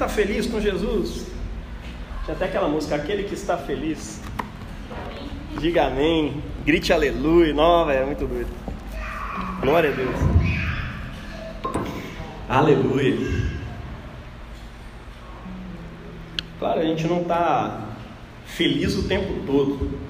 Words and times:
está 0.00 0.08
feliz 0.08 0.46
com 0.46 0.58
Jesus? 0.58 1.26
Tinha 2.24 2.34
até 2.34 2.46
aquela 2.46 2.66
música, 2.68 2.94
aquele 2.94 3.24
que 3.24 3.34
está 3.34 3.58
feliz. 3.58 4.22
Diga 5.58 5.88
amém, 5.88 6.42
grite 6.64 6.90
aleluia. 6.90 7.52
Não, 7.52 7.90
é 7.90 8.02
muito 8.06 8.26
doido. 8.26 8.48
Glória 9.60 9.90
a 9.90 9.94
Deus. 9.94 10.16
Aleluia. 12.48 13.14
Claro, 16.58 16.80
a 16.80 16.84
gente 16.84 17.06
não 17.06 17.20
está 17.20 17.88
feliz 18.46 18.96
o 18.96 19.06
tempo 19.06 19.34
todo. 19.44 20.00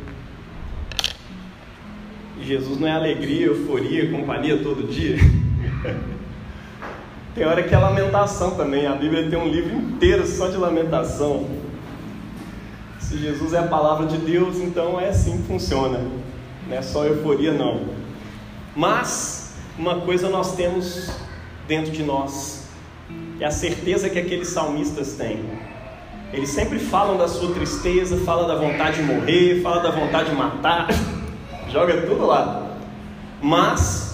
Jesus 2.40 2.78
não 2.78 2.86
é 2.86 2.92
alegria, 2.92 3.46
euforia, 3.46 4.08
companhia 4.08 4.62
todo 4.62 4.86
dia. 4.86 5.16
Tem 7.40 7.48
hora 7.48 7.62
que 7.62 7.74
é 7.74 7.78
lamentação 7.78 8.50
também. 8.50 8.86
A 8.86 8.92
Bíblia 8.92 9.30
tem 9.30 9.38
um 9.38 9.48
livro 9.48 9.74
inteiro 9.74 10.26
só 10.26 10.48
de 10.48 10.58
lamentação. 10.58 11.46
Se 12.98 13.16
Jesus 13.16 13.54
é 13.54 13.60
a 13.60 13.62
palavra 13.62 14.04
de 14.04 14.18
Deus, 14.18 14.56
então 14.56 15.00
é 15.00 15.08
assim 15.08 15.38
que 15.38 15.44
funciona. 15.44 16.04
Não 16.68 16.76
é 16.76 16.82
só 16.82 17.06
euforia, 17.06 17.50
não. 17.50 17.86
Mas 18.76 19.54
uma 19.78 20.02
coisa 20.02 20.28
nós 20.28 20.54
temos 20.54 21.10
dentro 21.66 21.90
de 21.90 22.02
nós, 22.02 22.68
é 23.40 23.46
a 23.46 23.50
certeza 23.50 24.10
que 24.10 24.18
aqueles 24.18 24.48
salmistas 24.48 25.14
têm. 25.14 25.42
Eles 26.34 26.50
sempre 26.50 26.78
falam 26.78 27.16
da 27.16 27.26
sua 27.26 27.54
tristeza, 27.54 28.18
falam 28.18 28.46
da 28.46 28.56
vontade 28.56 28.98
de 28.98 29.02
morrer, 29.02 29.62
falam 29.62 29.82
da 29.82 29.90
vontade 29.90 30.28
de 30.28 30.36
matar, 30.36 30.88
joga 31.72 32.02
tudo 32.02 32.26
lá. 32.26 32.76
Mas 33.40 34.09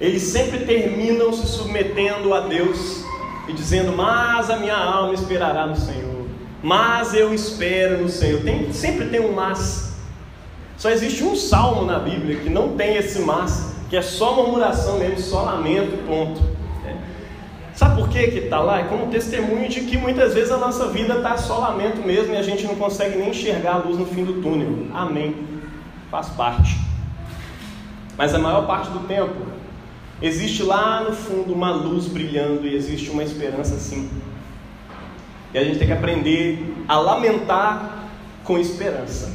eles 0.00 0.22
sempre 0.22 0.64
terminam 0.64 1.32
se 1.32 1.46
submetendo 1.46 2.34
a 2.34 2.40
Deus 2.40 3.04
e 3.48 3.52
dizendo: 3.52 3.96
Mas 3.96 4.50
a 4.50 4.56
minha 4.56 4.76
alma 4.76 5.14
esperará 5.14 5.66
no 5.66 5.76
Senhor, 5.76 6.26
mas 6.62 7.14
eu 7.14 7.32
espero 7.32 8.02
no 8.02 8.08
Senhor. 8.08 8.42
Tem, 8.42 8.72
sempre 8.72 9.08
tem 9.08 9.20
um 9.20 9.32
mas. 9.32 9.94
Só 10.76 10.90
existe 10.90 11.22
um 11.22 11.36
salmo 11.36 11.84
na 11.84 12.00
Bíblia 12.00 12.40
que 12.40 12.50
não 12.50 12.76
tem 12.76 12.96
esse 12.96 13.20
mas, 13.20 13.76
que 13.88 13.96
é 13.96 14.02
só 14.02 14.34
murmuração 14.34 14.98
mesmo, 14.98 15.20
só 15.20 15.42
lamento, 15.42 16.04
ponto. 16.04 16.42
É. 16.84 16.96
Sabe 17.72 18.00
por 18.00 18.08
que 18.08 18.18
está 18.18 18.58
lá? 18.58 18.80
É 18.80 18.84
como 18.84 19.06
testemunho 19.06 19.68
de 19.68 19.82
que 19.82 19.96
muitas 19.96 20.34
vezes 20.34 20.50
a 20.50 20.56
nossa 20.56 20.88
vida 20.88 21.14
está 21.14 21.36
só 21.36 21.58
lamento 21.58 22.04
mesmo 22.04 22.34
e 22.34 22.36
a 22.36 22.42
gente 22.42 22.66
não 22.66 22.74
consegue 22.74 23.16
nem 23.16 23.30
enxergar 23.30 23.74
a 23.74 23.78
luz 23.78 23.96
no 23.96 24.04
fim 24.04 24.24
do 24.24 24.42
túnel. 24.42 24.88
Amém. 24.92 25.36
Faz 26.10 26.28
parte. 26.30 26.76
Mas 28.18 28.34
a 28.34 28.38
maior 28.38 28.66
parte 28.66 28.90
do 28.90 29.06
tempo 29.06 29.54
Existe 30.22 30.62
lá 30.62 31.02
no 31.02 31.12
fundo 31.12 31.52
uma 31.52 31.72
luz 31.72 32.06
brilhando 32.06 32.66
e 32.66 32.74
existe 32.74 33.10
uma 33.10 33.22
esperança 33.22 33.76
sim. 33.78 34.08
E 35.52 35.58
a 35.58 35.64
gente 35.64 35.78
tem 35.78 35.86
que 35.86 35.92
aprender 35.92 36.74
a 36.88 36.98
lamentar 36.98 38.08
com 38.44 38.58
esperança. 38.58 39.32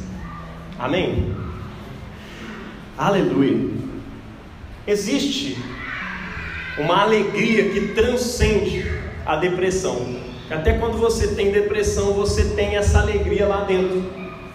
Amém? 0.78 1.34
Aleluia. 2.96 3.70
Existe 4.86 5.56
uma 6.78 7.02
alegria 7.02 7.70
que 7.70 7.88
transcende 7.88 8.84
a 9.24 9.36
depressão. 9.36 10.16
Até 10.50 10.74
quando 10.74 10.98
você 10.98 11.28
tem 11.28 11.52
depressão, 11.52 12.12
você 12.14 12.44
tem 12.56 12.76
essa 12.76 13.00
alegria 13.00 13.46
lá 13.46 13.64
dentro. 13.64 14.04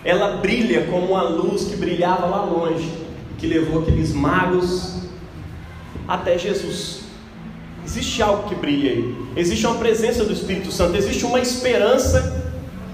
Ela 0.03 0.38
brilha 0.38 0.86
como 0.88 1.14
uma 1.14 1.23
luz 1.23 1.66
que 1.66 1.76
brilhava 1.76 2.26
lá 2.26 2.44
longe, 2.44 2.92
que 3.38 3.48
levou 3.48 3.81
aqueles 3.81 4.14
magos 4.14 4.96
até 6.08 6.38
Jesus. 6.38 7.02
Existe 7.86 8.22
algo 8.22 8.50
que 8.50 8.56
brilha 8.56 8.92
aí. 8.92 9.16
Existe 9.36 9.66
uma 9.67 9.75
presença 9.75 10.23
do 10.23 10.34
Espírito 10.34 10.72
Santo. 10.72 10.97
Existe 10.97 11.25
uma 11.25 11.39
esperança 11.39 12.44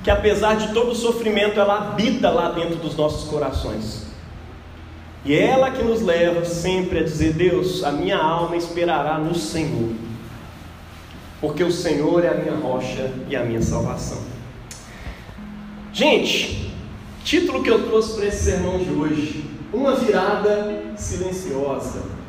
que, 0.04 0.10
apesar 0.10 0.56
de 0.56 0.74
todo 0.74 0.92
o 0.92 0.96
sofrimento, 0.96 1.60
ela 1.60 1.78
habita 1.78 2.30
lá 2.30 2.52
dentro 2.52 2.76
dos 2.76 2.96
nossos 2.96 3.30
corações. 3.30 4.08
E 5.24 5.34
é 5.34 5.48
ela 5.48 5.72
que 5.72 5.84
nos 5.84 6.02
leva 6.02 6.44
sempre 6.44 7.00
a 7.00 7.04
dizer: 7.04 7.34
Deus, 7.34 7.84
a 7.84 7.92
minha 7.92 8.18
alma 8.18 8.58
esperará 8.58 9.18
no 9.18 9.36
Senhor, 9.36 9.92
porque 11.40 11.64
o 11.64 11.72
Senhor 11.72 12.26
é 12.26 12.30
a 12.30 12.34
minha 12.34 12.56
rocha 12.56 13.12
e 13.30 13.36
a 13.36 13.44
minha 13.44 13.62
salvação. 13.62 14.18
Gente, 15.94 16.74
título 17.24 17.62
que 17.62 17.70
eu 17.70 17.88
trouxe 17.88 18.16
para 18.16 18.26
esse 18.26 18.46
sermão 18.46 18.80
de 18.80 18.90
hoje: 18.90 19.46
Uma 19.72 19.96
virada 19.96 20.84
silenciosa. 20.98 22.21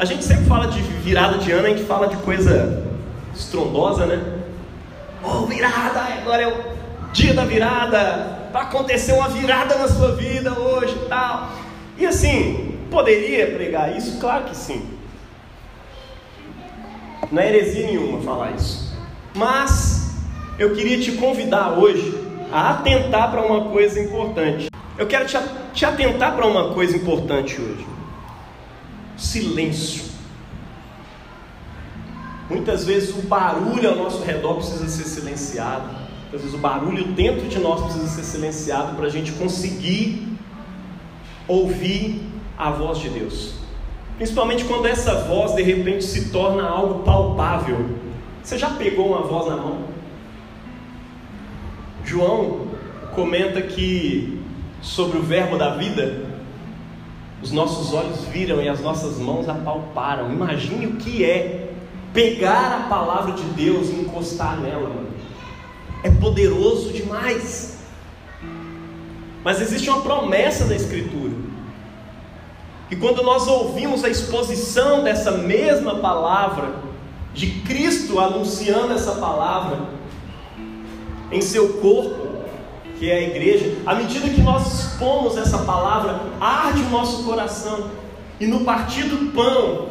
A 0.00 0.06
gente 0.06 0.24
sempre 0.24 0.46
fala 0.46 0.66
de 0.66 0.80
virada 0.80 1.36
de 1.36 1.52
ano, 1.52 1.66
a 1.66 1.68
gente 1.68 1.84
fala 1.84 2.08
de 2.08 2.16
coisa 2.22 2.86
estrondosa, 3.34 4.06
né? 4.06 4.18
Oh, 5.22 5.44
virada, 5.44 6.00
agora 6.00 6.42
é 6.42 6.48
o 6.48 7.12
dia 7.12 7.34
da 7.34 7.44
virada, 7.44 8.48
vai 8.50 8.62
acontecer 8.62 9.12
uma 9.12 9.28
virada 9.28 9.76
na 9.76 9.86
sua 9.88 10.12
vida 10.12 10.58
hoje 10.58 10.96
e 10.96 11.06
tal. 11.06 11.50
E 11.98 12.06
assim, 12.06 12.78
poderia 12.90 13.48
pregar 13.48 13.94
isso? 13.94 14.18
Claro 14.18 14.44
que 14.44 14.56
sim. 14.56 14.88
Não 17.30 17.42
é 17.42 17.48
heresia 17.48 17.88
nenhuma 17.88 18.22
falar 18.22 18.52
isso. 18.52 18.96
Mas 19.34 20.16
eu 20.58 20.74
queria 20.74 20.98
te 20.98 21.12
convidar 21.12 21.72
hoje 21.72 22.18
a 22.50 22.70
atentar 22.70 23.30
para 23.30 23.42
uma 23.42 23.68
coisa 23.68 24.00
importante. 24.00 24.70
Eu 24.96 25.06
quero 25.06 25.26
te, 25.26 25.36
te 25.74 25.84
atentar 25.84 26.34
para 26.36 26.46
uma 26.46 26.72
coisa 26.72 26.96
importante 26.96 27.60
hoje 27.60 27.99
silêncio. 29.20 30.04
Muitas 32.48 32.84
vezes 32.84 33.14
o 33.14 33.22
barulho 33.22 33.90
ao 33.90 33.96
nosso 33.96 34.24
redor 34.24 34.54
precisa 34.54 34.88
ser 34.88 35.04
silenciado. 35.04 35.88
Muitas 36.22 36.40
vezes 36.40 36.54
o 36.54 36.58
barulho 36.58 37.04
dentro 37.12 37.48
de 37.48 37.58
nós 37.58 37.82
precisa 37.82 38.08
ser 38.08 38.24
silenciado 38.24 38.96
para 38.96 39.06
a 39.06 39.10
gente 39.10 39.30
conseguir 39.32 40.26
ouvir 41.46 42.22
a 42.58 42.70
voz 42.70 42.98
de 42.98 43.08
Deus. 43.08 43.54
Principalmente 44.16 44.64
quando 44.64 44.86
essa 44.86 45.14
voz 45.24 45.54
de 45.54 45.62
repente 45.62 46.04
se 46.04 46.30
torna 46.30 46.68
algo 46.68 47.04
palpável. 47.04 47.98
Você 48.42 48.58
já 48.58 48.70
pegou 48.70 49.08
uma 49.08 49.22
voz 49.22 49.48
na 49.48 49.56
mão? 49.56 49.84
João 52.04 52.68
comenta 53.14 53.60
que 53.62 54.40
sobre 54.80 55.18
o 55.18 55.22
verbo 55.22 55.56
da 55.56 55.76
vida, 55.76 56.29
os 57.42 57.52
nossos 57.52 57.92
olhos 57.94 58.24
viram 58.26 58.62
e 58.62 58.68
as 58.68 58.80
nossas 58.80 59.18
mãos 59.18 59.48
apalparam. 59.48 60.30
Imagine 60.30 60.86
o 60.86 60.96
que 60.96 61.24
é 61.24 61.72
pegar 62.12 62.84
a 62.84 62.88
palavra 62.88 63.32
de 63.32 63.42
Deus 63.42 63.88
e 63.88 63.94
encostar 63.94 64.60
nela. 64.60 64.88
Mano. 64.88 65.08
É 66.02 66.10
poderoso 66.10 66.92
demais. 66.92 67.78
Mas 69.42 69.60
existe 69.60 69.88
uma 69.88 70.02
promessa 70.02 70.66
da 70.66 70.74
Escritura. 70.74 71.34
E 72.90 72.96
quando 72.96 73.22
nós 73.22 73.46
ouvimos 73.46 74.04
a 74.04 74.08
exposição 74.08 75.04
dessa 75.04 75.30
mesma 75.30 75.96
palavra, 75.96 76.74
de 77.32 77.48
Cristo 77.60 78.18
anunciando 78.18 78.92
essa 78.92 79.12
palavra 79.12 79.88
em 81.30 81.40
seu 81.40 81.74
corpo, 81.74 82.19
que 83.00 83.10
é 83.10 83.14
a 83.14 83.22
igreja, 83.22 83.78
à 83.86 83.94
medida 83.94 84.28
que 84.28 84.42
nós 84.42 84.74
expomos 84.74 85.38
essa 85.38 85.60
palavra, 85.60 86.20
arde 86.38 86.82
o 86.82 86.90
nosso 86.90 87.24
coração. 87.24 87.90
E 88.38 88.46
no 88.46 88.60
partir 88.60 89.04
do 89.04 89.32
pão, 89.32 89.88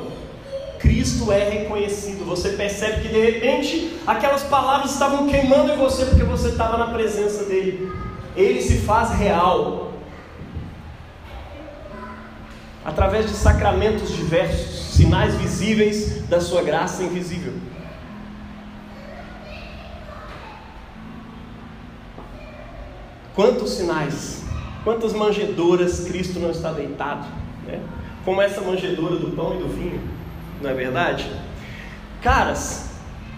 Cristo 0.77 1.31
é 1.31 1.49
reconhecido. 1.49 2.23
Você 2.27 2.49
percebe 2.49 3.01
que 3.01 3.07
de 3.07 3.19
repente 3.19 3.97
aquelas 4.05 4.43
palavras 4.43 4.91
estavam 4.91 5.27
queimando 5.27 5.71
em 5.71 5.75
você 5.75 6.05
porque 6.05 6.23
você 6.23 6.49
estava 6.49 6.77
na 6.77 6.93
presença 6.93 7.45
dele. 7.45 7.91
Ele 8.35 8.61
se 8.61 8.77
faz 8.77 9.09
real. 9.09 9.91
Através 12.85 13.25
de 13.25 13.33
sacramentos 13.33 14.15
diversos, 14.15 14.93
sinais 14.93 15.33
visíveis 15.33 16.27
da 16.27 16.39
sua 16.39 16.61
graça 16.61 17.01
invisível. 17.01 17.53
Quantos 23.35 23.71
sinais, 23.71 24.43
quantas 24.83 25.13
manjedoras 25.13 26.01
Cristo 26.05 26.39
não 26.39 26.51
está 26.51 26.71
deitado, 26.71 27.27
né? 27.65 27.81
como 28.25 28.41
essa 28.41 28.61
manjedoura 28.61 29.15
do 29.15 29.35
pão 29.35 29.55
e 29.55 29.59
do 29.59 29.69
vinho, 29.69 30.01
não 30.61 30.69
é 30.69 30.73
verdade? 30.73 31.29
Caras, 32.21 32.89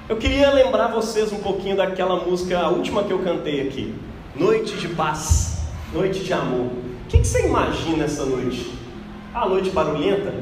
eu 0.10 0.18
queria 0.18 0.52
lembrar 0.52 0.88
vocês 0.88 1.32
um 1.32 1.40
pouquinho 1.40 1.78
daquela 1.78 2.26
música, 2.26 2.60
a 2.60 2.70
última 2.70 3.04
que 3.04 3.12
eu 3.12 3.20
cantei 3.20 3.68
aqui, 3.68 3.94
Noite 4.36 4.76
de 4.78 4.88
Paz, 4.90 5.62
Noite 5.94 6.24
de 6.24 6.34
Amor. 6.34 6.68
O 6.68 7.08
que, 7.08 7.20
que 7.20 7.28
você 7.28 7.46
imagina 7.48 8.06
essa 8.06 8.26
noite? 8.26 8.74
A 9.34 9.48
noite 9.48 9.70
barulhenta? 9.70 10.34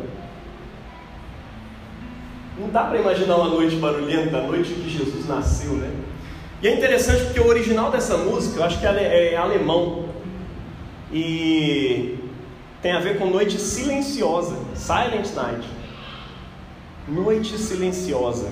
Não 2.59 2.69
dá 2.69 2.83
para 2.83 2.99
imaginar 2.99 3.37
uma 3.37 3.47
noite 3.47 3.75
barulhenta, 3.77 4.37
a 4.37 4.41
noite 4.41 4.73
que 4.73 4.89
Jesus 4.89 5.27
nasceu, 5.27 5.73
né? 5.73 5.91
E 6.61 6.67
é 6.67 6.75
interessante 6.75 7.23
porque 7.25 7.39
o 7.39 7.47
original 7.47 7.89
dessa 7.89 8.17
música, 8.17 8.59
eu 8.59 8.63
acho 8.65 8.79
que 8.79 8.85
é 8.85 9.37
alemão. 9.37 10.09
E 11.11 12.19
tem 12.81 12.91
a 12.91 12.99
ver 12.99 13.17
com 13.17 13.27
noite 13.27 13.59
silenciosa, 13.59 14.57
Silent 14.75 15.33
Night. 15.33 15.67
Noite 17.07 17.57
silenciosa, 17.57 18.49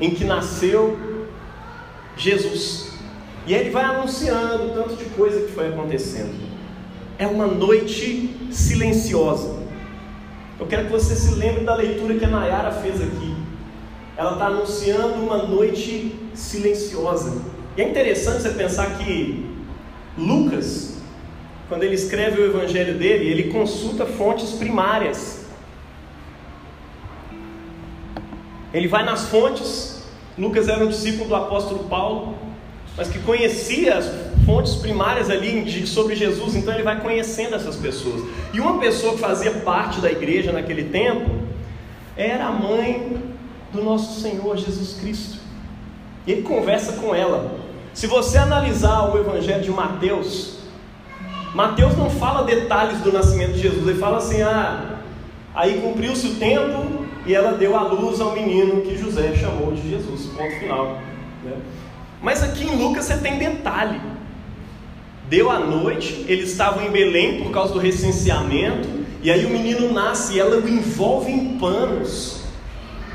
em 0.00 0.10
que 0.10 0.24
nasceu 0.24 0.98
Jesus. 2.16 2.92
E 3.46 3.54
ele 3.54 3.70
vai 3.70 3.84
anunciando 3.84 4.72
tanto 4.72 4.94
de 4.94 5.04
coisa 5.10 5.40
que 5.46 5.52
foi 5.52 5.68
acontecendo. 5.68 6.34
É 7.18 7.26
uma 7.26 7.46
noite 7.46 8.48
silenciosa. 8.50 9.58
Eu 10.60 10.66
quero 10.66 10.86
que 10.86 10.92
você 10.92 11.16
se 11.16 11.34
lembre 11.34 11.64
da 11.64 11.74
leitura 11.74 12.14
que 12.14 12.24
a 12.24 12.28
Nayara 12.28 12.70
fez 12.70 13.00
aqui. 13.02 13.36
Ela 14.16 14.32
está 14.32 14.46
anunciando 14.46 15.14
uma 15.14 15.38
noite 15.38 16.14
silenciosa. 16.38 17.40
E 17.76 17.82
é 17.82 17.88
interessante 17.88 18.42
você 18.42 18.50
pensar 18.50 18.98
que 18.98 19.46
Lucas, 20.16 20.96
quando 21.68 21.82
ele 21.82 21.94
escreve 21.94 22.40
o 22.40 22.46
evangelho 22.46 22.98
dele, 22.98 23.28
ele 23.28 23.52
consulta 23.52 24.06
fontes 24.06 24.52
primárias. 24.52 25.44
Ele 28.72 28.88
vai 28.88 29.04
nas 29.04 29.28
fontes. 29.28 30.02
Lucas 30.36 30.68
era 30.68 30.84
um 30.84 30.88
discípulo 30.88 31.28
do 31.28 31.34
apóstolo 31.34 31.84
Paulo, 31.84 32.36
mas 32.96 33.08
que 33.08 33.18
conhecia 33.20 33.96
as 33.96 34.06
fontes 34.44 34.76
primárias 34.76 35.28
ali 35.30 35.86
sobre 35.86 36.14
Jesus, 36.14 36.54
então 36.54 36.72
ele 36.72 36.82
vai 36.82 37.00
conhecendo 37.00 37.54
essas 37.54 37.76
pessoas. 37.76 38.22
E 38.52 38.60
uma 38.60 38.78
pessoa 38.78 39.14
que 39.14 39.18
fazia 39.18 39.50
parte 39.50 40.00
da 40.00 40.10
igreja 40.10 40.52
naquele 40.52 40.84
tempo 40.84 41.30
era 42.16 42.46
a 42.46 42.52
mãe 42.52 43.22
do 43.72 43.82
nosso 43.82 44.20
Senhor 44.20 44.56
Jesus 44.56 44.94
Cristo. 45.00 45.37
E 46.28 46.32
ele 46.32 46.42
conversa 46.42 46.92
com 46.92 47.14
ela. 47.14 47.58
Se 47.94 48.06
você 48.06 48.36
analisar 48.36 49.10
o 49.10 49.18
Evangelho 49.18 49.62
de 49.62 49.70
Mateus, 49.70 50.58
Mateus 51.54 51.96
não 51.96 52.10
fala 52.10 52.44
detalhes 52.44 52.98
do 53.00 53.10
nascimento 53.10 53.54
de 53.54 53.62
Jesus, 53.62 53.88
ele 53.88 53.98
fala 53.98 54.18
assim: 54.18 54.42
ah, 54.42 54.98
aí 55.54 55.80
cumpriu-se 55.80 56.26
o 56.26 56.34
tempo 56.34 57.06
e 57.24 57.34
ela 57.34 57.52
deu 57.52 57.74
à 57.74 57.80
luz 57.80 58.20
ao 58.20 58.34
menino 58.34 58.82
que 58.82 58.98
José 58.98 59.34
chamou 59.34 59.72
de 59.72 59.88
Jesus. 59.88 60.26
Ponto 60.26 60.54
final. 60.60 60.98
Né? 61.42 61.52
Mas 62.20 62.42
aqui 62.42 62.64
em 62.64 62.76
Lucas 62.76 63.06
você 63.06 63.16
tem 63.16 63.38
detalhe. 63.38 63.98
Deu 65.30 65.50
a 65.50 65.58
noite, 65.58 66.26
eles 66.28 66.50
estavam 66.50 66.84
em 66.84 66.90
Belém 66.90 67.42
por 67.42 67.50
causa 67.52 67.72
do 67.72 67.78
recenseamento, 67.78 68.86
e 69.22 69.30
aí 69.30 69.46
o 69.46 69.50
menino 69.50 69.92
nasce 69.94 70.34
e 70.34 70.40
ela 70.40 70.58
o 70.58 70.68
envolve 70.68 71.32
em 71.32 71.58
panos. 71.58 72.37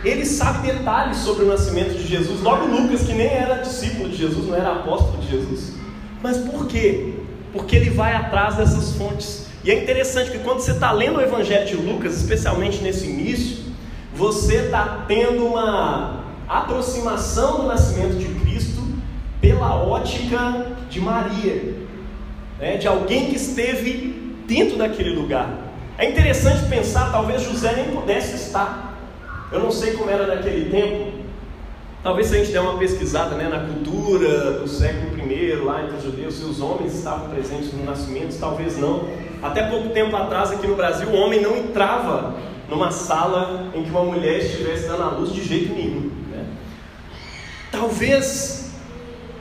Ele 0.04 0.26
sabe 0.26 0.68
detalhes 0.68 1.18
sobre 1.18 1.46
o 1.46 1.48
nascimento 1.48 1.94
de 1.94 2.06
Jesus. 2.06 2.42
Logo 2.42 2.66
Lucas, 2.66 3.04
que 3.04 3.14
nem 3.14 3.28
era 3.28 3.56
discípulo 3.56 4.10
de 4.10 4.18
Jesus, 4.18 4.48
não 4.48 4.56
era 4.56 4.72
apóstolo 4.72 5.18
de 5.22 5.30
Jesus. 5.30 5.74
Mas 6.22 6.38
por 6.38 6.68
quê? 6.68 7.14
Porque 7.54 7.76
ele 7.76 7.90
vai 7.90 8.14
atrás 8.14 8.56
dessas 8.56 8.94
fontes. 8.96 9.48
E 9.64 9.72
é 9.72 9.82
interessante 9.82 10.32
que 10.32 10.40
quando 10.40 10.60
você 10.60 10.72
está 10.72 10.92
lendo 10.92 11.18
o 11.18 11.22
Evangelho 11.22 11.66
de 11.66 11.76
Lucas, 11.76 12.18
especialmente 12.18 12.84
nesse 12.84 13.06
início, 13.06 13.64
você 14.14 14.66
está 14.66 15.06
tendo 15.08 15.46
uma 15.46 16.24
aproximação 16.48 17.62
do 17.62 17.68
nascimento 17.68 18.18
de 18.18 18.28
Cristo 18.42 18.84
pela 19.40 19.76
ótica 19.76 20.68
de 20.90 21.00
Maria, 21.00 21.76
né? 22.60 22.78
de 22.78 22.88
alguém 22.88 23.28
que 23.28 23.38
esteve 23.38 24.36
dentro 24.46 24.78
daquele 24.78 25.12
lugar. 25.12 25.50
É 25.98 26.10
interessante 26.10 26.68
pensar, 26.68 27.12
talvez 27.12 27.44
José 27.44 27.74
nem 27.74 27.96
pudesse 27.96 28.36
estar. 28.36 28.93
Eu 29.54 29.60
não 29.60 29.72
sei 29.72 29.94
como 29.94 30.10
era 30.10 30.26
naquele 30.26 30.72
tempo. 30.72 31.12
Talvez 32.02 32.28
se 32.28 32.36
a 32.36 32.40
gente 32.40 32.52
der 32.52 32.60
uma 32.60 32.80
pesquisada 32.80 33.36
né, 33.36 33.48
na 33.48 33.60
cultura 33.60 34.54
do 34.54 34.68
século 34.68 35.16
I, 35.32 35.56
lá 35.64 35.84
entre 35.84 35.98
os 35.98 36.04
judeus, 36.04 36.34
se 36.34 36.44
os 36.44 36.60
homens 36.60 36.96
estavam 36.96 37.30
presentes 37.30 37.72
no 37.72 37.86
nascimento, 37.86 38.36
talvez 38.40 38.80
não. 38.80 39.08
Até 39.44 39.70
pouco 39.70 39.90
tempo 39.90 40.16
atrás, 40.16 40.52
aqui 40.52 40.66
no 40.66 40.76
Brasil, 40.76 41.08
o 41.08 41.16
homem 41.16 41.40
não 41.40 41.56
entrava 41.56 42.34
numa 42.68 42.90
sala 42.90 43.68
em 43.76 43.84
que 43.84 43.92
uma 43.92 44.04
mulher 44.04 44.40
estivesse 44.40 44.88
dando 44.88 45.04
a 45.04 45.10
luz 45.10 45.32
de 45.32 45.44
jeito 45.44 45.72
nenhum. 45.72 46.10
Né? 46.32 46.46
Talvez 47.72 48.74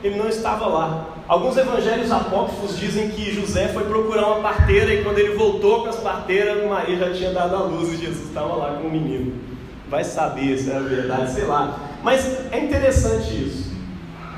ele 0.03 0.15
não 0.15 0.29
estava 0.29 0.67
lá. 0.67 1.07
Alguns 1.27 1.57
evangelhos 1.57 2.11
apócrifos 2.11 2.77
dizem 2.77 3.09
que 3.09 3.33
José 3.33 3.69
foi 3.69 3.85
procurar 3.85 4.27
uma 4.27 4.41
parteira 4.41 4.93
e 4.93 5.03
quando 5.03 5.17
ele 5.17 5.35
voltou 5.35 5.81
com 5.81 5.89
as 5.89 5.97
parteiras, 5.97 6.63
Maria 6.69 6.97
já 6.97 7.13
tinha 7.13 7.31
dado 7.31 7.55
a 7.55 7.61
luz 7.61 7.91
e 7.93 7.97
Jesus 7.97 8.27
estava 8.27 8.55
lá 8.55 8.73
com 8.75 8.87
o 8.87 8.91
menino. 8.91 9.52
Vai 9.89 10.03
saber 10.03 10.57
se 10.57 10.69
era 10.69 10.81
verdade, 10.81 11.33
sei 11.33 11.45
lá. 11.45 11.79
Mas 12.03 12.51
é 12.51 12.59
interessante 12.59 13.31
isso. 13.33 13.71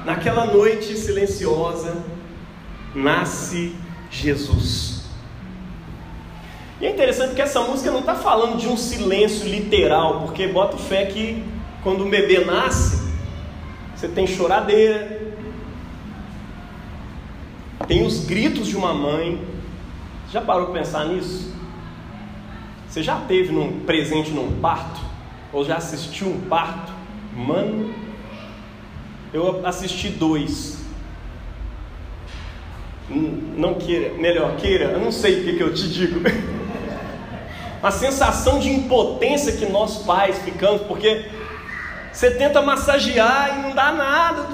Naquela 0.05 0.45
noite 0.45 0.95
silenciosa, 0.97 1.97
nasce 2.93 3.75
Jesus. 4.11 4.95
E 6.79 6.85
é 6.85 6.91
interessante 6.91 7.33
que 7.33 7.41
essa 7.41 7.61
música 7.61 7.89
não 7.89 8.01
está 8.01 8.15
falando 8.15 8.57
de 8.57 8.67
um 8.67 8.75
silêncio 8.75 9.47
literal, 9.47 10.21
porque 10.21 10.47
bota 10.47 10.77
fé 10.77 11.05
que 11.05 11.43
quando 11.81 12.03
um 12.03 12.09
bebê 12.09 12.43
nasce, 12.43 13.01
você 13.95 14.07
tem 14.07 14.27
choradeira, 14.27 15.21
tem 17.87 18.05
os 18.05 18.25
gritos 18.25 18.67
de 18.67 18.75
uma 18.75 18.93
mãe. 18.93 19.41
Já 20.31 20.41
parou 20.41 20.65
para 20.67 20.79
pensar 20.79 21.05
nisso? 21.05 21.53
Você 22.89 23.01
já 23.03 23.19
teve 23.21 23.53
num 23.53 23.81
presente 23.81 24.31
num 24.31 24.59
parto? 24.59 25.04
Ou 25.55 25.63
já 25.63 25.77
assistiu 25.77 26.27
um 26.27 26.41
parto? 26.49 26.91
Mano, 27.33 27.95
eu 29.33 29.65
assisti 29.65 30.09
dois. 30.09 30.79
Não 33.09 33.75
queira, 33.75 34.15
melhor 34.15 34.57
queira, 34.57 34.91
eu 34.91 34.99
não 34.99 35.13
sei 35.13 35.39
o 35.39 35.43
que, 35.45 35.55
que 35.55 35.63
eu 35.63 35.73
te 35.73 35.87
digo. 35.87 36.19
a 37.81 37.89
sensação 37.89 38.59
de 38.59 38.69
impotência 38.69 39.53
que 39.53 39.65
nós 39.67 39.99
pais 39.99 40.37
ficamos, 40.39 40.81
porque 40.81 41.23
você 42.11 42.31
tenta 42.31 42.61
massagear 42.61 43.57
e 43.57 43.61
não 43.61 43.73
dá 43.73 43.93
nada. 43.93 44.49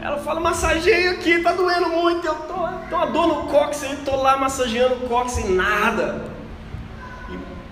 Ela 0.00 0.16
fala, 0.20 0.40
massageio 0.40 1.18
aqui, 1.18 1.42
tá 1.42 1.52
doendo 1.52 1.90
muito, 1.90 2.26
eu 2.26 2.34
tô, 2.34 2.54
tô 2.88 2.96
uma 2.96 3.06
dor 3.08 3.26
no 3.26 3.34
cóccix, 3.48 3.82
eu 3.82 4.04
tô 4.06 4.16
lá 4.16 4.38
massageando 4.38 4.94
o 4.94 5.08
cóccix 5.08 5.46
e 5.46 5.52
nada. 5.52 6.24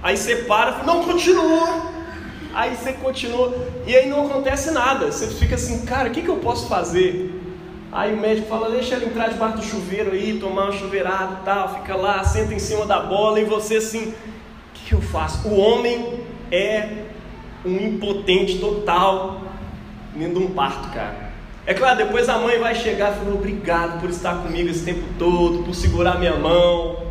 Aí 0.02 0.18
você 0.18 0.36
para, 0.36 0.82
não, 0.84 1.02
continua. 1.02 1.93
Aí 2.54 2.76
você 2.76 2.92
continua, 2.92 3.52
e 3.84 3.96
aí 3.96 4.08
não 4.08 4.26
acontece 4.26 4.70
nada. 4.70 5.10
Você 5.10 5.26
fica 5.26 5.56
assim, 5.56 5.84
cara, 5.84 6.08
o 6.08 6.12
que, 6.12 6.22
que 6.22 6.28
eu 6.28 6.36
posso 6.36 6.68
fazer? 6.68 7.32
Aí 7.90 8.14
o 8.14 8.16
médico 8.16 8.48
fala, 8.48 8.70
deixa 8.70 8.94
ela 8.94 9.04
entrar 9.04 9.28
debaixo 9.28 9.56
do 9.56 9.62
chuveiro 9.62 10.12
aí, 10.12 10.38
tomar 10.38 10.64
uma 10.64 10.72
chuveirada 10.72 11.38
e 11.40 11.44
tal, 11.44 11.74
fica 11.76 11.96
lá, 11.96 12.22
senta 12.24 12.54
em 12.54 12.58
cima 12.58 12.86
da 12.86 13.00
bola 13.00 13.40
e 13.40 13.44
você 13.44 13.76
assim, 13.76 14.08
o 14.08 14.14
que, 14.74 14.86
que 14.86 14.92
eu 14.94 15.00
faço? 15.00 15.46
O 15.48 15.58
homem 15.58 16.20
é 16.50 17.04
um 17.64 17.76
impotente 17.76 18.58
total 18.58 19.42
dentro 20.14 20.40
de 20.40 20.46
um 20.46 20.50
parto, 20.50 20.88
cara. 20.92 21.32
É 21.66 21.72
claro, 21.72 21.96
depois 21.96 22.28
a 22.28 22.38
mãe 22.38 22.58
vai 22.58 22.74
chegar 22.74 23.12
e 23.12 23.16
falar, 23.16 23.34
obrigado 23.34 24.00
por 24.00 24.10
estar 24.10 24.42
comigo 24.42 24.68
esse 24.68 24.84
tempo 24.84 25.04
todo, 25.18 25.64
por 25.64 25.74
segurar 25.74 26.18
minha 26.18 26.36
mão. 26.36 27.04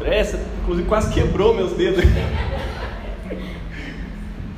Essa, 0.00 0.40
inclusive, 0.62 0.88
quase 0.88 1.12
quebrou 1.12 1.54
meus 1.54 1.72
dedos. 1.72 2.02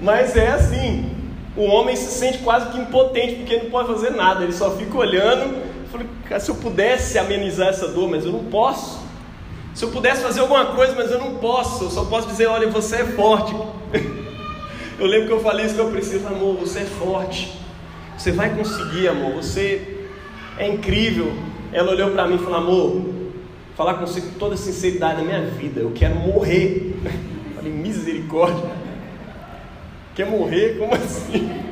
Mas 0.02 0.36
é 0.36 0.48
assim, 0.48 1.08
o 1.56 1.62
homem 1.62 1.94
se 1.94 2.10
sente 2.10 2.38
quase 2.38 2.70
que 2.70 2.78
impotente, 2.78 3.36
porque 3.36 3.56
não 3.56 3.70
pode 3.70 3.86
fazer 3.86 4.10
nada, 4.10 4.42
ele 4.42 4.52
só 4.52 4.72
fica 4.72 4.98
olhando. 4.98 5.62
Falei, 5.92 6.08
se 6.40 6.50
eu 6.50 6.56
pudesse 6.56 7.18
amenizar 7.18 7.68
essa 7.68 7.86
dor, 7.86 8.10
mas 8.10 8.24
eu 8.24 8.32
não 8.32 8.44
posso. 8.44 9.00
Se 9.72 9.84
eu 9.84 9.90
pudesse 9.90 10.22
fazer 10.22 10.40
alguma 10.40 10.66
coisa, 10.66 10.94
mas 10.96 11.10
eu 11.10 11.18
não 11.18 11.36
posso, 11.36 11.84
eu 11.84 11.90
só 11.90 12.04
posso 12.04 12.26
dizer: 12.26 12.46
olha, 12.46 12.68
você 12.68 12.96
é 12.96 13.04
forte. 13.04 13.54
eu 14.98 15.06
lembro 15.06 15.28
que 15.28 15.32
eu 15.32 15.40
falei 15.40 15.66
isso 15.66 15.76
que 15.76 15.80
eu 15.80 15.90
preciso, 15.90 16.26
amor, 16.26 16.56
você 16.56 16.80
é 16.80 16.84
forte. 16.84 17.56
Você 18.18 18.32
vai 18.32 18.50
conseguir, 18.54 19.06
amor, 19.06 19.34
você 19.34 20.06
é 20.58 20.66
incrível. 20.66 21.32
Ela 21.72 21.92
olhou 21.92 22.10
para 22.10 22.26
mim 22.26 22.34
e 22.34 22.38
falou: 22.38 22.56
amor, 22.56 23.02
falar 23.76 23.94
com 23.94 24.06
você 24.06 24.20
com 24.20 24.38
toda 24.38 24.56
sinceridade 24.56 25.18
da 25.18 25.22
minha 25.22 25.42
vida, 25.42 25.80
eu 25.80 25.92
quero 25.94 26.16
morrer. 26.16 26.98
Falei: 27.54 27.72
misericórdia. 27.72 28.81
Quer 30.14 30.26
morrer? 30.26 30.76
Como 30.78 30.94
assim? 30.94 31.62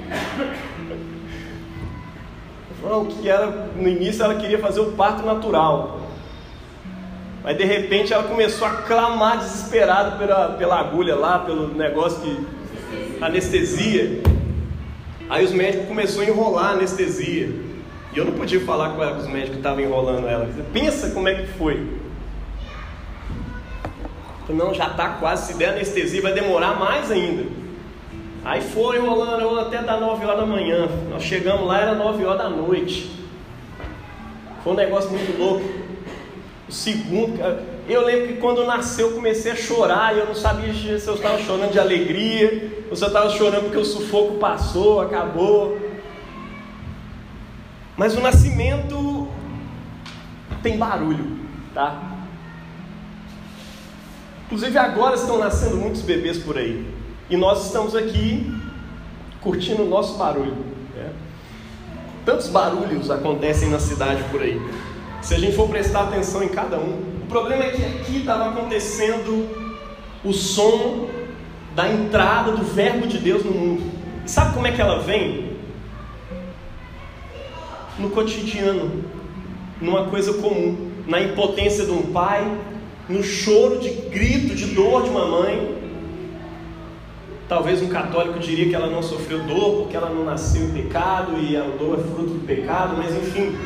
Não, 2.83 3.05
que 3.05 3.29
ela, 3.29 3.71
no 3.77 3.89
início 3.89 4.25
ela 4.25 4.35
queria 4.37 4.59
fazer 4.59 4.81
o 4.81 4.93
parto 4.93 5.25
natural. 5.25 6.01
Mas 7.43 7.57
de 7.57 7.65
repente 7.65 8.13
ela 8.13 8.25
começou 8.25 8.67
a 8.67 8.71
clamar 8.83 9.39
desesperada 9.39 10.17
pela, 10.17 10.51
pela 10.51 10.81
agulha 10.81 11.15
lá, 11.15 11.39
pelo 11.41 11.69
negócio 11.69 12.21
que. 12.21 13.23
anestesia. 13.23 14.23
Aí 15.29 15.45
os 15.45 15.53
médicos 15.53 15.87
começaram 15.87 16.27
a 16.27 16.31
enrolar 16.31 16.65
a 16.67 16.73
anestesia. 16.73 17.49
E 18.13 18.19
eu 18.19 18.25
não 18.25 18.33
podia 18.33 18.61
falar 18.61 18.91
com 18.91 19.03
ela 19.03 19.15
que 19.15 19.23
os 19.23 19.29
médicos 19.29 19.59
estavam 19.59 19.81
enrolando 19.81 20.27
ela. 20.27 20.49
Pensa 20.73 21.11
como 21.11 21.29
é 21.29 21.35
que 21.35 21.47
foi. 21.47 21.87
Não, 24.49 24.75
já 24.75 24.89
está 24.89 25.11
quase. 25.11 25.53
Se 25.53 25.59
der 25.59 25.71
anestesia, 25.71 26.21
vai 26.21 26.33
demorar 26.33 26.79
mais 26.79 27.11
ainda. 27.11 27.60
Aí 28.45 28.61
foi 28.63 28.99
rolando 28.99 29.59
até 29.59 29.83
das 29.83 30.01
9 30.01 30.25
horas 30.25 30.41
da 30.41 30.47
manhã. 30.47 30.89
Nós 31.11 31.23
chegamos 31.23 31.67
lá, 31.67 31.81
era 31.81 31.95
9 31.95 32.25
horas 32.25 32.43
da 32.43 32.49
noite. 32.49 33.11
Foi 34.65 34.73
um 34.73 34.77
negócio 34.77 35.11
muito 35.11 35.39
louco. 35.39 35.65
O 36.69 36.73
segundo, 36.73 37.39
eu 37.89 38.05
lembro 38.05 38.29
que 38.29 38.35
quando 38.35 38.65
nasceu 38.65 39.09
eu 39.09 39.15
comecei 39.15 39.53
a 39.53 39.57
chorar 39.57 40.15
e 40.15 40.21
eu 40.21 40.27
não 40.27 40.35
sabia 40.35 40.73
se 40.73 41.07
eu 41.07 41.15
estava 41.15 41.39
chorando 41.39 41.73
de 41.73 41.79
alegria, 41.79 42.85
ou 42.89 42.97
se 42.97 43.03
eu 43.03 43.09
estava 43.09 43.29
chorando 43.31 43.65
porque 43.65 43.79
o 43.79 43.85
sufoco 43.85 44.39
passou, 44.39 45.01
acabou. 45.01 45.79
Mas 47.97 48.17
o 48.17 48.21
nascimento 48.21 49.29
tem 50.63 50.79
barulho, 50.79 51.39
tá? 51.75 52.01
Inclusive 54.47 54.79
agora 54.79 55.15
estão 55.17 55.39
nascendo 55.39 55.77
muitos 55.77 56.03
bebês 56.03 56.39
por 56.39 56.57
aí. 56.57 57.00
E 57.31 57.37
nós 57.37 57.67
estamos 57.67 57.95
aqui 57.95 58.53
curtindo 59.41 59.85
o 59.85 59.89
nosso 59.89 60.19
barulho. 60.19 60.57
Né? 60.97 61.13
Tantos 62.25 62.49
barulhos 62.49 63.09
acontecem 63.09 63.71
na 63.71 63.79
cidade 63.79 64.25
por 64.33 64.43
aí. 64.43 64.61
Se 65.23 65.35
a 65.35 65.39
gente 65.39 65.55
for 65.55 65.69
prestar 65.69 66.03
atenção 66.03 66.43
em 66.43 66.49
cada 66.49 66.77
um, 66.77 66.99
o 67.23 67.27
problema 67.29 67.63
é 67.63 67.71
que 67.71 67.85
aqui 67.85 68.19
estava 68.19 68.51
acontecendo 68.51 69.49
o 70.25 70.33
som 70.33 71.09
da 71.77 71.89
entrada 71.89 72.51
do 72.51 72.65
Verbo 72.65 73.07
de 73.07 73.19
Deus 73.19 73.45
no 73.45 73.53
mundo. 73.53 73.83
E 74.25 74.31
sabe 74.31 74.53
como 74.53 74.67
é 74.67 74.73
que 74.73 74.81
ela 74.81 74.99
vem? 74.99 75.51
No 77.97 78.11
cotidiano, 78.11 79.05
numa 79.81 80.07
coisa 80.07 80.35
comum, 80.35 80.91
na 81.07 81.21
impotência 81.21 81.85
de 81.85 81.93
um 81.93 82.03
pai, 82.13 82.45
no 83.09 83.23
choro 83.23 83.79
de 83.79 83.91
grito, 83.91 84.55
de 84.55 84.67
dor 84.67 85.05
de 85.05 85.11
uma 85.11 85.27
mãe. 85.27 85.80
Talvez 87.51 87.83
um 87.83 87.89
católico 87.89 88.39
diria 88.39 88.69
que 88.69 88.77
ela 88.77 88.87
não 88.87 89.03
sofreu 89.03 89.41
dor 89.41 89.83
porque 89.83 89.97
ela 89.97 90.09
não 90.09 90.25
nasceu 90.25 90.63
em 90.63 90.71
pecado 90.71 91.37
e 91.37 91.57
a 91.57 91.63
dor 91.63 91.99
é 91.99 92.01
fruto 92.01 92.35
do 92.35 92.47
pecado, 92.47 92.95
mas 92.97 93.13
enfim, 93.13 93.59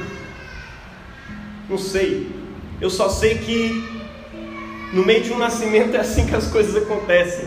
não 1.69 1.77
sei. 1.77 2.35
Eu 2.81 2.89
só 2.89 3.11
sei 3.11 3.37
que 3.37 3.85
no 4.91 5.05
meio 5.05 5.23
de 5.23 5.35
um 5.35 5.37
nascimento 5.37 5.95
é 5.95 6.01
assim 6.01 6.27
que 6.27 6.35
as 6.35 6.47
coisas 6.47 6.75
acontecem. 6.83 7.47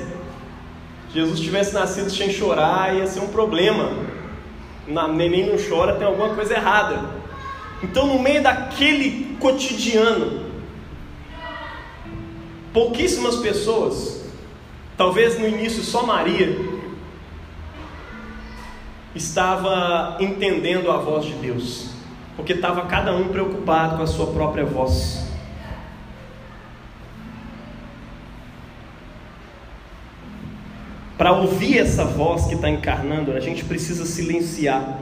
Jesus 1.12 1.40
tivesse 1.40 1.74
nascido 1.74 2.12
sem 2.12 2.30
chorar, 2.30 2.96
ia 2.96 3.08
ser 3.08 3.22
um 3.22 3.30
problema. 3.30 3.90
Na, 4.88 5.08
neném 5.08 5.50
não 5.50 5.58
chora, 5.58 5.96
tem 5.96 6.06
alguma 6.06 6.36
coisa 6.36 6.54
errada. 6.54 7.04
Então, 7.82 8.06
no 8.06 8.20
meio 8.20 8.44
daquele 8.44 9.36
cotidiano, 9.40 10.46
pouquíssimas 12.72 13.38
pessoas, 13.38 14.17
talvez 14.98 15.40
no 15.40 15.48
início 15.48 15.84
só 15.84 16.06
Maria, 16.06 16.58
estava 19.16 20.18
entendendo 20.20 20.92
a 20.92 20.98
voz 20.98 21.26
de 21.26 21.34
Deus, 21.34 21.92
porque 22.36 22.54
estava 22.54 22.88
cada 22.88 23.16
um 23.16 23.30
preocupado 23.30 23.98
com 23.98 24.04
a 24.04 24.08
sua 24.08 24.28
própria 24.28 24.66
voz. 24.66 25.26
Para 31.18 31.32
ouvir 31.32 31.80
essa 31.80 32.06
voz 32.06 32.46
que 32.46 32.56
está 32.56 32.70
encarnando, 32.70 33.32
a 33.32 33.40
gente 33.40 33.66
precisa 33.66 34.06
silenciar, 34.06 35.00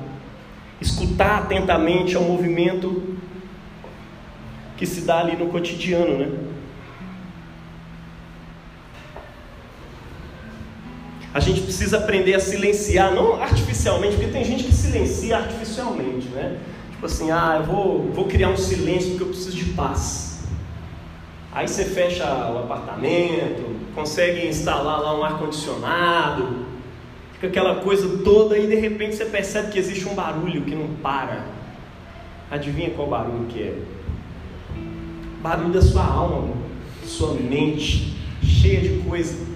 escutar 0.79 1.39
atentamente 1.39 2.15
ao 2.15 2.23
movimento 2.23 3.17
que 4.77 4.85
se 4.85 5.01
dá 5.01 5.19
ali 5.19 5.35
no 5.35 5.47
cotidiano, 5.47 6.17
né? 6.17 6.54
A 11.35 11.41
gente 11.41 11.63
precisa 11.63 11.97
aprender 11.97 12.33
a 12.33 12.39
silenciar, 12.39 13.13
não 13.13 13.43
artificialmente, 13.43 14.15
porque 14.15 14.31
tem 14.31 14.45
gente 14.45 14.63
que 14.63 14.73
silencia 14.73 15.35
artificialmente, 15.35 16.29
né? 16.29 16.57
Tipo 16.91 17.07
assim, 17.07 17.29
ah, 17.29 17.57
eu 17.59 17.65
vou, 17.65 18.09
vou 18.13 18.23
criar 18.23 18.51
um 18.51 18.55
silêncio 18.55 19.09
porque 19.09 19.23
eu 19.23 19.27
preciso 19.27 19.57
de 19.57 19.65
paz. 19.73 20.45
Aí 21.51 21.67
você 21.67 21.83
fecha 21.83 22.23
o 22.23 22.59
apartamento, 22.59 23.65
consegue 23.93 24.47
instalar 24.47 25.01
lá 25.01 25.19
um 25.19 25.25
ar-condicionado, 25.25 26.65
fica 27.33 27.47
aquela 27.47 27.81
coisa 27.81 28.23
toda 28.23 28.57
e 28.57 28.65
de 28.65 28.75
repente 28.75 29.17
você 29.17 29.25
percebe 29.25 29.73
que 29.73 29.77
existe 29.77 30.07
um 30.07 30.15
barulho 30.15 30.61
que 30.61 30.73
não 30.73 30.87
para. 31.03 31.47
Adivinha 32.49 32.91
qual 32.91 33.09
barulho 33.09 33.45
que 33.49 33.61
é? 33.61 33.77
Barulho 35.41 35.73
da 35.73 35.81
sua 35.81 36.05
alma, 36.05 36.53
sua 37.03 37.33
mente, 37.33 38.15
cheia 38.41 38.79
de 38.79 38.99
coisa, 38.99 39.53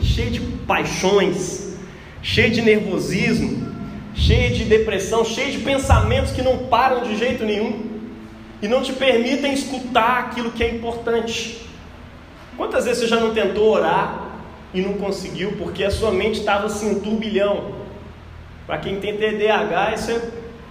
cheia 0.00 0.30
de 0.30 0.40
paixões, 0.40 1.76
cheia 2.22 2.50
de 2.50 2.62
nervosismo, 2.62 3.72
cheia 4.14 4.50
de 4.50 4.64
depressão, 4.64 5.24
cheia 5.24 5.50
de 5.50 5.58
pensamentos 5.58 6.32
que 6.32 6.42
não 6.42 6.66
param 6.66 7.02
de 7.02 7.16
jeito 7.16 7.44
nenhum 7.44 7.88
e 8.60 8.68
não 8.68 8.82
te 8.82 8.92
permitem 8.92 9.52
escutar 9.52 10.18
aquilo 10.18 10.50
que 10.50 10.62
é 10.62 10.74
importante. 10.74 11.66
Quantas 12.56 12.84
vezes 12.84 13.00
você 13.00 13.06
já 13.06 13.20
não 13.20 13.32
tentou 13.32 13.72
orar 13.72 14.26
e 14.74 14.80
não 14.80 14.94
conseguiu 14.94 15.52
porque 15.52 15.84
a 15.84 15.90
sua 15.90 16.10
mente 16.10 16.40
estava 16.40 16.66
assim, 16.66 16.90
um 16.90 17.00
turbilhão? 17.00 17.72
Para 18.66 18.78
quem 18.78 19.00
tem 19.00 19.16
TDAH, 19.16 19.94
isso 19.94 20.10
é 20.10 20.20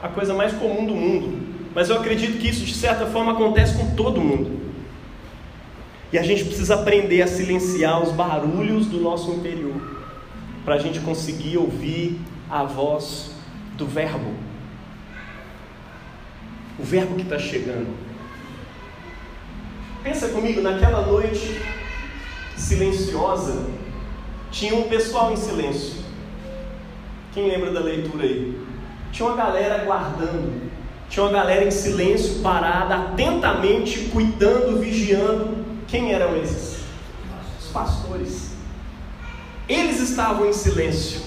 a 0.03 0.07
coisa 0.09 0.33
mais 0.33 0.53
comum 0.53 0.85
do 0.85 0.93
mundo. 0.93 1.47
Mas 1.73 1.89
eu 1.89 1.97
acredito 1.97 2.37
que 2.37 2.49
isso 2.49 2.65
de 2.65 2.73
certa 2.73 3.05
forma 3.05 3.31
acontece 3.31 3.77
com 3.77 3.95
todo 3.95 4.19
mundo. 4.19 4.66
E 6.11 6.17
a 6.17 6.23
gente 6.23 6.45
precisa 6.45 6.75
aprender 6.75 7.21
a 7.21 7.27
silenciar 7.27 8.01
os 8.01 8.11
barulhos 8.11 8.85
do 8.85 8.99
nosso 8.99 9.31
interior, 9.31 9.75
para 10.63 10.75
a 10.75 10.79
gente 10.79 10.99
conseguir 11.01 11.57
ouvir 11.57 12.19
a 12.49 12.63
voz 12.63 13.31
do 13.77 13.85
Verbo 13.85 14.47
o 16.79 16.83
verbo 16.83 17.15
que 17.15 17.23
está 17.23 17.39
chegando. 17.39 17.87
Pensa 20.03 20.29
comigo, 20.29 20.61
naquela 20.61 21.05
noite 21.05 21.59
silenciosa, 22.55 23.65
tinha 24.51 24.75
um 24.75 24.83
pessoal 24.83 25.31
em 25.31 25.35
silêncio. 25.35 26.03
Quem 27.33 27.49
lembra 27.49 27.71
da 27.71 27.79
leitura 27.79 28.23
aí? 28.23 28.57
Tinha 29.11 29.27
uma 29.27 29.37
galera 29.37 29.83
guardando, 29.85 30.71
tinha 31.09 31.23
uma 31.23 31.31
galera 31.31 31.65
em 31.65 31.71
silêncio, 31.71 32.41
parada, 32.41 32.95
atentamente 32.95 34.09
cuidando, 34.11 34.79
vigiando. 34.79 35.56
Quem 35.87 36.11
eram 36.11 36.35
esses? 36.35 36.83
Os 37.59 37.67
pastores. 37.67 38.55
Eles 39.67 39.99
estavam 39.99 40.47
em 40.47 40.53
silêncio. 40.53 41.21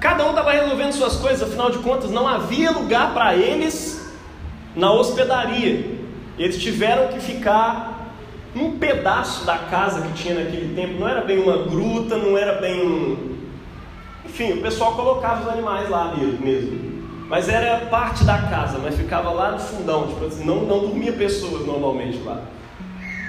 Cada 0.00 0.24
um 0.26 0.30
estava 0.30 0.52
resolvendo 0.52 0.92
suas 0.92 1.16
coisas, 1.16 1.42
afinal 1.42 1.70
de 1.70 1.78
contas, 1.78 2.10
não 2.10 2.28
havia 2.28 2.70
lugar 2.70 3.14
para 3.14 3.34
eles 3.34 4.14
na 4.74 4.92
hospedaria. 4.92 5.96
Eles 6.38 6.62
tiveram 6.62 7.08
que 7.08 7.18
ficar 7.18 8.12
um 8.54 8.78
pedaço 8.78 9.44
da 9.44 9.56
casa 9.58 10.02
que 10.02 10.12
tinha 10.12 10.34
naquele 10.34 10.74
tempo. 10.74 11.00
Não 11.00 11.08
era 11.08 11.22
bem 11.22 11.38
uma 11.38 11.64
gruta, 11.64 12.16
não 12.16 12.36
era 12.36 12.60
bem 12.60 12.86
um. 12.86 13.36
Enfim, 14.24 14.52
o 14.52 14.62
pessoal 14.62 14.94
colocava 14.94 15.42
os 15.42 15.48
animais 15.48 15.88
lá 15.88 16.14
mesmo. 16.14 16.96
Mas 17.28 17.48
era 17.48 17.86
parte 17.86 18.22
da 18.24 18.38
casa, 18.38 18.78
mas 18.78 18.96
ficava 18.96 19.30
lá 19.30 19.52
no 19.52 19.58
fundão. 19.58 20.06
Tipo 20.08 20.26
assim, 20.26 20.44
não, 20.44 20.62
não 20.64 20.80
dormia 20.80 21.12
pessoas 21.12 21.66
normalmente 21.66 22.18
lá. 22.18 22.42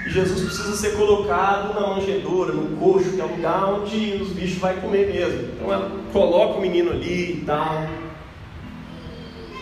Jesus 0.08 0.40
precisa 0.40 0.76
ser 0.76 0.96
colocado 0.96 1.74
na 1.78 1.86
manjedoura, 1.88 2.52
no 2.52 2.76
coxo, 2.76 3.12
que 3.12 3.20
é 3.20 3.24
o 3.24 3.28
lugar 3.28 3.74
onde 3.74 4.18
os 4.22 4.28
bichos 4.30 4.58
vão 4.58 4.74
comer 4.76 5.12
mesmo. 5.12 5.50
Então 5.54 5.72
ela 5.72 5.90
coloca 6.12 6.58
o 6.58 6.60
menino 6.60 6.90
ali 6.90 7.32
e 7.32 7.44
tal. 7.46 7.86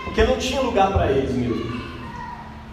Porque 0.05 0.23
não 0.25 0.37
tinha 0.37 0.61
lugar 0.61 0.93
para 0.93 1.11
eles 1.11 1.33
mesmo. 1.33 1.77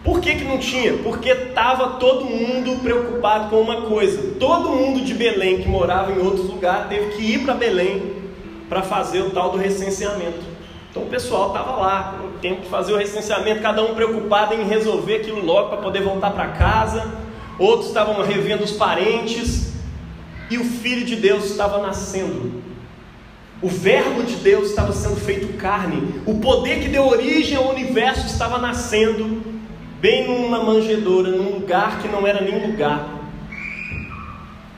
Por 0.03 0.19
que, 0.19 0.35
que 0.35 0.43
não 0.43 0.57
tinha? 0.57 0.93
Porque 0.97 1.29
estava 1.29 1.91
todo 1.91 2.25
mundo 2.25 2.81
preocupado 2.81 3.49
com 3.49 3.61
uma 3.61 3.83
coisa. 3.83 4.35
Todo 4.37 4.69
mundo 4.69 5.03
de 5.03 5.13
Belém 5.13 5.61
que 5.61 5.67
morava 5.67 6.11
em 6.11 6.19
outros 6.19 6.49
lugares 6.49 6.89
teve 6.89 7.15
que 7.15 7.21
ir 7.23 7.45
para 7.45 7.53
Belém 7.53 8.13
para 8.67 8.81
fazer 8.81 9.21
o 9.21 9.29
tal 9.29 9.51
do 9.51 9.57
recenseamento. 9.57 10.43
Então 10.91 11.03
o 11.03 11.07
pessoal 11.07 11.47
estava 11.47 11.75
lá, 11.77 12.19
tempo 12.41 12.61
de 12.61 12.67
fazer 12.67 12.93
o 12.93 12.97
recenseamento, 12.97 13.61
cada 13.61 13.81
um 13.81 13.95
preocupado 13.95 14.53
em 14.53 14.63
resolver 14.65 15.15
aquilo 15.15 15.43
logo 15.43 15.69
para 15.69 15.77
poder 15.77 16.01
voltar 16.01 16.31
para 16.31 16.49
casa. 16.49 17.23
Outros 17.63 17.87
estavam 17.87 18.21
revendo 18.21 18.65
os 18.65 18.73
parentes. 18.73 19.71
E 20.49 20.57
o 20.57 20.65
Filho 20.65 21.05
de 21.05 21.15
Deus 21.15 21.45
estava 21.45 21.81
nascendo. 21.81 22.61
O 23.61 23.69
Verbo 23.69 24.23
de 24.23 24.35
Deus 24.35 24.71
estava 24.71 24.91
sendo 24.91 25.15
feito 25.15 25.53
carne. 25.53 26.21
O 26.25 26.39
poder 26.39 26.81
que 26.81 26.89
deu 26.89 27.07
origem 27.07 27.55
ao 27.55 27.69
universo 27.69 28.25
estava 28.25 28.57
nascendo 28.57 29.41
bem 30.01 30.27
numa 30.27 30.61
manjedoura, 30.61 31.31
num 31.31 31.53
lugar 31.53 32.01
que 32.01 32.09
não 32.09 32.27
era 32.27 32.41
nem 32.41 32.67
lugar, 32.67 33.07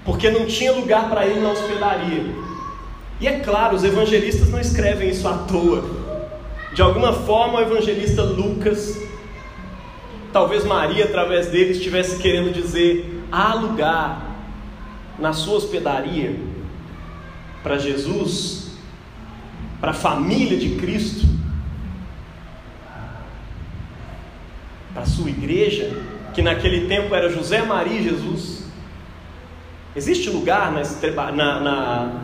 porque 0.06 0.30
não 0.30 0.46
tinha 0.46 0.72
lugar 0.72 1.10
para 1.10 1.26
ele 1.26 1.40
na 1.40 1.50
hospedaria. 1.50 2.36
E 3.20 3.28
é 3.28 3.40
claro, 3.40 3.76
os 3.76 3.84
evangelistas 3.84 4.52
não 4.52 4.60
escrevem 4.60 5.10
isso 5.10 5.28
à 5.28 5.34
toa. 5.34 5.84
De 6.76 6.84
alguma 6.84 7.12
forma, 7.12 7.58
o 7.58 7.62
evangelista 7.64 8.22
Lucas, 8.22 8.96
talvez 10.36 10.66
Maria, 10.66 11.06
através 11.06 11.48
dele, 11.48 11.72
estivesse 11.72 12.22
querendo 12.22 12.52
dizer: 12.52 13.24
há 13.32 13.54
lugar 13.54 14.36
na 15.18 15.32
sua 15.32 15.56
hospedaria 15.56 16.38
para 17.64 17.78
Jesus, 17.78 18.72
para 19.80 19.92
a 19.92 19.94
família 19.94 20.58
de 20.58 20.76
Cristo 20.76 21.26
para 24.94 25.04
a 25.04 25.06
sua 25.06 25.30
igreja, 25.30 25.92
que 26.34 26.42
naquele 26.42 26.88
tempo 26.88 27.14
era 27.14 27.30
José, 27.30 27.62
Maria 27.62 28.00
e 28.00 28.04
Jesus? 28.04 28.64
Existe 29.94 30.30
lugar 30.30 30.72
na, 30.72 31.32
na, 31.32 31.60
na 31.60 32.22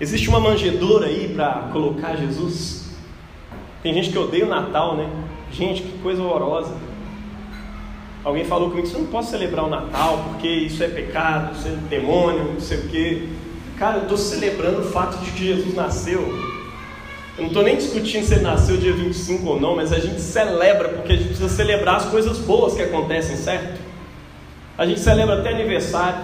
existe 0.00 0.28
uma 0.28 0.40
manjedoura 0.40 1.06
aí 1.06 1.32
para 1.34 1.70
colocar 1.72 2.16
Jesus? 2.16 2.92
Tem 3.82 3.94
gente 3.94 4.10
que 4.10 4.18
odeia 4.18 4.44
o 4.46 4.48
Natal, 4.48 4.96
né? 4.96 5.27
Gente, 5.52 5.82
que 5.82 5.98
coisa 5.98 6.22
horrorosa. 6.22 6.74
Alguém 8.24 8.44
falou 8.44 8.68
comigo 8.70 8.86
que 8.86 8.92
você 8.92 8.98
não 8.98 9.06
pode 9.06 9.26
celebrar 9.26 9.64
o 9.64 9.70
Natal 9.70 10.24
porque 10.28 10.48
isso 10.48 10.82
é 10.82 10.88
pecado, 10.88 11.56
isso 11.56 11.68
é 11.68 11.70
demônio, 11.88 12.52
não 12.52 12.60
sei 12.60 12.78
o 12.78 12.88
quê. 12.88 13.28
Cara, 13.78 13.98
eu 13.98 14.02
estou 14.02 14.18
celebrando 14.18 14.80
o 14.80 14.84
fato 14.84 15.18
de 15.24 15.30
que 15.30 15.46
Jesus 15.46 15.74
nasceu. 15.74 16.20
Eu 17.36 17.42
não 17.42 17.46
estou 17.46 17.62
nem 17.62 17.76
discutindo 17.76 18.26
se 18.26 18.34
ele 18.34 18.42
nasceu 18.42 18.76
dia 18.76 18.92
25 18.92 19.48
ou 19.48 19.60
não, 19.60 19.76
mas 19.76 19.92
a 19.92 19.98
gente 20.00 20.20
celebra 20.20 20.88
porque 20.88 21.12
a 21.12 21.16
gente 21.16 21.28
precisa 21.28 21.48
celebrar 21.48 21.96
as 21.96 22.06
coisas 22.06 22.38
boas 22.38 22.74
que 22.74 22.82
acontecem, 22.82 23.36
certo? 23.36 23.80
A 24.76 24.84
gente 24.84 24.98
celebra 24.98 25.38
até 25.38 25.50
aniversário. 25.50 26.18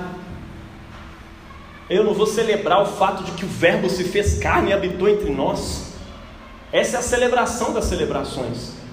Eu 1.88 2.02
não 2.02 2.14
vou 2.14 2.26
celebrar 2.26 2.82
o 2.82 2.86
fato 2.86 3.22
de 3.22 3.30
que 3.32 3.44
o 3.44 3.48
Verbo 3.48 3.88
se 3.88 4.02
fez 4.04 4.38
carne 4.38 4.70
e 4.70 4.72
habitou 4.72 5.08
entre 5.08 5.30
nós. 5.30 5.94
Essa 6.72 6.96
é 6.96 6.98
a 6.98 7.02
celebração 7.02 7.72
das 7.72 7.84
celebrações. 7.84 8.83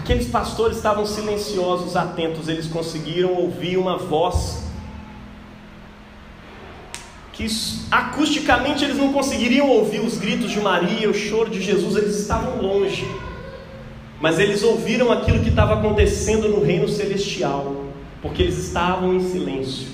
Aqueles 0.00 0.28
pastores 0.28 0.78
estavam 0.78 1.04
silenciosos, 1.04 1.94
atentos, 1.94 2.48
eles 2.48 2.66
conseguiram 2.66 3.34
ouvir 3.34 3.76
uma 3.76 3.98
voz 3.98 4.64
que 7.34 7.46
acusticamente 7.90 8.82
eles 8.82 8.96
não 8.96 9.12
conseguiriam 9.12 9.68
ouvir 9.68 10.00
os 10.00 10.16
gritos 10.16 10.50
de 10.50 10.58
Maria, 10.58 11.08
o 11.08 11.12
choro 11.12 11.50
de 11.50 11.60
Jesus, 11.60 11.96
eles 11.96 12.18
estavam 12.18 12.62
longe. 12.62 13.06
Mas 14.18 14.38
eles 14.38 14.62
ouviram 14.62 15.12
aquilo 15.12 15.40
que 15.40 15.50
estava 15.50 15.74
acontecendo 15.74 16.48
no 16.48 16.64
reino 16.64 16.88
celestial, 16.88 17.84
porque 18.22 18.42
eles 18.42 18.56
estavam 18.56 19.14
em 19.14 19.20
silêncio. 19.20 19.88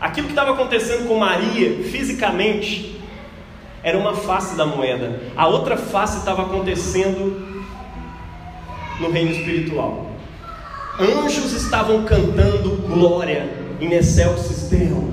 Aquilo 0.00 0.26
que 0.26 0.32
estava 0.32 0.50
acontecendo 0.50 1.06
com 1.06 1.16
Maria, 1.16 1.84
fisicamente, 1.84 3.00
era 3.84 3.96
uma 3.96 4.16
face 4.16 4.56
da 4.56 4.66
moeda, 4.66 5.22
a 5.36 5.46
outra 5.46 5.76
face 5.76 6.18
estava 6.18 6.42
acontecendo 6.42 7.55
no 9.00 9.10
reino 9.10 9.32
espiritual. 9.32 10.06
Anjos 10.98 11.52
estavam 11.52 12.04
cantando 12.04 12.70
glória 12.88 13.50
em 13.80 13.92
excelsis 13.92 14.68
Deo. 14.70 15.12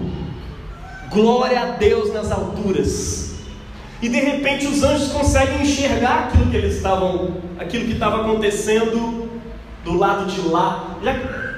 Glória 1.11 1.61
a 1.61 1.65
Deus 1.71 2.13
nas 2.13 2.31
alturas. 2.31 3.35
E 4.01 4.09
de 4.09 4.19
repente 4.19 4.67
os 4.67 4.83
anjos 4.83 5.11
conseguem 5.11 5.61
enxergar 5.61 6.25
aquilo 6.25 6.49
que 6.49 6.57
eles 6.57 6.75
estavam, 6.75 7.37
aquilo 7.57 7.85
que 7.85 7.93
estava 7.93 8.21
acontecendo 8.21 9.29
do 9.83 9.97
lado 9.97 10.25
de 10.25 10.41
lá. 10.47 10.97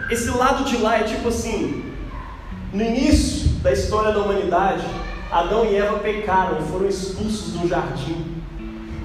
Esse 0.09 0.29
lado 0.29 0.63
de 0.65 0.77
lá 0.77 0.99
é 0.99 1.03
tipo 1.03 1.29
assim, 1.29 1.83
no 2.73 2.83
início 2.83 3.49
da 3.59 3.71
história 3.71 4.11
da 4.11 4.19
humanidade, 4.19 4.85
Adão 5.31 5.65
e 5.65 5.75
Eva 5.75 5.97
pecaram 5.99 6.59
e 6.59 6.63
foram 6.69 6.87
expulsos 6.87 7.53
do 7.53 7.67
jardim. 7.67 8.35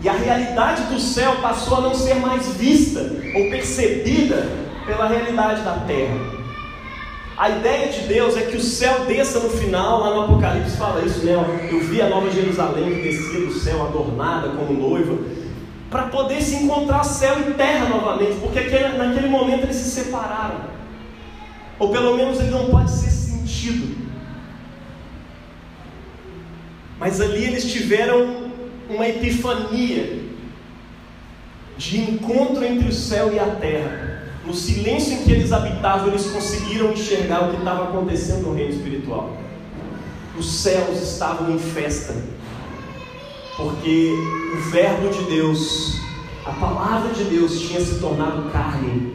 E 0.02 0.08
a 0.08 0.12
realidade 0.12 0.84
do 0.84 0.98
céu 0.98 1.36
passou 1.42 1.78
a 1.78 1.80
não 1.82 1.94
ser 1.94 2.14
mais 2.14 2.48
vista 2.54 3.00
ou 3.34 3.50
percebida 3.50 4.48
pela 4.86 5.06
realidade 5.06 5.62
da 5.62 5.74
terra. 5.86 6.40
A 7.36 7.48
ideia 7.48 7.90
de 7.90 8.00
Deus 8.06 8.36
é 8.36 8.42
que 8.42 8.56
o 8.56 8.60
céu 8.60 9.06
desça 9.06 9.40
no 9.40 9.50
final, 9.50 10.00
lá 10.00 10.14
no 10.14 10.22
Apocalipse 10.24 10.76
fala 10.76 11.02
isso, 11.04 11.24
né? 11.24 11.32
Eu 11.70 11.80
vi 11.80 12.02
a 12.02 12.08
nova 12.08 12.30
Jerusalém 12.30 12.94
que 12.94 13.02
descia 13.02 13.40
do 13.40 13.52
céu 13.52 13.86
adornada 13.86 14.50
como 14.50 14.72
noiva, 14.72 15.18
para 15.90 16.04
poder 16.04 16.42
se 16.42 16.56
encontrar 16.56 17.02
céu 17.02 17.40
e 17.40 17.54
terra 17.54 17.88
novamente, 17.88 18.38
porque 18.40 18.60
naquele 18.60 19.28
momento 19.28 19.64
eles 19.64 19.76
se 19.76 19.90
separaram, 19.90 20.60
ou 21.78 21.90
pelo 21.90 22.16
menos 22.16 22.38
ele 22.38 22.50
não 22.50 22.66
pode 22.66 22.90
ser 22.90 23.10
sentido. 23.10 23.96
Mas 26.98 27.20
ali 27.20 27.44
eles 27.44 27.64
tiveram 27.64 28.39
uma 28.90 29.08
epifania 29.08 30.20
de 31.76 32.00
encontro 32.00 32.64
entre 32.64 32.88
o 32.88 32.92
céu 32.92 33.32
e 33.32 33.38
a 33.38 33.46
terra. 33.46 34.24
No 34.44 34.54
silêncio 34.54 35.14
em 35.14 35.24
que 35.24 35.32
eles 35.32 35.52
habitavam, 35.52 36.08
eles 36.08 36.26
conseguiram 36.26 36.92
enxergar 36.92 37.48
o 37.48 37.50
que 37.52 37.58
estava 37.58 37.84
acontecendo 37.84 38.48
no 38.48 38.54
reino 38.54 38.74
espiritual. 38.74 39.36
Os 40.36 40.50
céus 40.50 41.00
estavam 41.00 41.50
em 41.50 41.58
festa, 41.58 42.14
porque 43.56 44.14
o 44.54 44.70
Verbo 44.70 45.08
de 45.08 45.24
Deus, 45.24 46.00
a 46.44 46.52
palavra 46.52 47.12
de 47.12 47.24
Deus, 47.24 47.60
tinha 47.60 47.80
se 47.80 47.98
tornado 48.00 48.50
carne 48.50 49.14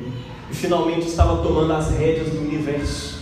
e 0.50 0.56
finalmente 0.56 1.08
estava 1.08 1.42
tomando 1.42 1.74
as 1.74 1.92
rédeas 1.92 2.30
do 2.30 2.40
universo. 2.40 3.20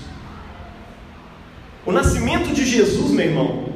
O 1.86 1.92
nascimento 1.92 2.54
de 2.54 2.66
Jesus, 2.66 3.12
meu 3.12 3.26
irmão, 3.26 3.70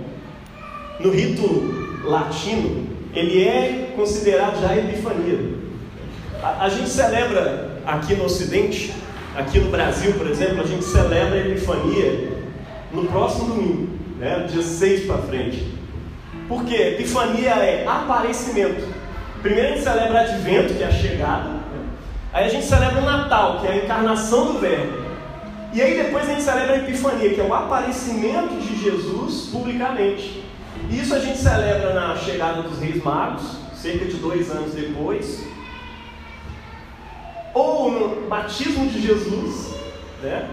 no 0.99 1.11
rito 1.11 1.76
latino, 2.09 2.87
ele 3.13 3.47
é 3.47 3.93
considerado 3.95 4.61
já 4.61 4.75
epifania. 4.75 5.57
A, 6.41 6.65
a 6.65 6.69
gente 6.69 6.89
celebra 6.89 7.81
aqui 7.85 8.15
no 8.15 8.25
Ocidente, 8.25 8.93
aqui 9.35 9.59
no 9.59 9.69
Brasil, 9.69 10.13
por 10.13 10.27
exemplo, 10.27 10.61
a 10.61 10.65
gente 10.65 10.83
celebra 10.83 11.35
a 11.35 11.47
Epifania 11.47 12.37
no 12.91 13.05
próximo 13.05 13.53
domingo, 13.53 13.89
né, 14.19 14.47
dia 14.49 14.61
6 14.61 15.05
para 15.05 15.17
frente. 15.19 15.73
Por 16.47 16.63
quê? 16.65 16.75
Epifania 16.75 17.51
é 17.51 17.85
aparecimento. 17.87 18.87
Primeiro 19.41 19.69
a 19.69 19.71
gente 19.71 19.83
celebra 19.83 20.21
Advento, 20.21 20.73
que 20.73 20.83
é 20.83 20.87
a 20.87 20.91
chegada. 20.91 21.49
Né? 21.49 21.59
Aí 22.33 22.45
a 22.45 22.49
gente 22.49 22.65
celebra 22.65 23.01
o 23.01 23.05
Natal, 23.05 23.59
que 23.59 23.67
é 23.67 23.71
a 23.71 23.77
encarnação 23.77 24.53
do 24.53 24.59
Verbo. 24.59 25.07
E 25.73 25.81
aí 25.81 26.01
depois 26.01 26.27
a 26.27 26.31
gente 26.31 26.41
celebra 26.41 26.75
a 26.75 26.77
Epifania, 26.77 27.33
que 27.33 27.39
é 27.39 27.43
o 27.43 27.53
aparecimento 27.53 28.55
de 28.59 28.81
Jesus 28.81 29.49
publicamente. 29.51 30.36
Isso 30.89 31.13
a 31.13 31.19
gente 31.19 31.37
celebra 31.37 31.93
na 31.93 32.15
chegada 32.15 32.61
dos 32.61 32.79
Reis 32.79 33.03
Magos, 33.03 33.43
cerca 33.75 34.05
de 34.05 34.15
dois 34.15 34.49
anos 34.51 34.73
depois 34.73 35.47
ou 37.57 37.91
no 37.91 38.27
batismo 38.27 38.87
de 38.87 39.01
Jesus, 39.01 39.73
né? 40.21 40.47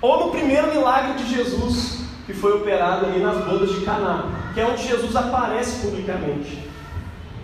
ou 0.00 0.26
no 0.26 0.30
primeiro 0.30 0.68
milagre 0.68 1.22
de 1.22 1.34
Jesus, 1.34 2.00
que 2.24 2.32
foi 2.32 2.52
operado 2.54 3.06
ali 3.06 3.20
nas 3.20 3.44
bodas 3.44 3.70
de 3.70 3.84
Caná, 3.84 4.24
que 4.54 4.60
é 4.60 4.66
onde 4.66 4.86
Jesus 4.86 5.14
aparece 5.14 5.86
publicamente. 5.86 6.70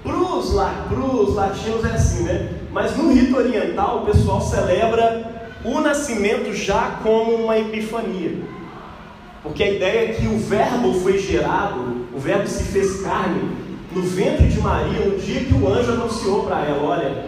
Para 0.02 0.16
os 0.16 1.34
latinos 1.34 1.84
é 1.84 1.90
assim, 1.90 2.22
né? 2.22 2.50
Mas 2.72 2.96
no 2.96 3.12
rito 3.12 3.36
oriental 3.36 3.98
o 3.98 4.06
pessoal 4.06 4.40
celebra 4.40 5.48
o 5.64 5.80
nascimento 5.80 6.54
já 6.54 6.98
como 7.02 7.34
uma 7.34 7.58
epifania. 7.58 8.38
Porque 9.42 9.62
a 9.62 9.70
ideia 9.70 10.10
é 10.10 10.14
que 10.14 10.26
o 10.26 10.38
verbo 10.38 10.94
foi 11.00 11.18
gerado, 11.18 11.97
o 12.18 12.20
verbo 12.20 12.48
se 12.48 12.64
fez 12.64 13.00
carne 13.02 13.48
no 13.92 14.02
ventre 14.02 14.48
de 14.48 14.60
Maria 14.60 15.06
no 15.06 15.18
dia 15.18 15.44
que 15.44 15.54
o 15.54 15.72
anjo 15.72 15.92
anunciou 15.92 16.46
para 16.46 16.64
ela: 16.64 16.82
olha, 16.82 17.26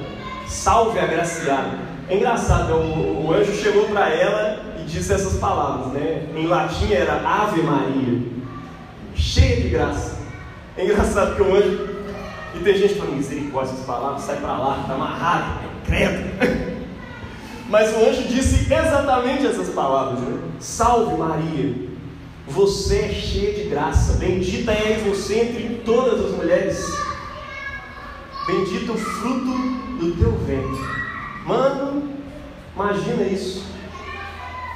salve 0.49 0.99
a 0.99 1.05
agraciada. 1.05 1.79
É 2.09 2.17
engraçado, 2.17 2.71
né? 2.71 2.75
o, 2.75 3.27
o 3.29 3.33
anjo 3.33 3.55
chegou 3.55 3.85
para 3.85 4.09
ela 4.09 4.61
e 4.81 4.83
disse 4.83 5.13
essas 5.13 5.35
palavras, 5.35 5.93
né? 5.93 6.27
Em 6.35 6.49
latim 6.49 6.93
era 6.93 7.23
Ave 7.25 7.63
Maria, 7.63 8.21
cheia 9.15 9.61
de 9.61 9.69
graça. 9.69 10.19
É 10.77 10.85
engraçado 10.85 11.37
que 11.37 11.43
o 11.43 11.55
anjo, 11.55 11.89
e 12.57 12.59
tem 12.59 12.77
gente 12.77 12.95
falando 12.95 13.15
misericórdia, 13.15 13.73
essas 13.73 13.87
palavras, 13.87 14.23
sai 14.23 14.39
para 14.39 14.59
lá, 14.59 14.81
está 14.81 14.95
amarrado, 14.95 15.61
é 15.63 15.87
credo. 15.87 16.81
Mas 17.71 17.93
o 17.93 18.09
anjo 18.09 18.25
disse 18.25 18.67
exatamente 18.75 19.47
essas 19.47 19.69
palavras, 19.69 20.19
né? 20.19 20.37
Salve 20.59 21.17
Maria, 21.17 21.90
você 22.51 22.97
é 22.97 23.09
cheia 23.09 23.55
de 23.55 23.71
graça, 23.71 24.15
bendita 24.15 24.73
é 24.73 25.03
você 25.09 25.41
entre 25.41 25.83
todas 25.85 26.25
as 26.25 26.33
mulheres, 26.33 26.85
bendito 28.47 28.93
o 28.93 28.99
fruto 28.99 29.59
do 29.99 30.17
teu 30.19 30.33
ventre. 30.39 30.85
Mano, 31.47 32.11
imagina 32.75 33.23
isso. 33.23 33.65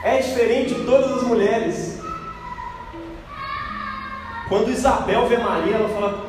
É 0.05 0.19
diferente 0.19 0.75
de 0.75 0.85
todas 0.85 1.13
as 1.19 1.23
mulheres. 1.25 2.01
Quando 4.49 4.71
Isabel 4.71 5.27
vê 5.27 5.39
Maria, 5.39 5.77
ela 5.77 5.89
fala: 5.89 6.27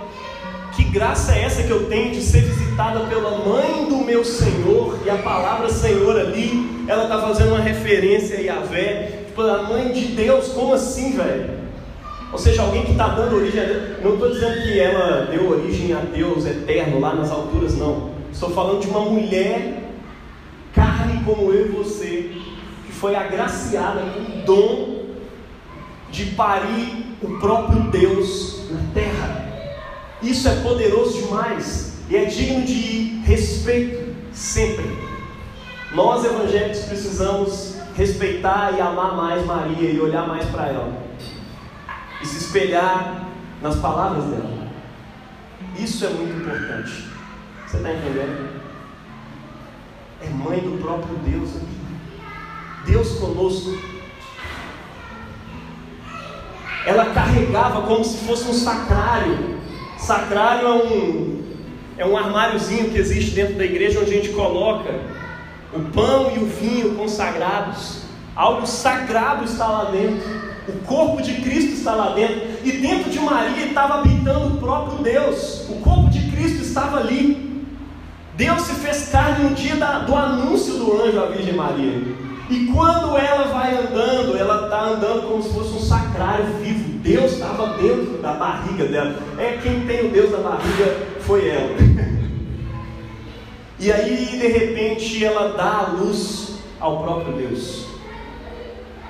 Que 0.76 0.84
graça 0.86 1.36
é 1.36 1.44
essa 1.44 1.64
que 1.64 1.70
eu 1.70 1.88
tenho 1.88 2.12
de 2.12 2.22
ser 2.22 2.42
visitada 2.42 3.02
pela 3.02 3.46
mãe 3.46 3.86
do 3.88 3.98
meu 3.98 4.24
Senhor? 4.26 4.98
E 5.06 5.10
a 5.10 5.18
palavra 5.18 5.70
Senhor 5.70 6.20
ali, 6.20 6.86
ela 6.88 7.04
está 7.04 7.22
fazendo 7.22 7.50
uma 7.50 7.60
referência 7.60 8.38
a 8.38 8.42
Yahvé, 8.42 9.15
tipo, 9.36 9.42
a 9.42 9.64
mãe 9.64 9.92
de 9.92 10.08
Deus, 10.08 10.48
como 10.50 10.74
assim, 10.74 11.12
velho? 11.12 11.66
Ou 12.32 12.40
seja, 12.40 12.62
alguém 12.62 12.86
que 12.86 12.92
está 12.92 13.10
dando 13.10 13.36
origem 13.36 13.62
a 13.62 13.66
Deus. 13.66 13.84
Não 14.02 14.14
estou 14.14 14.32
dizendo 14.32 14.64
que 14.64 14.80
ela 14.80 15.26
deu 15.26 15.50
origem 15.50 15.94
a 15.94 16.00
Deus 16.00 16.46
eterno 16.46 17.00
lá 17.00 17.14
nas 17.14 17.30
alturas, 17.30 17.76
não. 17.76 18.12
Estou 18.32 18.50
falando 18.52 18.82
de 18.82 18.88
uma 18.88 19.02
mulher, 19.02 19.92
carne 20.74 21.22
como 21.26 21.52
eu 21.52 21.68
e 21.68 21.70
você, 21.70 22.32
que 22.86 22.92
foi 22.94 23.16
agraciada 23.16 24.02
com 24.02 24.20
o 24.22 24.46
dom 24.46 25.06
de 26.10 26.26
parir 26.28 27.18
o 27.22 27.40
próprio 27.40 27.84
Deus 27.92 28.70
na 28.72 28.80
terra. 28.94 29.46
Isso 30.22 30.48
é 30.48 30.56
poderoso 30.62 31.22
demais 31.22 31.98
e 32.10 32.16
é 32.16 32.26
digno 32.26 32.66
de 32.66 33.22
respeito 33.26 34.16
sempre. 34.32 34.86
Nós 35.94 36.26
evangélicos 36.26 36.80
precisamos 36.86 37.75
respeitar 37.96 38.74
e 38.78 38.82
amar 38.82 39.16
mais 39.16 39.46
Maria 39.46 39.90
e 39.90 40.00
olhar 40.00 40.28
mais 40.28 40.46
para 40.50 40.68
ela 40.68 40.94
e 42.22 42.26
se 42.26 42.38
espelhar 42.38 43.26
nas 43.62 43.78
palavras 43.78 44.26
dela. 44.26 44.66
Isso 45.78 46.06
é 46.06 46.10
muito 46.10 46.42
importante. 46.42 47.08
Você 47.66 47.78
está 47.78 47.92
entendendo? 47.92 48.62
É 50.22 50.30
mãe 50.30 50.60
do 50.60 50.82
próprio 50.82 51.16
Deus 51.18 51.56
aqui. 51.56 52.92
Deus 52.92 53.20
conosco. 53.20 53.78
Ela 56.86 57.14
carregava 57.14 57.82
como 57.84 58.04
se 58.04 58.26
fosse 58.26 58.48
um 58.48 58.54
sacrário. 58.54 59.60
Sacrário 59.98 60.68
é 60.68 60.72
um, 60.72 61.44
é 61.98 62.06
um 62.06 62.16
armáriozinho 62.16 62.92
que 62.92 62.98
existe 62.98 63.32
dentro 63.32 63.56
da 63.56 63.66
igreja 63.66 64.00
onde 64.00 64.12
a 64.12 64.16
gente 64.16 64.30
coloca 64.30 64.94
o 65.76 65.84
pão 65.92 66.32
e 66.36 66.40
o 66.40 66.46
vinho 66.46 66.96
consagrados. 66.96 68.00
Algo 68.36 68.66
sagrado 68.66 69.46
está 69.46 69.68
lá 69.68 69.92
dentro. 69.92 70.46
O 70.68 70.74
corpo 70.86 71.22
de 71.22 71.36
Cristo 71.42 71.74
está 71.74 71.94
lá 71.94 72.14
dentro. 72.14 72.42
E 72.64 72.72
dentro 72.72 73.10
de 73.10 73.20
Maria 73.20 73.68
estava 73.68 74.00
habitando 74.00 74.56
o 74.56 74.58
próprio 74.58 75.04
Deus. 75.04 75.66
O 75.70 75.76
corpo 75.82 76.10
de 76.10 76.32
Cristo 76.32 76.64
estava 76.64 77.00
ali. 77.00 77.66
Deus 78.36 78.64
se 78.64 78.76
fez 78.76 79.10
carne 79.10 79.50
no 79.50 79.56
dia 79.56 79.76
da, 79.76 80.00
do 80.00 80.14
anúncio 80.14 80.74
do 80.74 81.02
anjo 81.02 81.20
à 81.22 81.28
Virgem 81.28 81.56
Maria. 81.56 82.02
E 82.50 82.66
quando 82.66 83.18
ela 83.18 83.46
vai 83.46 83.74
andando, 83.76 84.38
ela 84.38 84.66
está 84.66 84.82
andando 84.82 85.28
como 85.28 85.42
se 85.42 85.54
fosse 85.54 85.74
um 85.74 85.80
sacrário 85.80 86.46
vivo. 86.62 87.00
Deus 87.00 87.34
estava 87.34 87.78
dentro 87.78 88.18
da 88.22 88.34
barriga 88.34 88.86
dela. 88.86 89.16
É 89.38 89.58
quem 89.62 89.82
tem 89.86 90.08
o 90.08 90.12
Deus 90.12 90.32
da 90.32 90.38
barriga 90.40 90.98
foi 91.22 91.48
ela. 91.48 91.76
E 93.80 93.92
aí, 93.92 94.38
de 94.40 94.48
repente, 94.48 95.24
ela 95.24 95.54
dá 95.58 95.88
a 95.88 95.92
luz 95.92 96.60
ao 96.80 97.04
próprio 97.04 97.34
Deus. 97.34 97.86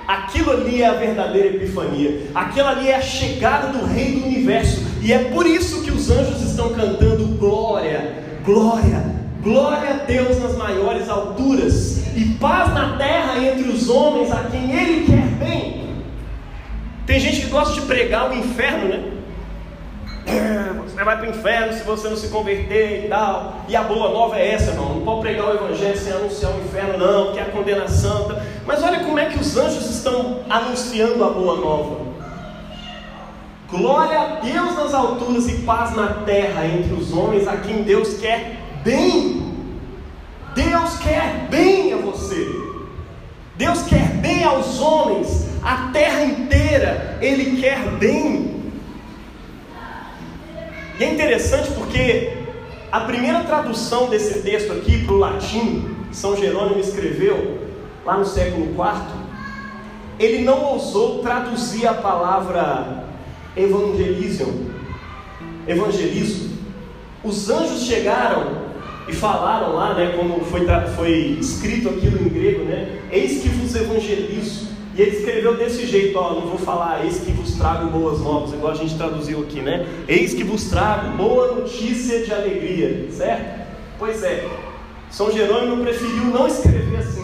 Aquilo 0.06 0.52
ali 0.52 0.82
é 0.82 0.86
a 0.86 0.94
verdadeira 0.94 1.48
epifania. 1.48 2.28
Aquilo 2.34 2.68
ali 2.68 2.88
é 2.88 2.96
a 2.96 3.00
chegada 3.00 3.68
do 3.68 3.84
Rei 3.84 4.12
do 4.12 4.26
Universo. 4.26 4.84
E 5.02 5.12
é 5.12 5.18
por 5.18 5.46
isso 5.46 5.82
que 5.82 5.90
os 5.90 6.10
anjos 6.10 6.42
estão 6.42 6.72
cantando 6.72 7.26
glória, 7.38 8.22
glória, 8.44 9.04
glória 9.42 9.90
a 9.90 10.04
Deus 10.04 10.40
nas 10.40 10.56
maiores 10.56 11.08
alturas 11.08 12.04
e 12.16 12.24
paz 12.40 12.72
na 12.72 12.96
terra 12.96 13.38
entre 13.38 13.68
os 13.68 13.88
homens 13.88 14.30
a 14.30 14.44
quem 14.44 14.72
Ele 14.72 15.06
quer 15.06 15.26
bem. 15.44 15.86
Tem 17.04 17.20
gente 17.20 17.42
que 17.42 17.48
gosta 17.48 17.74
de 17.74 17.82
pregar 17.82 18.30
o 18.30 18.34
inferno, 18.34 18.88
né? 18.88 19.15
Você 20.26 21.04
vai 21.04 21.18
para 21.18 21.26
o 21.26 21.30
inferno 21.30 21.72
se 21.72 21.84
você 21.84 22.08
não 22.08 22.16
se 22.16 22.28
converter 22.28 23.04
e 23.04 23.08
tal. 23.08 23.60
E 23.68 23.76
a 23.76 23.82
boa 23.82 24.08
nova 24.10 24.38
é 24.38 24.52
essa, 24.52 24.70
irmão. 24.70 24.94
Não 24.94 25.02
pode 25.02 25.20
pregar 25.20 25.46
o 25.46 25.54
evangelho 25.54 25.98
sem 25.98 26.12
anunciar 26.12 26.52
o 26.52 26.60
inferno, 26.60 26.98
não, 26.98 27.32
que 27.32 27.38
é 27.38 27.42
a 27.42 27.50
condenação. 27.50 28.36
Mas 28.66 28.82
olha 28.82 29.00
como 29.00 29.18
é 29.18 29.26
que 29.26 29.38
os 29.38 29.56
anjos 29.56 29.88
estão 29.88 30.40
anunciando 30.48 31.24
a 31.24 31.28
boa 31.28 31.56
nova. 31.56 32.06
Glória 33.70 34.18
a 34.18 34.26
Deus 34.40 34.76
nas 34.76 34.94
alturas 34.94 35.48
e 35.48 35.58
paz 35.58 35.94
na 35.94 36.08
terra 36.24 36.66
entre 36.66 36.94
os 36.94 37.12
homens 37.12 37.46
a 37.46 37.56
quem 37.56 37.82
Deus 37.82 38.14
quer 38.18 38.56
bem. 38.82 39.54
Deus 40.54 40.98
quer 40.98 41.46
bem 41.50 41.92
a 41.92 41.96
você. 41.96 42.48
Deus 43.56 43.82
quer 43.82 44.08
bem 44.08 44.44
aos 44.44 44.80
homens, 44.80 45.48
a 45.62 45.90
terra 45.92 46.24
inteira, 46.24 47.18
Ele 47.20 47.60
quer 47.60 47.78
bem. 47.98 48.55
E 50.98 51.04
é 51.04 51.12
interessante 51.12 51.70
porque 51.72 52.32
a 52.90 53.00
primeira 53.00 53.44
tradução 53.44 54.08
desse 54.08 54.40
texto 54.40 54.72
aqui 54.72 55.04
para 55.04 55.14
o 55.14 55.18
latim, 55.18 55.94
São 56.10 56.34
Jerônimo 56.34 56.80
escreveu 56.80 57.58
lá 58.04 58.16
no 58.16 58.24
século 58.24 58.66
IV, 58.66 59.26
ele 60.18 60.42
não 60.42 60.62
ousou 60.62 61.18
traduzir 61.18 61.86
a 61.86 61.92
palavra 61.92 63.04
evangelizum, 63.54 64.70
evangelismo. 65.68 66.56
Os 67.22 67.50
anjos 67.50 67.82
chegaram 67.82 68.66
e 69.06 69.12
falaram 69.12 69.74
lá, 69.74 69.92
né, 69.92 70.14
como 70.16 70.40
foi, 70.46 70.66
foi 70.96 71.12
escrito 71.38 71.90
aquilo 71.90 72.22
em 72.22 72.28
grego, 72.28 72.64
né, 72.64 73.00
eis 73.10 73.42
que 73.42 73.48
vos 73.48 73.74
evangelizo. 73.74 74.75
E 74.96 75.02
ele 75.02 75.14
escreveu 75.14 75.54
desse 75.58 75.86
jeito, 75.86 76.18
ó, 76.18 76.32
não 76.32 76.46
vou 76.46 76.56
falar 76.58 77.04
eis 77.04 77.18
que 77.18 77.30
vos 77.30 77.52
trago 77.56 77.90
boas 77.90 78.20
novas, 78.20 78.54
igual 78.54 78.72
a 78.72 78.76
gente 78.76 78.96
traduziu 78.96 79.42
aqui, 79.42 79.60
né? 79.60 79.86
Eis 80.08 80.32
que 80.32 80.42
vos 80.42 80.64
trago 80.64 81.14
boa 81.18 81.52
notícia 81.52 82.24
de 82.24 82.32
alegria, 82.32 83.06
certo? 83.10 83.66
Pois 83.98 84.22
é, 84.22 84.48
São 85.10 85.30
Jerônimo 85.30 85.82
preferiu 85.82 86.24
não 86.24 86.46
escrever 86.46 86.96
assim. 86.96 87.22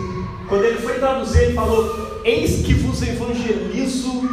Quando 0.50 0.64
ele 0.64 0.76
foi 0.80 0.98
traduzir, 0.98 1.44
ele 1.44 1.54
falou: 1.54 2.20
Eis 2.26 2.66
que 2.66 2.74
vos 2.74 3.00
evangelizo 3.00 4.28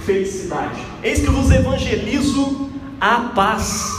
felicidade, 0.00 0.84
eis 1.02 1.20
que 1.20 1.30
vos 1.30 1.50
evangelizo 1.50 2.70
a 3.00 3.32
paz. 3.34 3.98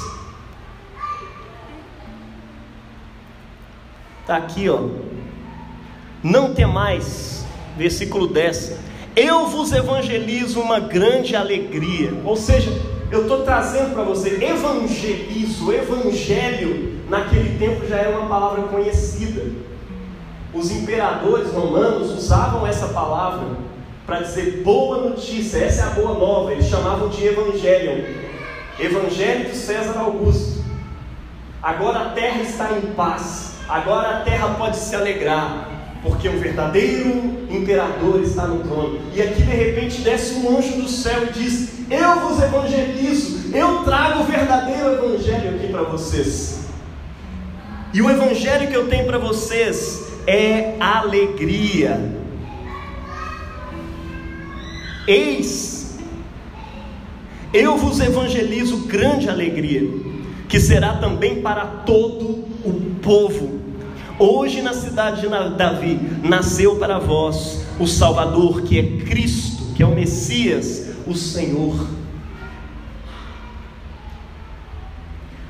Está 4.21 4.37
aqui, 4.37 4.69
ó. 4.69 4.89
Não 6.23 6.53
temais 6.53 7.40
versículo 7.77 8.27
10: 8.27 8.77
Eu 9.15 9.47
vos 9.47 9.71
evangelizo 9.71 10.59
uma 10.59 10.79
grande 10.79 11.35
alegria. 11.35 12.13
Ou 12.23 12.35
seja, 12.35 12.71
eu 13.11 13.23
estou 13.23 13.43
trazendo 13.43 13.93
para 13.93 14.03
você 14.03 14.43
evangelizo, 14.43 15.71
evangelho, 15.71 17.01
naquele 17.09 17.57
tempo 17.59 17.85
já 17.85 17.97
era 17.97 18.17
uma 18.17 18.27
palavra 18.27 18.63
conhecida. 18.63 19.43
Os 20.53 20.71
imperadores 20.71 21.51
romanos 21.51 22.11
usavam 22.11 22.65
essa 22.67 22.87
palavra 22.87 23.47
para 24.05 24.21
dizer 24.21 24.61
boa 24.63 25.09
notícia, 25.09 25.59
essa 25.59 25.83
é 25.83 25.85
a 25.87 25.89
boa 25.91 26.13
nova, 26.13 26.51
eles 26.51 26.67
chamavam 26.67 27.07
de 27.09 27.25
evangelho, 27.25 28.05
evangelho 28.79 29.49
de 29.49 29.55
César 29.55 29.99
Augusto. 29.99 30.61
Agora 31.61 31.99
a 31.99 32.09
terra 32.09 32.41
está 32.41 32.71
em 32.71 32.93
paz, 32.93 33.53
agora 33.69 34.17
a 34.17 34.21
terra 34.21 34.55
pode 34.57 34.77
se 34.77 34.95
alegrar, 34.95 35.69
porque 36.03 36.27
o 36.27 36.39
verdadeiro 36.39 37.45
imperador 37.49 38.21
está 38.23 38.47
no 38.47 38.63
trono. 38.63 38.99
E 39.13 39.21
aqui 39.21 39.43
de 39.43 39.51
repente 39.51 40.01
desce 40.01 40.35
um 40.35 40.57
anjo 40.57 40.81
do 40.81 40.87
céu 40.87 41.27
e 41.27 41.33
diz: 41.33 41.79
Eu 41.89 42.19
vos 42.21 42.41
evangelizo, 42.41 43.55
eu 43.55 43.83
trago 43.83 44.21
o 44.21 44.25
verdadeiro 44.25 44.93
evangelho 44.93 45.55
aqui 45.55 45.67
para 45.67 45.83
vocês. 45.83 46.61
E 47.93 48.01
o 48.01 48.09
evangelho 48.09 48.67
que 48.67 48.75
eu 48.75 48.87
tenho 48.87 49.05
para 49.05 49.17
vocês 49.17 50.07
é 50.25 50.75
alegria. 50.79 51.99
Eis, 55.07 55.99
eu 57.53 57.75
vos 57.77 57.99
evangelizo 57.99 58.85
grande 58.85 59.29
alegria, 59.29 59.89
que 60.47 60.59
será 60.59 60.95
também 60.95 61.41
para 61.41 61.65
todo 61.65 62.45
o 62.63 62.95
povo 63.01 63.60
Hoje 64.23 64.61
na 64.61 64.71
cidade 64.71 65.21
de 65.21 65.57
Davi 65.57 65.99
nasceu 66.23 66.75
para 66.75 66.99
vós 66.99 67.65
o 67.79 67.87
Salvador, 67.87 68.61
que 68.61 68.77
é 68.77 69.03
Cristo, 69.03 69.73
que 69.73 69.81
é 69.81 69.85
o 69.85 69.95
Messias, 69.95 70.91
o 71.07 71.15
Senhor. 71.15 71.87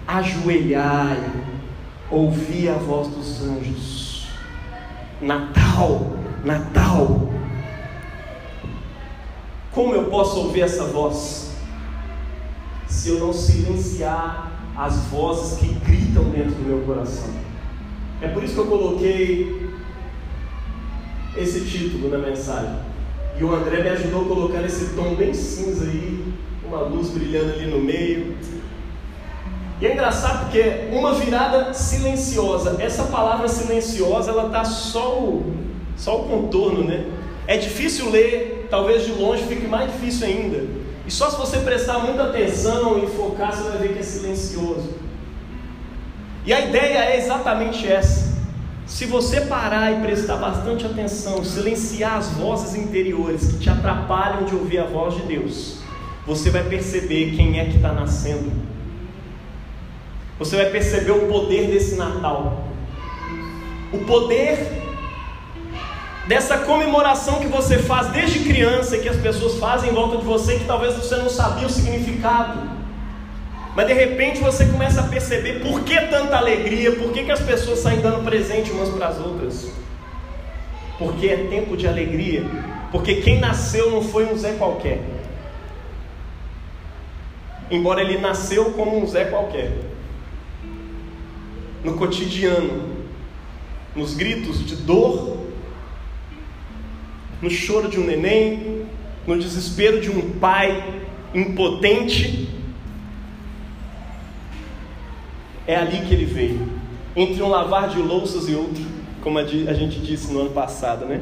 Ajoelhai, 0.08 1.22
ouvi 2.10 2.70
a 2.70 2.76
voz 2.76 3.10
dos 3.10 3.42
anjos. 3.42 4.28
Natal, 5.22 6.14
Natal. 6.46 7.30
Como 9.74 9.94
eu 9.94 10.06
posso 10.06 10.40
ouvir 10.40 10.62
essa 10.62 10.86
voz? 10.86 11.52
Se 12.88 13.10
eu 13.10 13.20
não 13.20 13.34
silenciar 13.34 14.50
as 14.78 14.96
vozes 15.08 15.60
que 15.60 15.74
gritam 15.74 16.24
dentro 16.30 16.56
do 16.56 16.64
meu 16.64 16.86
coração. 16.86 17.51
É 18.22 18.28
por 18.28 18.44
isso 18.44 18.54
que 18.54 18.60
eu 18.60 18.68
coloquei 18.68 19.72
esse 21.36 21.62
título 21.62 22.10
na 22.10 22.20
mensagem. 22.20 22.76
E 23.40 23.44
o 23.44 23.54
André 23.54 23.82
me 23.82 23.90
ajudou 23.90 24.22
a 24.22 24.26
colocar 24.26 24.64
esse 24.64 24.94
tom 24.94 25.16
bem 25.16 25.34
cinza 25.34 25.86
aí, 25.86 26.24
uma 26.64 26.82
luz 26.82 27.10
brilhando 27.10 27.54
ali 27.54 27.66
no 27.66 27.80
meio. 27.80 28.38
E 29.80 29.88
é 29.88 29.94
engraçado 29.94 30.44
porque 30.44 30.90
uma 30.92 31.16
virada 31.16 31.74
silenciosa. 31.74 32.78
Essa 32.80 33.06
palavra 33.06 33.48
silenciosa, 33.48 34.30
ela 34.30 34.50
tá 34.50 34.64
só 34.64 35.18
o, 35.18 35.56
só 35.98 36.22
o 36.22 36.26
contorno, 36.26 36.84
né? 36.84 37.06
É 37.48 37.58
difícil 37.58 38.12
ler, 38.12 38.68
talvez 38.70 39.04
de 39.04 39.14
longe 39.14 39.44
fique 39.46 39.68
mais 39.68 39.92
difícil 39.92 40.28
ainda. 40.28 40.64
E 41.08 41.10
só 41.10 41.32
se 41.32 41.38
você 41.38 41.58
prestar 41.58 41.98
muita 41.98 42.26
atenção 42.26 43.04
e 43.04 43.08
focar, 43.08 43.52
você 43.52 43.68
vai 43.68 43.80
ver 43.80 43.94
que 43.94 44.00
é 44.00 44.04
silencioso. 44.04 44.92
E 46.46 46.54
a 46.54 46.60
ideia 46.60 47.06
é 47.06 47.18
exatamente 47.18 47.88
essa. 47.88 48.32
Se 48.86 49.06
você 49.06 49.42
parar 49.42 49.92
e 49.92 50.02
prestar 50.02 50.38
bastante 50.38 50.86
atenção, 50.86 51.44
silenciar 51.46 52.18
as 52.18 52.30
vozes 52.32 52.76
interiores 52.76 53.52
que 53.52 53.60
te 53.60 53.70
atrapalham 53.70 54.44
de 54.44 54.56
ouvir 54.56 54.80
a 54.80 54.86
voz 54.86 55.16
de 55.16 55.22
Deus, 55.22 55.78
você 56.26 56.50
vai 56.50 56.64
perceber 56.64 57.36
quem 57.36 57.60
é 57.60 57.66
que 57.66 57.78
está 57.78 57.94
nascendo. 57.94 58.52
Você 60.40 60.56
vai 60.56 60.66
perceber 60.72 61.12
o 61.12 61.28
poder 61.28 61.68
desse 61.68 61.96
Natal. 61.96 62.66
O 63.94 64.00
poder 64.00 64.82
dessa 66.28 66.58
comemoração 66.60 67.40
que 67.40 67.48
você 67.48 67.78
faz 67.78 68.08
desde 68.08 68.40
criança 68.40 68.98
que 68.98 69.08
as 69.08 69.18
pessoas 69.18 69.58
fazem 69.60 69.92
em 69.92 69.94
volta 69.94 70.18
de 70.18 70.26
você, 70.26 70.58
que 70.58 70.66
talvez 70.66 70.96
você 70.96 71.16
não 71.18 71.30
sabia 71.30 71.68
o 71.68 71.70
significado. 71.70 72.81
Mas 73.76 73.88
de 73.88 73.94
repente 73.94 74.40
você 74.40 74.66
começa 74.66 75.02
a 75.02 75.08
perceber 75.08 75.62
por 75.62 75.84
que 75.84 76.00
tanta 76.08 76.38
alegria, 76.38 76.92
por 76.94 77.12
que, 77.14 77.24
que 77.24 77.32
as 77.32 77.40
pessoas 77.40 77.80
saem 77.80 78.02
dando 78.02 78.24
presente 78.24 78.70
umas 78.72 78.90
para 78.90 79.08
as 79.08 79.20
outras. 79.20 79.72
Porque 80.98 81.28
é 81.28 81.48
tempo 81.48 81.78
de 81.78 81.88
alegria, 81.88 82.44
porque 82.92 83.16
quem 83.22 83.40
nasceu 83.40 83.90
não 83.90 84.04
foi 84.04 84.26
um 84.26 84.38
Zé 84.38 84.54
qualquer. 84.54 85.00
Embora 87.70 88.02
ele 88.02 88.18
nasceu 88.18 88.72
como 88.72 89.02
um 89.02 89.08
Zé 89.08 89.26
qualquer. 89.26 89.72
No 91.84 91.94
cotidiano, 91.94 93.06
nos 93.96 94.14
gritos 94.14 94.66
de 94.66 94.76
dor, 94.76 95.38
no 97.42 97.50
choro 97.50 97.88
de 97.88 98.00
um 98.00 98.06
neném, 98.06 98.86
no 99.26 99.40
desespero 99.40 100.02
de 100.02 100.10
um 100.10 100.34
pai 100.40 101.02
impotente. 101.34 102.50
É 105.68 105.76
ali 105.76 106.06
que 106.06 106.14
ele 106.14 106.26
veio, 106.26 106.68
entre 107.16 107.42
um 107.42 107.50
lavar 107.50 107.90
de 107.90 108.00
louças 108.00 108.50
e 108.50 108.56
outro, 108.56 108.84
como 109.22 109.38
a 109.38 109.44
gente 109.46 110.00
disse 110.00 110.32
no 110.34 110.42
ano 110.42 110.50
passado, 110.52 111.06
né? 111.06 111.22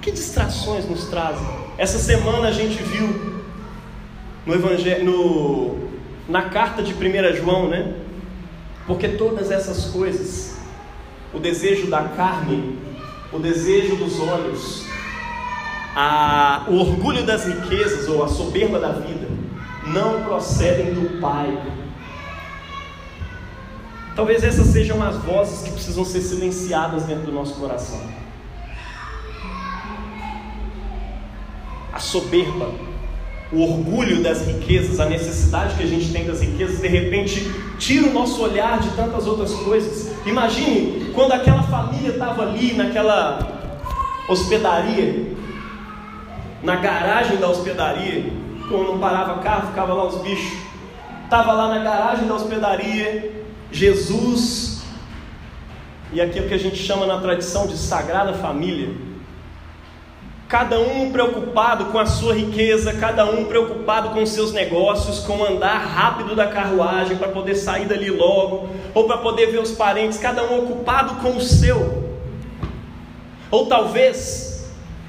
Que 0.00 0.10
distrações 0.10 0.88
nos 0.88 1.06
trazem? 1.06 1.46
Essa 1.76 1.98
semana 1.98 2.48
a 2.48 2.52
gente 2.52 2.80
viu 2.82 3.38
no 4.46 4.54
evangelho, 4.54 5.04
no, 5.04 5.88
na 6.28 6.42
carta 6.42 6.82
de 6.82 6.92
1 6.92 7.36
João, 7.36 7.68
né? 7.68 7.94
Porque 8.86 9.08
todas 9.08 9.50
essas 9.50 9.86
coisas, 9.86 10.58
o 11.34 11.38
desejo 11.38 11.88
da 11.88 12.04
carne, 12.04 12.78
o 13.32 13.38
desejo 13.38 13.96
dos 13.96 14.18
olhos, 14.20 14.86
a, 15.94 16.64
o 16.68 16.76
orgulho 16.76 17.26
das 17.26 17.44
riquezas 17.44 18.08
ou 18.08 18.24
a 18.24 18.28
soberba 18.28 18.78
da 18.78 18.92
vida 18.92 19.28
não 19.86 20.22
procedem 20.22 20.94
do 20.94 21.20
Pai. 21.20 21.58
Talvez 24.18 24.42
essas 24.42 24.66
sejam 24.66 25.00
as 25.00 25.14
vozes 25.18 25.62
que 25.62 25.70
precisam 25.70 26.04
ser 26.04 26.20
silenciadas 26.20 27.04
dentro 27.04 27.26
do 27.26 27.30
nosso 27.30 27.54
coração. 27.54 28.00
A 31.92 32.00
soberba, 32.00 32.68
o 33.52 33.62
orgulho 33.62 34.20
das 34.20 34.44
riquezas, 34.44 34.98
a 34.98 35.04
necessidade 35.04 35.76
que 35.76 35.84
a 35.84 35.86
gente 35.86 36.10
tem 36.10 36.26
das 36.26 36.40
riquezas, 36.40 36.80
de 36.80 36.88
repente 36.88 37.48
tira 37.78 38.08
o 38.08 38.12
nosso 38.12 38.42
olhar 38.42 38.80
de 38.80 38.90
tantas 38.96 39.24
outras 39.24 39.54
coisas. 39.54 40.10
Imagine 40.26 41.12
quando 41.14 41.30
aquela 41.30 41.62
família 41.62 42.10
estava 42.10 42.42
ali 42.42 42.72
naquela 42.72 43.38
hospedaria 44.28 45.28
na 46.60 46.74
garagem 46.74 47.36
da 47.36 47.48
hospedaria, 47.48 48.32
quando 48.68 48.84
não 48.84 48.98
parava 48.98 49.38
carro, 49.38 49.68
ficava 49.68 49.94
lá 49.94 50.08
os 50.08 50.20
bichos. 50.22 50.58
Estava 51.22 51.52
lá 51.52 51.68
na 51.68 51.84
garagem 51.84 52.26
da 52.26 52.34
hospedaria, 52.34 53.37
Jesus, 53.70 54.82
e 56.12 56.20
aquilo 56.20 56.48
que 56.48 56.54
a 56.54 56.58
gente 56.58 56.76
chama 56.76 57.06
na 57.06 57.18
tradição 57.20 57.66
de 57.66 57.76
Sagrada 57.76 58.32
Família. 58.32 58.94
Cada 60.48 60.80
um 60.80 61.12
preocupado 61.12 61.86
com 61.86 61.98
a 61.98 62.06
sua 62.06 62.32
riqueza, 62.32 62.94
cada 62.94 63.26
um 63.26 63.44
preocupado 63.44 64.10
com 64.10 64.22
os 64.22 64.30
seus 64.30 64.50
negócios, 64.50 65.20
com 65.20 65.44
andar 65.44 65.76
rápido 65.76 66.34
da 66.34 66.46
carruagem 66.46 67.18
para 67.18 67.28
poder 67.28 67.54
sair 67.54 67.86
dali 67.86 68.10
logo, 68.10 68.70
ou 68.94 69.04
para 69.04 69.18
poder 69.18 69.50
ver 69.50 69.60
os 69.60 69.72
parentes, 69.72 70.18
cada 70.18 70.42
um 70.44 70.64
ocupado 70.64 71.16
com 71.16 71.36
o 71.36 71.40
seu. 71.40 72.16
Ou 73.50 73.66
talvez 73.66 74.48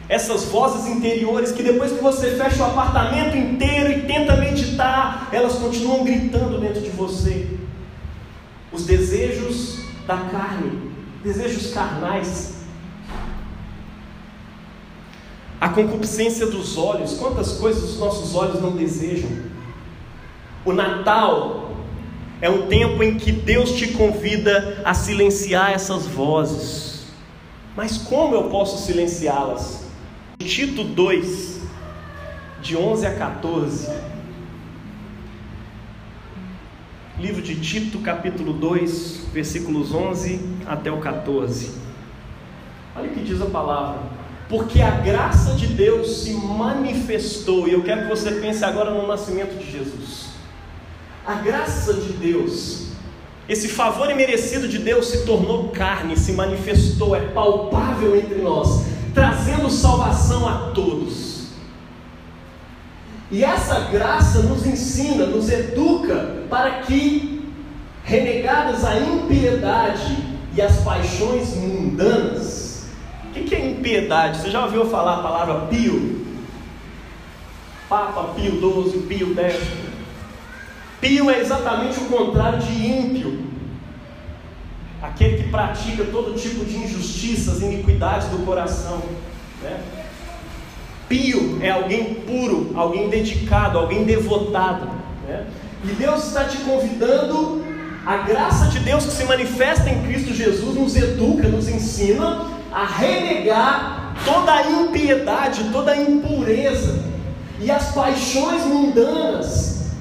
essas 0.10 0.44
vozes 0.46 0.88
interiores 0.88 1.54
que 1.54 1.64
depois 1.64 1.94
que 1.94 2.04
você 2.04 2.32
fecha 2.32 2.62
o 2.62 2.66
apartamento 2.66 3.38
inteiro 3.38 3.92
e 3.92 4.02
tenta 4.02 4.36
meditar, 4.36 5.30
elas 5.32 5.54
continuam 5.54 6.04
gritando 6.04 6.60
dentro 6.60 6.82
de 6.82 6.90
você. 6.90 7.48
Os 8.72 8.86
desejos 8.86 9.80
da 10.06 10.18
carne, 10.18 10.92
desejos 11.24 11.74
carnais. 11.74 12.56
A 15.60 15.70
concupiscência 15.70 16.48
dos 16.48 16.78
olhos, 16.78 17.14
quantas 17.18 17.54
coisas 17.54 17.84
os 17.84 18.00
nossos 18.00 18.36
olhos 18.36 18.62
não 18.62 18.72
desejam. 18.72 19.30
O 20.64 20.72
Natal 20.72 21.72
é 22.42 22.50
um 22.50 22.68
tempo 22.68 23.04
em 23.04 23.18
que 23.18 23.32
Deus 23.32 23.74
te 23.74 23.90
convida 23.90 24.82
a 24.86 24.94
silenciar 24.94 25.72
essas 25.72 26.06
vozes. 26.06 27.04
Mas 27.76 27.98
como 27.98 28.36
eu 28.36 28.44
posso 28.50 28.86
silenciá-las? 28.86 29.86
Tito 30.38 30.84
2, 30.84 31.60
de 32.62 32.78
11 32.78 33.06
a 33.06 33.16
14. 33.16 33.90
Livro 37.20 37.42
de 37.42 37.56
Tito, 37.56 38.00
capítulo 38.00 38.54
2, 38.54 39.28
versículos 39.34 39.94
11 39.94 40.40
até 40.66 40.92
o 40.92 41.00
14. 41.00 41.72
Olha 42.96 43.10
o 43.10 43.14
que 43.14 43.22
diz 43.22 43.42
a 43.42 43.46
palavra. 43.46 44.02
Porque 44.48 44.82
a 44.82 44.92
graça 44.92 45.54
de 45.54 45.68
Deus 45.68 46.24
se 46.24 46.34
manifestou, 46.34 47.68
e 47.68 47.74
eu 47.74 47.84
quero 47.84 48.04
que 48.04 48.08
você 48.08 48.32
pense 48.32 48.64
agora 48.64 48.92
no 48.92 49.06
nascimento 49.06 49.58
de 49.58 49.72
Jesus. 49.72 50.30
A 51.26 51.36
graça 51.36 51.94
de 51.94 52.14
Deus, 52.14 52.88
esse 53.48 53.68
favor 53.68 54.10
imerecido 54.10 54.68
de 54.68 54.80
Deus 54.80 55.08
se 55.08 55.26
tornou 55.26 55.70
carne, 55.70 56.18
se 56.18 56.32
manifestou, 56.34 57.16
é 57.16 57.20
palpável 57.20 58.16
entre 58.16 58.42
nós 58.42 58.90
trazendo 59.14 59.70
salvação 59.70 60.48
a 60.48 60.72
todos. 60.72 61.39
E 63.32 63.44
essa 63.44 63.82
graça 63.92 64.44
nos 64.44 64.66
ensina, 64.66 65.26
nos 65.26 65.50
educa 65.50 66.44
para 66.50 66.80
que, 66.82 67.48
renegadas 68.04 68.84
a 68.84 69.00
impiedade 69.00 70.18
e 70.56 70.62
as 70.62 70.78
paixões 70.82 71.56
mundanas, 71.56 72.88
o 73.26 73.32
que, 73.32 73.44
que 73.44 73.56
é 73.56 73.70
impiedade? 73.70 74.40
Você 74.40 74.50
já 74.50 74.66
ouviu 74.66 74.86
falar 74.90 75.20
a 75.20 75.24
palavra 75.24 75.68
pio? 75.68 76.26
Papa 77.88 78.36
Pio 78.36 78.52
XII, 78.92 79.02
Pio 79.02 79.36
X. 79.40 79.68
Pio 81.02 81.30
é 81.30 81.40
exatamente 81.40 82.00
o 82.00 82.06
contrário 82.06 82.60
de 82.60 82.72
ímpio 82.72 83.50
aquele 85.02 85.44
que 85.44 85.50
pratica 85.50 86.06
todo 86.06 86.38
tipo 86.38 86.66
de 86.66 86.78
injustiças, 86.78 87.62
iniquidades 87.62 88.28
do 88.30 88.46
coração. 88.46 89.02
Né? 89.62 89.82
Pio 91.10 91.58
é 91.62 91.72
alguém 91.72 92.14
puro, 92.14 92.72
alguém 92.76 93.10
dedicado, 93.10 93.80
alguém 93.80 94.06
devotado. 94.06 94.88
Né? 95.28 95.48
E 95.84 95.88
Deus 95.88 96.28
está 96.28 96.44
te 96.46 96.58
convidando, 96.58 97.66
a 98.06 98.18
graça 98.18 98.68
de 98.68 98.80
Deus 98.80 99.06
que 99.06 99.12
se 99.12 99.24
manifesta 99.26 99.90
em 99.90 100.04
Cristo 100.04 100.34
Jesus 100.34 100.76
nos 100.76 100.96
educa, 100.96 101.48
nos 101.48 101.68
ensina 101.68 102.46
a 102.72 102.86
renegar 102.86 104.14
toda 104.24 104.54
a 104.54 104.70
impiedade, 104.70 105.70
toda 105.72 105.92
a 105.92 105.98
impureza 105.98 107.04
e 107.60 107.70
as 107.72 107.92
paixões 107.92 108.64
mundanas, 108.66 109.92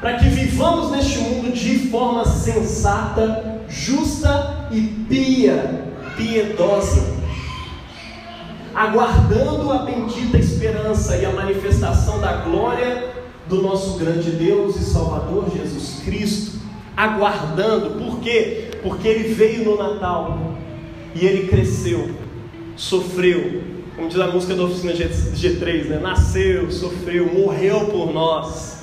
para 0.00 0.14
que 0.14 0.28
vivamos 0.28 0.90
neste 0.90 1.18
mundo 1.18 1.52
de 1.52 1.90
forma 1.90 2.24
sensata 2.24 3.60
justa 3.68 4.68
e 4.70 4.80
pia, 5.08 5.84
piedosa, 6.16 7.20
aguardando 8.74 9.70
a 9.70 9.78
bendita 9.78 10.38
esperança 10.38 11.16
e 11.16 11.24
a 11.24 11.30
manifestação 11.30 12.20
da 12.20 12.32
glória 12.32 13.10
do 13.48 13.62
nosso 13.62 13.98
grande 13.98 14.30
Deus 14.30 14.76
e 14.76 14.84
Salvador 14.84 15.50
Jesus 15.54 16.02
Cristo, 16.04 16.58
aguardando, 16.96 17.90
por 18.02 18.20
quê? 18.20 18.70
Porque 18.82 19.08
ele 19.08 19.34
veio 19.34 19.64
no 19.64 19.76
Natal 19.76 20.54
e 21.14 21.26
ele 21.26 21.48
cresceu, 21.48 22.10
sofreu, 22.76 23.62
como 23.96 24.08
diz 24.08 24.20
a 24.20 24.28
música 24.28 24.54
da 24.54 24.62
oficina 24.62 24.92
G3, 24.92 25.86
né? 25.86 25.98
Nasceu, 25.98 26.70
sofreu, 26.70 27.32
morreu 27.32 27.86
por 27.86 28.12
nós 28.12 28.82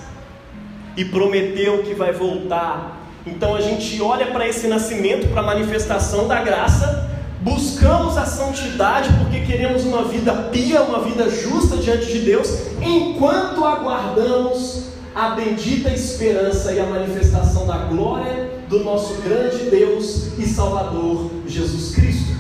e 0.96 1.06
prometeu 1.06 1.84
que 1.84 1.94
vai 1.94 2.12
voltar 2.12 2.98
então 3.28 3.56
a 3.56 3.62
gente 3.62 4.02
olha 4.02 4.28
para 4.28 4.48
esse 4.48 4.68
nascimento, 4.68 5.28
para 5.28 5.42
a 5.42 5.46
manifestação 5.46 6.28
da 6.28 6.42
graça, 6.42 7.12
buscamos 7.42 8.18
a 8.18 8.26
santidade 8.26 9.10
queremos 9.48 9.86
uma 9.86 10.04
vida 10.04 10.34
pia, 10.52 10.82
uma 10.82 11.00
vida 11.00 11.30
justa 11.30 11.78
diante 11.78 12.06
de 12.08 12.20
Deus, 12.20 12.50
enquanto 12.82 13.64
aguardamos 13.64 14.88
a 15.16 15.30
bendita 15.30 15.90
esperança 15.90 16.74
e 16.74 16.80
a 16.80 16.86
manifestação 16.86 17.66
da 17.66 17.78
glória 17.86 18.52
do 18.68 18.84
nosso 18.84 19.22
grande 19.22 19.70
Deus 19.70 20.38
e 20.38 20.46
Salvador 20.46 21.32
Jesus 21.48 21.96
Cristo. 21.96 22.36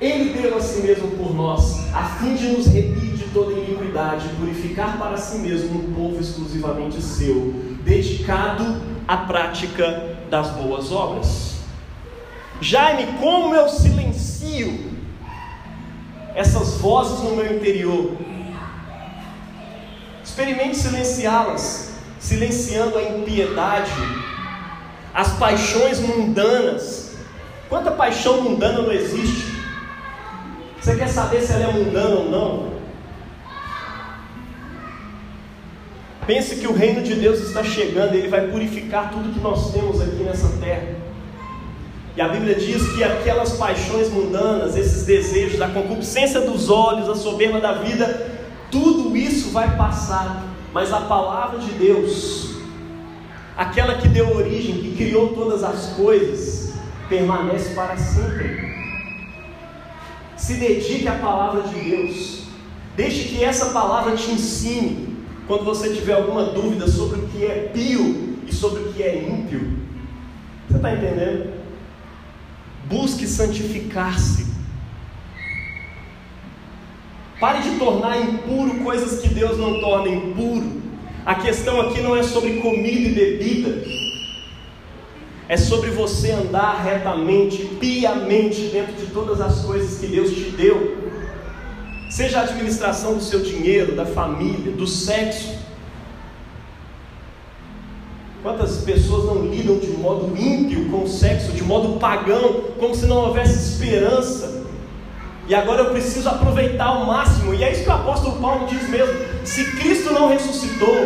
Ele 0.00 0.32
deu 0.32 0.56
a 0.56 0.60
si 0.60 0.80
mesmo 0.80 1.08
por 1.08 1.34
nós, 1.34 1.92
a 1.92 2.04
fim 2.04 2.34
de 2.34 2.46
nos 2.46 2.66
remir 2.66 3.16
de 3.16 3.24
toda 3.24 3.52
iniquidade, 3.52 4.28
purificar 4.38 4.96
para 4.96 5.18
si 5.18 5.38
mesmo 5.38 5.80
um 5.80 5.92
povo 5.92 6.20
exclusivamente 6.20 7.02
seu, 7.02 7.52
dedicado 7.84 8.80
à 9.06 9.18
prática 9.18 10.16
das 10.30 10.48
boas 10.52 10.90
obras. 10.90 11.56
Jaime, 12.62 13.18
como 13.20 13.54
eu 13.54 13.68
silencio 13.68 14.99
essas 16.34 16.74
vozes 16.74 17.20
no 17.20 17.36
meu 17.36 17.56
interior? 17.56 18.16
Experimente 20.24 20.76
silenciá-las. 20.76 21.90
silenciando 22.20 22.98
a 22.98 23.02
impiedade, 23.02 23.90
as 25.14 25.32
paixões 25.38 25.98
mundanas. 25.98 27.16
Quanta 27.68 27.90
paixão 27.90 28.42
mundana 28.42 28.82
não 28.82 28.92
existe? 28.92 29.50
Você 30.78 30.96
quer 30.96 31.08
saber 31.08 31.40
se 31.40 31.52
ela 31.52 31.64
é 31.64 31.72
mundana 31.72 32.16
ou 32.16 32.30
não? 32.30 32.70
Pense 36.26 36.56
que 36.56 36.66
o 36.66 36.72
reino 36.72 37.02
de 37.02 37.14
Deus 37.14 37.40
está 37.40 37.64
chegando, 37.64 38.14
ele 38.14 38.28
vai 38.28 38.46
purificar 38.48 39.10
tudo 39.10 39.32
que 39.32 39.40
nós 39.40 39.72
temos 39.72 40.00
aqui 40.00 40.22
nessa 40.22 40.48
terra. 40.58 41.09
E 42.20 42.22
a 42.22 42.28
Bíblia 42.28 42.54
diz 42.54 42.86
que 42.92 43.02
aquelas 43.02 43.52
paixões 43.54 44.10
mundanas, 44.10 44.76
esses 44.76 45.06
desejos, 45.06 45.58
a 45.62 45.68
concupiscência 45.68 46.42
dos 46.42 46.68
olhos, 46.68 47.08
a 47.08 47.14
soberba 47.14 47.58
da 47.58 47.72
vida, 47.72 48.38
tudo 48.70 49.16
isso 49.16 49.48
vai 49.52 49.74
passar, 49.74 50.44
mas 50.70 50.92
a 50.92 51.00
palavra 51.00 51.60
de 51.60 51.70
Deus, 51.72 52.56
aquela 53.56 53.94
que 53.94 54.06
deu 54.06 54.36
origem, 54.36 54.82
que 54.82 54.96
criou 54.98 55.28
todas 55.28 55.64
as 55.64 55.94
coisas, 55.94 56.74
permanece 57.08 57.72
para 57.74 57.96
sempre. 57.96 58.68
Se 60.36 60.56
dedique 60.56 61.08
à 61.08 61.14
palavra 61.14 61.62
de 61.62 61.80
Deus. 61.88 62.42
Deixe 62.98 63.30
que 63.30 63.42
essa 63.42 63.70
palavra 63.70 64.14
te 64.14 64.30
ensine 64.30 65.16
quando 65.46 65.64
você 65.64 65.88
tiver 65.94 66.12
alguma 66.12 66.44
dúvida 66.44 66.86
sobre 66.86 67.18
o 67.18 67.28
que 67.28 67.46
é 67.46 67.70
pio 67.72 68.36
e 68.46 68.54
sobre 68.54 68.82
o 68.82 68.92
que 68.92 69.02
é 69.02 69.26
ímpio. 69.26 69.78
Você 70.68 70.76
está 70.76 70.92
entendendo? 70.92 71.59
Busque 72.90 73.24
santificar-se. 73.24 74.46
Pare 77.38 77.62
de 77.62 77.78
tornar 77.78 78.20
impuro 78.20 78.80
coisas 78.80 79.20
que 79.20 79.28
Deus 79.28 79.56
não 79.56 79.80
torna 79.80 80.08
impuro. 80.08 80.82
A 81.24 81.36
questão 81.36 81.80
aqui 81.80 82.00
não 82.00 82.16
é 82.16 82.24
sobre 82.24 82.60
comida 82.60 83.08
e 83.08 83.14
bebida, 83.14 83.84
é 85.48 85.56
sobre 85.56 85.90
você 85.90 86.32
andar 86.32 86.82
retamente, 86.82 87.64
piamente 87.78 88.62
dentro 88.62 88.94
de 88.94 89.06
todas 89.06 89.40
as 89.40 89.60
coisas 89.64 90.00
que 90.00 90.08
Deus 90.08 90.30
te 90.32 90.50
deu. 90.50 90.98
Seja 92.10 92.40
a 92.40 92.42
administração 92.42 93.14
do 93.14 93.22
seu 93.22 93.40
dinheiro, 93.40 93.94
da 93.94 94.04
família, 94.04 94.72
do 94.72 94.86
sexo. 94.86 95.56
Quantas 98.42 98.78
pessoas 98.78 99.26
não 99.26 99.46
lidam 99.46 99.78
de 99.78 99.88
modo 99.88 100.36
ímpio 100.36 100.90
com 100.90 101.04
o 101.04 101.08
sexo, 101.08 101.52
de 101.52 101.62
modo 101.62 102.00
pagão, 102.00 102.69
como 102.80 102.94
se 102.94 103.06
não 103.06 103.18
houvesse 103.18 103.74
esperança? 103.74 104.64
E 105.46 105.54
agora 105.54 105.82
eu 105.82 105.90
preciso 105.90 106.28
aproveitar 106.28 106.86
ao 106.86 107.04
máximo, 107.04 107.52
e 107.52 107.62
é 107.62 107.72
isso 107.72 107.82
que 107.82 107.88
o 107.88 107.92
apóstolo 107.92 108.40
Paulo 108.40 108.66
diz 108.66 108.88
mesmo: 108.88 109.14
se 109.44 109.64
Cristo 109.72 110.12
não 110.12 110.28
ressuscitou, 110.28 110.96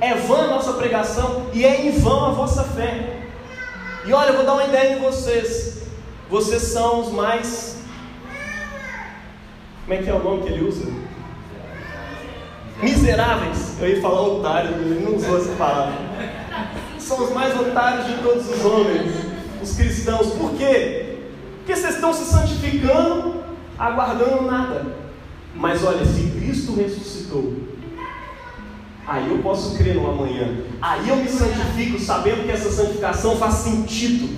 é 0.00 0.14
vã 0.14 0.44
a 0.44 0.46
nossa 0.48 0.72
pregação 0.74 1.46
e 1.52 1.64
é 1.64 1.86
em 1.86 1.92
vão 1.92 2.26
a 2.26 2.30
vossa 2.30 2.64
fé. 2.64 3.20
E 4.04 4.12
olha, 4.12 4.30
eu 4.30 4.36
vou 4.36 4.44
dar 4.44 4.54
uma 4.54 4.64
ideia 4.64 4.96
em 4.96 5.00
vocês. 5.00 5.82
Vocês 6.28 6.62
são 6.62 7.00
os 7.00 7.12
mais. 7.12 7.76
Como 9.84 9.94
é 9.94 10.02
que 10.02 10.10
é 10.10 10.14
o 10.14 10.22
nome 10.22 10.42
que 10.42 10.48
ele 10.52 10.64
usa? 10.64 10.86
Miseráveis. 12.82 13.80
Eu 13.80 13.88
ia 13.88 14.02
falar 14.02 14.22
otário, 14.22 14.70
ele 14.72 15.04
não 15.04 15.16
usou 15.16 15.38
essa 15.38 15.52
palavra. 15.54 15.94
São 16.98 17.22
os 17.22 17.32
mais 17.32 17.58
otários 17.58 18.06
de 18.06 18.14
todos 18.14 18.50
os 18.50 18.64
homens, 18.64 19.12
os 19.62 19.76
cristãos. 19.76 20.26
Por 20.34 20.54
quê? 20.54 21.05
Porque 21.66 21.80
vocês 21.80 21.96
estão 21.96 22.14
se 22.14 22.24
santificando, 22.26 23.42
aguardando 23.76 24.42
nada. 24.42 24.86
Mas 25.52 25.82
olha, 25.82 26.06
se 26.06 26.30
Cristo 26.30 26.76
ressuscitou, 26.76 27.54
Aí 29.04 29.28
eu 29.28 29.38
posso 29.38 29.76
crer 29.76 29.94
no 29.94 30.08
amanhã. 30.08 30.48
Aí 30.82 31.08
eu 31.08 31.16
me 31.16 31.28
santifico 31.28 31.98
sabendo 32.00 32.44
que 32.44 32.50
essa 32.50 32.70
santificação 32.70 33.36
faz 33.36 33.54
sentido. 33.54 34.28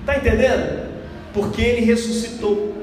Está 0.00 0.16
entendendo? 0.16 0.88
Porque 1.34 1.60
Ele 1.60 1.84
ressuscitou. 1.84 2.74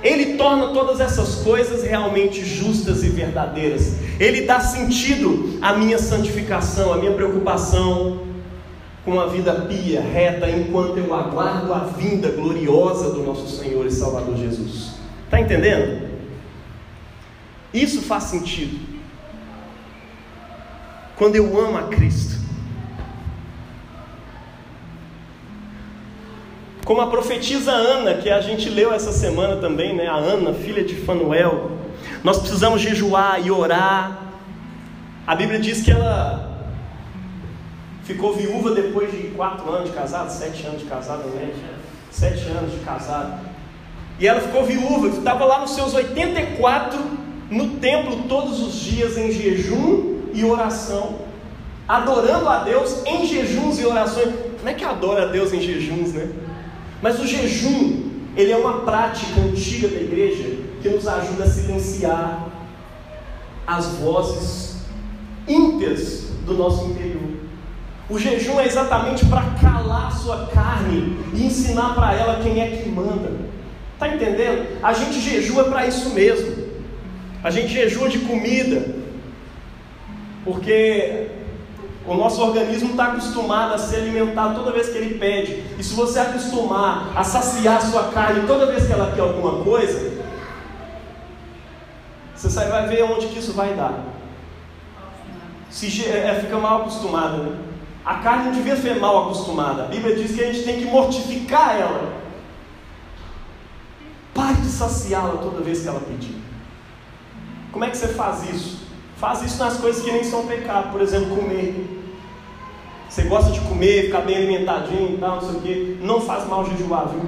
Ele 0.00 0.36
torna 0.36 0.68
todas 0.68 1.00
essas 1.00 1.36
coisas 1.36 1.82
realmente 1.82 2.44
justas 2.44 3.02
e 3.02 3.08
verdadeiras. 3.08 3.94
Ele 4.20 4.42
dá 4.42 4.60
sentido 4.60 5.58
à 5.60 5.72
minha 5.72 5.98
santificação, 5.98 6.92
à 6.92 6.98
minha 6.98 7.12
preocupação 7.12 8.31
com 9.04 9.18
a 9.20 9.26
vida 9.26 9.52
pia, 9.68 10.00
reta, 10.00 10.48
enquanto 10.48 10.98
eu 10.98 11.12
aguardo 11.12 11.74
a 11.74 11.80
vinda 11.80 12.30
gloriosa 12.30 13.10
do 13.10 13.22
nosso 13.22 13.48
Senhor 13.48 13.84
e 13.86 13.90
Salvador 13.90 14.36
Jesus. 14.36 14.92
Está 15.24 15.40
entendendo? 15.40 16.08
Isso 17.74 18.02
faz 18.02 18.24
sentido 18.24 18.92
quando 21.16 21.36
eu 21.36 21.58
amo 21.58 21.78
a 21.78 21.84
Cristo. 21.84 22.40
Como 26.84 27.00
a 27.00 27.06
profetisa 27.06 27.70
Ana, 27.70 28.14
que 28.14 28.28
a 28.28 28.40
gente 28.40 28.68
leu 28.68 28.92
essa 28.92 29.12
semana 29.12 29.56
também, 29.56 29.94
né? 29.94 30.08
A 30.08 30.16
Ana, 30.16 30.52
filha 30.52 30.84
de 30.84 30.96
Fanuel. 30.96 31.78
Nós 32.24 32.38
precisamos 32.38 32.82
jejuar 32.82 33.44
e 33.44 33.50
orar. 33.50 34.34
A 35.26 35.34
Bíblia 35.34 35.60
diz 35.60 35.82
que 35.82 35.92
ela 35.92 36.51
ficou 38.12 38.34
viúva 38.34 38.74
depois 38.74 39.10
de 39.10 39.28
quatro 39.28 39.70
anos 39.70 39.90
de 39.90 39.96
casado, 39.96 40.30
sete 40.30 40.66
anos 40.66 40.80
de 40.80 40.86
casado, 40.86 41.28
né? 41.30 41.52
Sete 42.10 42.44
anos 42.48 42.72
de 42.72 42.78
casado. 42.78 43.40
E 44.18 44.26
ela 44.26 44.40
ficou 44.40 44.64
viúva, 44.64 45.08
estava 45.08 45.44
lá 45.44 45.60
nos 45.60 45.74
seus 45.74 45.94
84 45.94 46.98
no 47.50 47.76
templo 47.76 48.24
todos 48.28 48.60
os 48.60 48.74
dias 48.74 49.16
em 49.16 49.30
jejum 49.30 50.20
e 50.32 50.44
oração, 50.44 51.16
adorando 51.88 52.48
a 52.48 52.64
Deus 52.64 53.04
em 53.04 53.26
jejuns 53.26 53.78
e 53.78 53.84
orações. 53.84 54.32
Como 54.58 54.68
é 54.68 54.74
que 54.74 54.84
adora 54.84 55.24
a 55.24 55.26
Deus 55.26 55.52
em 55.52 55.60
jejuns, 55.60 56.12
né? 56.12 56.30
Mas 57.02 57.18
o 57.18 57.26
jejum, 57.26 58.10
ele 58.36 58.52
é 58.52 58.56
uma 58.56 58.80
prática 58.80 59.40
antiga 59.40 59.88
da 59.88 60.00
igreja 60.00 60.56
que 60.80 60.88
nos 60.88 61.06
ajuda 61.06 61.44
a 61.44 61.48
silenciar 61.48 62.48
as 63.66 63.86
vozes 63.96 64.76
ímpias 65.48 66.28
do 66.46 66.54
nosso 66.54 66.86
interior. 66.86 67.31
O 68.12 68.18
jejum 68.18 68.60
é 68.60 68.66
exatamente 68.66 69.24
para 69.24 69.42
calar 69.58 70.12
sua 70.12 70.46
carne 70.48 71.16
e 71.32 71.46
ensinar 71.46 71.94
para 71.94 72.12
ela 72.12 72.42
quem 72.42 72.60
é 72.60 72.76
que 72.76 72.86
manda. 72.86 73.32
Está 73.94 74.06
entendendo? 74.06 74.78
A 74.82 74.92
gente 74.92 75.18
jejua 75.18 75.64
para 75.64 75.86
isso 75.86 76.10
mesmo. 76.10 76.62
A 77.42 77.50
gente 77.50 77.72
jejua 77.72 78.10
de 78.10 78.18
comida, 78.18 78.96
porque 80.44 81.28
o 82.06 82.12
nosso 82.12 82.42
organismo 82.42 82.90
está 82.90 83.12
acostumado 83.12 83.72
a 83.72 83.78
se 83.78 83.96
alimentar 83.96 84.52
toda 84.52 84.72
vez 84.72 84.90
que 84.90 84.98
ele 84.98 85.18
pede. 85.18 85.64
E 85.78 85.82
se 85.82 85.94
você 85.94 86.18
acostumar 86.18 87.12
a 87.16 87.24
saciar 87.24 87.80
sua 87.80 88.10
carne 88.10 88.46
toda 88.46 88.66
vez 88.66 88.86
que 88.86 88.92
ela 88.92 89.10
quer 89.12 89.22
alguma 89.22 89.64
coisa, 89.64 90.20
você 92.36 92.64
vai 92.66 92.88
ver 92.88 93.04
onde 93.04 93.28
que 93.28 93.38
isso 93.38 93.54
vai 93.54 93.72
dar. 93.72 94.04
Se 95.70 95.86
é, 96.04 96.38
fica 96.42 96.58
mal 96.58 96.82
acostumado, 96.82 97.38
né? 97.38 97.71
A 98.04 98.14
carne 98.16 98.46
não 98.46 98.52
devia 98.52 98.76
ser 98.76 98.98
mal 98.98 99.24
acostumada. 99.24 99.84
A 99.84 99.86
Bíblia 99.86 100.16
diz 100.16 100.34
que 100.34 100.42
a 100.42 100.52
gente 100.52 100.64
tem 100.64 100.78
que 100.78 100.86
mortificar 100.86 101.76
ela. 101.76 102.20
Pare 104.34 104.54
de 104.54 104.68
saciá-la 104.68 105.36
toda 105.36 105.62
vez 105.62 105.82
que 105.82 105.88
ela 105.88 106.00
pedir. 106.00 106.36
Como 107.70 107.84
é 107.84 107.90
que 107.90 107.96
você 107.96 108.08
faz 108.08 108.48
isso? 108.50 108.82
Faz 109.16 109.42
isso 109.42 109.62
nas 109.62 109.76
coisas 109.76 110.02
que 110.02 110.10
nem 110.10 110.24
são 110.24 110.46
pecado, 110.46 110.90
por 110.90 111.00
exemplo, 111.00 111.36
comer. 111.36 112.00
Você 113.08 113.22
gosta 113.24 113.52
de 113.52 113.60
comer, 113.60 114.06
ficar 114.06 114.22
bem 114.22 114.36
alimentadinho 114.36 115.14
e 115.14 115.18
tal, 115.18 115.36
não 115.36 115.42
sei 115.42 115.50
o 115.50 115.60
quê. 115.60 115.96
Não 116.00 116.20
faz 116.20 116.48
mal 116.48 116.64
jejuar, 116.64 117.08
viu? 117.08 117.22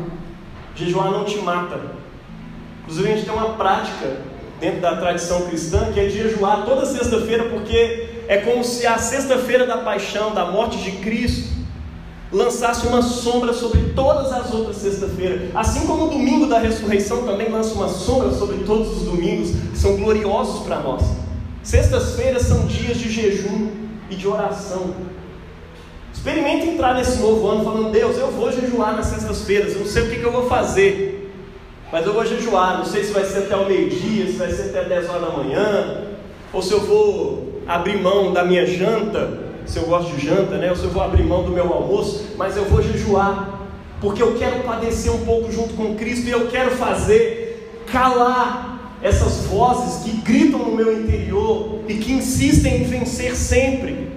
Jejuar 0.74 1.10
não 1.10 1.24
te 1.24 1.38
mata. 1.38 1.78
Inclusive, 2.82 3.12
a 3.12 3.16
gente 3.16 3.26
tem 3.26 3.34
uma 3.34 3.50
prática 3.50 4.16
dentro 4.58 4.80
da 4.80 4.96
tradição 4.96 5.42
cristã 5.42 5.92
que 5.92 6.00
é 6.00 6.06
de 6.06 6.22
jejuar 6.22 6.64
toda 6.64 6.84
sexta-feira, 6.84 7.44
porque 7.44 8.03
é 8.28 8.38
como 8.38 8.64
se 8.64 8.86
a 8.86 8.98
sexta-feira 8.98 9.66
da 9.66 9.78
paixão, 9.78 10.32
da 10.34 10.46
morte 10.46 10.78
de 10.78 10.92
Cristo, 10.98 11.54
lançasse 12.32 12.86
uma 12.86 13.00
sombra 13.00 13.52
sobre 13.52 13.92
todas 13.94 14.32
as 14.32 14.52
outras 14.52 14.76
sextas-feiras. 14.76 15.50
Assim 15.54 15.86
como 15.86 16.06
o 16.06 16.10
domingo 16.10 16.46
da 16.46 16.58
ressurreição 16.58 17.24
também 17.24 17.48
lança 17.48 17.74
uma 17.74 17.88
sombra 17.88 18.32
sobre 18.32 18.64
todos 18.64 18.96
os 18.96 19.02
domingos, 19.04 19.50
que 19.50 19.78
são 19.78 19.96
gloriosos 19.96 20.64
para 20.64 20.80
nós. 20.80 21.02
Sextas-feiras 21.62 22.42
são 22.42 22.66
dias 22.66 22.98
de 22.98 23.10
jejum 23.10 23.70
e 24.10 24.16
de 24.16 24.26
oração. 24.26 24.94
Experimente 26.12 26.68
entrar 26.68 26.94
nesse 26.94 27.18
novo 27.18 27.46
ano 27.48 27.64
falando: 27.64 27.92
Deus, 27.92 28.16
eu 28.18 28.30
vou 28.30 28.50
jejuar 28.50 28.96
nas 28.96 29.06
sextas-feiras. 29.06 29.74
Eu 29.74 29.80
não 29.80 29.86
sei 29.86 30.02
o 30.02 30.10
que, 30.10 30.16
que 30.16 30.24
eu 30.24 30.32
vou 30.32 30.48
fazer, 30.48 31.32
mas 31.92 32.04
eu 32.04 32.12
vou 32.12 32.26
jejuar. 32.26 32.78
Não 32.78 32.84
sei 32.84 33.04
se 33.04 33.12
vai 33.12 33.24
ser 33.24 33.38
até 33.40 33.56
o 33.56 33.66
meio-dia, 33.66 34.26
se 34.26 34.32
vai 34.32 34.50
ser 34.50 34.70
até 34.70 34.84
10 34.84 35.08
horas 35.08 35.22
da 35.22 35.30
manhã, 35.30 36.04
ou 36.52 36.60
se 36.60 36.72
eu 36.72 36.80
vou 36.80 37.53
abrir 37.66 38.00
mão 38.00 38.32
da 38.32 38.44
minha 38.44 38.66
janta, 38.66 39.38
se 39.66 39.78
eu 39.78 39.84
gosto 39.84 40.14
de 40.14 40.26
janta, 40.26 40.56
né? 40.56 40.70
Ou 40.70 40.76
se 40.76 40.84
eu 40.84 40.90
vou 40.90 41.02
abrir 41.02 41.24
mão 41.24 41.42
do 41.42 41.50
meu 41.50 41.72
almoço, 41.72 42.34
mas 42.36 42.56
eu 42.56 42.64
vou 42.64 42.82
jejuar, 42.82 43.60
porque 44.00 44.22
eu 44.22 44.34
quero 44.34 44.62
padecer 44.62 45.12
um 45.12 45.24
pouco 45.24 45.50
junto 45.50 45.74
com 45.74 45.94
Cristo 45.94 46.26
e 46.26 46.30
eu 46.30 46.48
quero 46.48 46.72
fazer 46.72 47.82
calar 47.86 48.96
essas 49.02 49.44
vozes 49.46 50.02
que 50.02 50.16
gritam 50.22 50.60
no 50.60 50.74
meu 50.74 50.92
interior 50.98 51.80
e 51.88 51.94
que 51.94 52.12
insistem 52.12 52.82
em 52.82 52.84
vencer 52.84 53.34
sempre. 53.36 54.08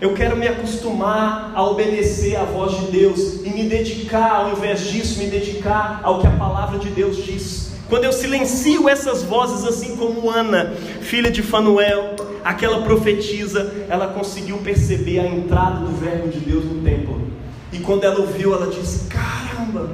Eu 0.00 0.14
quero 0.14 0.36
me 0.36 0.46
acostumar 0.46 1.52
a 1.54 1.64
obedecer 1.64 2.36
à 2.36 2.44
voz 2.44 2.78
de 2.78 2.92
Deus 2.92 3.40
e 3.44 3.48
me 3.48 3.64
dedicar, 3.64 4.30
ao 4.30 4.52
invés 4.52 4.82
disso, 4.82 5.18
me 5.18 5.26
dedicar 5.26 6.00
ao 6.02 6.20
que 6.20 6.26
a 6.26 6.30
palavra 6.32 6.78
de 6.78 6.90
Deus 6.90 7.24
diz. 7.24 7.65
Quando 7.88 8.04
eu 8.04 8.12
silencio 8.12 8.88
essas 8.88 9.22
vozes, 9.22 9.64
assim 9.64 9.96
como 9.96 10.28
Ana, 10.28 10.74
filha 11.00 11.30
de 11.30 11.40
Fanuel, 11.40 12.16
aquela 12.44 12.82
profetisa, 12.82 13.86
ela 13.88 14.08
conseguiu 14.08 14.58
perceber 14.58 15.20
a 15.20 15.26
entrada 15.26 15.80
do 15.80 15.92
Verbo 15.96 16.28
de 16.28 16.40
Deus 16.40 16.64
no 16.64 16.82
templo. 16.82 17.20
E 17.72 17.78
quando 17.78 18.04
ela 18.04 18.18
ouviu, 18.20 18.54
ela 18.54 18.66
disse: 18.66 19.06
Caramba, 19.06 19.90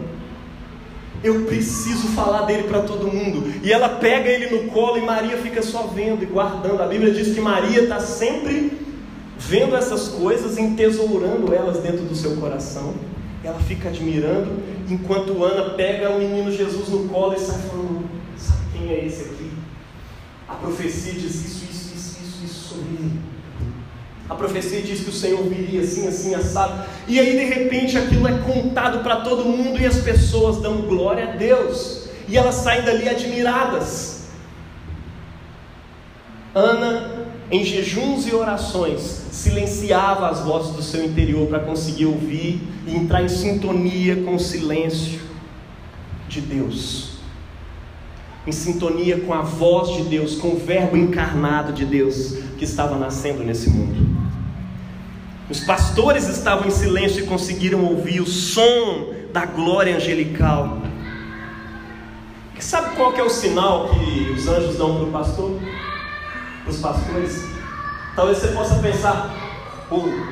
eu 1.23 1.43
preciso 1.43 2.09
falar 2.09 2.43
dele 2.43 2.65
para 2.65 2.81
todo 2.81 3.13
mundo. 3.13 3.53
E 3.63 3.71
ela 3.71 3.89
pega 3.89 4.29
ele 4.29 4.57
no 4.57 4.71
colo 4.71 4.97
e 4.97 5.03
Maria 5.03 5.37
fica 5.37 5.61
só 5.61 5.83
vendo 5.83 6.23
e 6.23 6.27
guardando. 6.27 6.83
A 6.83 6.87
Bíblia 6.87 7.13
diz 7.13 7.35
que 7.35 7.41
Maria 7.41 7.83
está 7.83 8.01
sempre 8.01 8.73
vendo 9.39 9.77
essas 9.77 10.09
coisas, 10.09 10.57
entesourando 10.57 11.53
elas 11.53 11.79
dentro 11.79 12.05
do 12.05 12.15
seu 12.15 12.37
coração. 12.37 12.95
Ela 13.45 13.59
fica 13.61 13.89
admirando, 13.89 14.63
enquanto 14.89 15.43
Ana 15.43 15.71
pega 15.71 16.11
o 16.11 16.19
menino 16.19 16.53
Jesus 16.53 16.89
no 16.89 17.09
colo 17.09 17.35
e 17.35 17.41
sai 17.41 17.59
falando: 17.63 18.09
Sabe 18.37 18.61
quem 18.73 18.91
é 18.91 19.05
esse 19.05 19.25
aqui? 19.25 19.51
A 20.49 20.55
profecia 20.55 21.13
diz 21.13 21.35
isso, 21.35 21.65
isso, 21.71 21.95
isso, 21.95 22.19
isso, 22.23 22.45
isso 22.45 22.69
sobre 22.69 22.95
ele. 22.95 23.21
A 24.29 24.35
profecia 24.35 24.81
diz 24.81 25.01
que 25.01 25.11
o 25.11 25.13
Senhor 25.13 25.43
viria 25.43 25.83
assim, 25.83 26.07
assim, 26.07 26.35
assado. 26.35 26.85
E 27.09 27.19
aí, 27.19 27.33
de 27.33 27.45
repente, 27.45 27.99
aquilo 27.99 28.29
é 28.29 28.39
contado 28.39 29.03
para 29.03 29.17
todo 29.17 29.45
mundo 29.45 29.81
e 29.81 29.87
as 29.87 29.99
pessoas 29.99 30.59
dão 30.59 30.83
glória 30.83 31.33
a 31.33 31.37
Deus. 31.37 32.09
E 32.29 32.37
elas 32.39 32.55
saem 32.55 32.83
dali 32.83 33.09
admiradas. 33.09 34.23
Ana, 36.55 37.27
em 37.51 37.65
jejuns 37.65 38.27
e 38.27 38.35
orações, 38.35 39.22
silenciava 39.33 40.29
as 40.29 40.41
vozes 40.41 40.77
do 40.77 40.83
seu 40.83 41.03
interior 41.03 41.49
para 41.49 41.61
conseguir 41.61 42.05
ouvir 42.05 42.61
e 42.87 42.95
entrar 42.95 43.23
em 43.23 43.29
sintonia 43.31 44.17
com 44.17 44.35
o 44.35 44.39
silêncio 44.39 45.23
de 46.29 46.43
Deus. 46.43 47.13
Em 48.47 48.53
sintonia 48.53 49.21
com 49.21 49.33
a 49.33 49.41
voz 49.41 49.97
de 49.97 50.03
Deus, 50.03 50.35
com 50.35 50.49
o 50.49 50.59
Verbo 50.59 50.99
encarnado 50.99 51.73
de 51.73 51.87
Deus 51.87 52.35
que 52.59 52.65
estava 52.65 52.99
nascendo 52.99 53.43
nesse 53.43 53.71
mundo. 53.71 54.07
Os 55.49 55.61
pastores 55.61 56.29
estavam 56.29 56.69
em 56.69 56.71
silêncio 56.71 57.25
e 57.25 57.27
conseguiram 57.27 57.85
ouvir 57.87 58.21
o 58.21 58.27
som 58.27 59.15
da 59.33 59.47
glória 59.47 59.97
angelical. 59.97 60.83
Sabe 62.59 62.95
qual 62.97 63.15
é 63.17 63.23
o 63.23 63.31
sinal 63.31 63.89
que 63.89 64.31
os 64.31 64.47
anjos 64.47 64.77
dão 64.77 64.97
para 64.97 65.05
o 65.05 65.11
pastor? 65.11 65.59
Para 66.65 66.71
os 66.71 66.79
pastores? 66.79 67.52
Talvez 68.15 68.39
você 68.39 68.49
possa 68.49 68.75
pensar, 68.77 69.35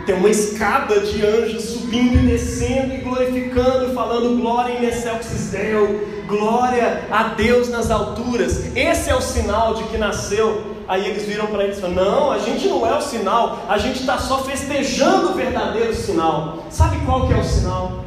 tem 0.07 0.14
uma 0.14 0.28
escada 0.28 1.01
de 1.01 1.24
anjos 1.24 1.64
subindo 1.64 2.18
e 2.18 2.26
descendo 2.26 2.95
e 2.95 2.99
glorificando, 2.99 3.95
falando 3.95 4.41
glória 4.41 4.72
em 4.74 4.87
excelsis 4.87 5.51
Deo, 5.51 6.24
glória 6.26 7.07
a 7.11 7.24
Deus 7.35 7.68
nas 7.68 7.91
alturas. 7.91 8.76
Esse 8.76 9.11
é 9.11 9.14
o 9.14 9.20
sinal 9.20 9.74
de 9.74 9.85
que 9.85 9.97
nasceu 9.97 10.70
Aí 10.91 11.07
eles 11.07 11.24
viram 11.24 11.47
para 11.47 11.62
eles 11.62 11.78
e 11.78 11.81
falaram: 11.81 12.05
Não, 12.05 12.33
a 12.33 12.39
gente 12.41 12.66
não 12.66 12.85
é 12.85 12.99
o 12.99 13.01
sinal, 13.01 13.64
a 13.68 13.78
gente 13.78 14.01
está 14.01 14.18
só 14.18 14.43
festejando 14.43 15.31
o 15.31 15.35
verdadeiro 15.35 15.95
sinal. 15.95 16.66
Sabe 16.68 16.99
qual 17.07 17.28
que 17.28 17.33
é 17.33 17.37
o 17.37 17.45
sinal? 17.45 18.05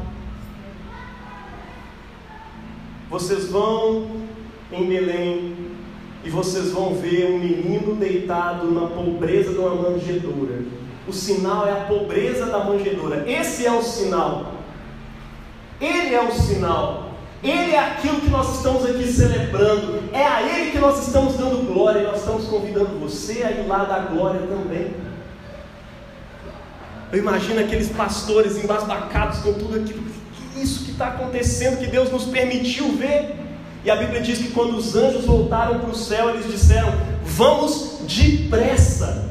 Vocês 3.09 3.49
vão 3.49 4.09
em 4.69 4.86
Belém 4.86 5.72
e 6.24 6.30
vocês 6.30 6.71
vão 6.71 6.95
ver 6.95 7.32
um 7.32 7.39
menino 7.39 7.95
deitado 7.95 8.71
na 8.71 8.88
pobreza 8.88 9.51
de 9.51 9.57
uma 9.57 9.76
manjedoura. 9.76 10.61
O 11.07 11.11
sinal 11.11 11.67
é 11.67 11.71
a 11.71 11.86
pobreza 11.86 12.45
da 12.45 12.63
manjedoura. 12.63 13.30
Esse 13.30 13.65
é 13.65 13.71
o 13.71 13.82
sinal. 13.82 14.53
Ele 15.82 16.15
é 16.15 16.21
o 16.21 16.32
sinal. 16.32 17.13
Ele 17.43 17.74
é 17.74 17.80
aquilo 17.80 18.21
que 18.21 18.30
nós 18.30 18.55
estamos 18.55 18.86
aqui 18.86 19.05
celebrando, 19.05 20.01
é 20.13 20.26
a 20.26 20.41
Ele 20.41 20.71
que 20.71 20.80
nós 20.80 21.05
estamos 21.05 21.34
dando 21.34 21.67
glória, 21.74 21.99
e 21.99 22.03
nós 22.03 22.19
estamos 22.19 22.45
convidando 22.45 22.97
você 22.99 23.43
a 23.43 23.51
ir 23.51 23.67
lá 23.67 23.84
dar 23.84 24.13
glória 24.13 24.39
também. 24.47 24.93
Eu 27.11 27.19
imagino 27.19 27.59
aqueles 27.59 27.89
pastores 27.89 28.63
embasbacados 28.63 29.39
com 29.39 29.53
tudo 29.53 29.76
aquilo, 29.76 30.01
que 30.53 30.61
isso 30.61 30.86
que 30.86 30.91
está 30.91 31.09
acontecendo, 31.09 31.80
que 31.80 31.88
Deus 31.88 32.09
nos 32.09 32.24
permitiu 32.24 32.93
ver. 32.93 33.36
E 33.84 33.91
a 33.91 33.95
Bíblia 33.95 34.21
diz 34.21 34.39
que 34.39 34.51
quando 34.51 34.77
os 34.77 34.95
anjos 34.95 35.25
voltaram 35.25 35.79
para 35.79 35.89
o 35.89 35.95
céu, 35.95 36.29
eles 36.29 36.49
disseram: 36.49 36.93
Vamos 37.23 37.99
depressa 38.01 39.29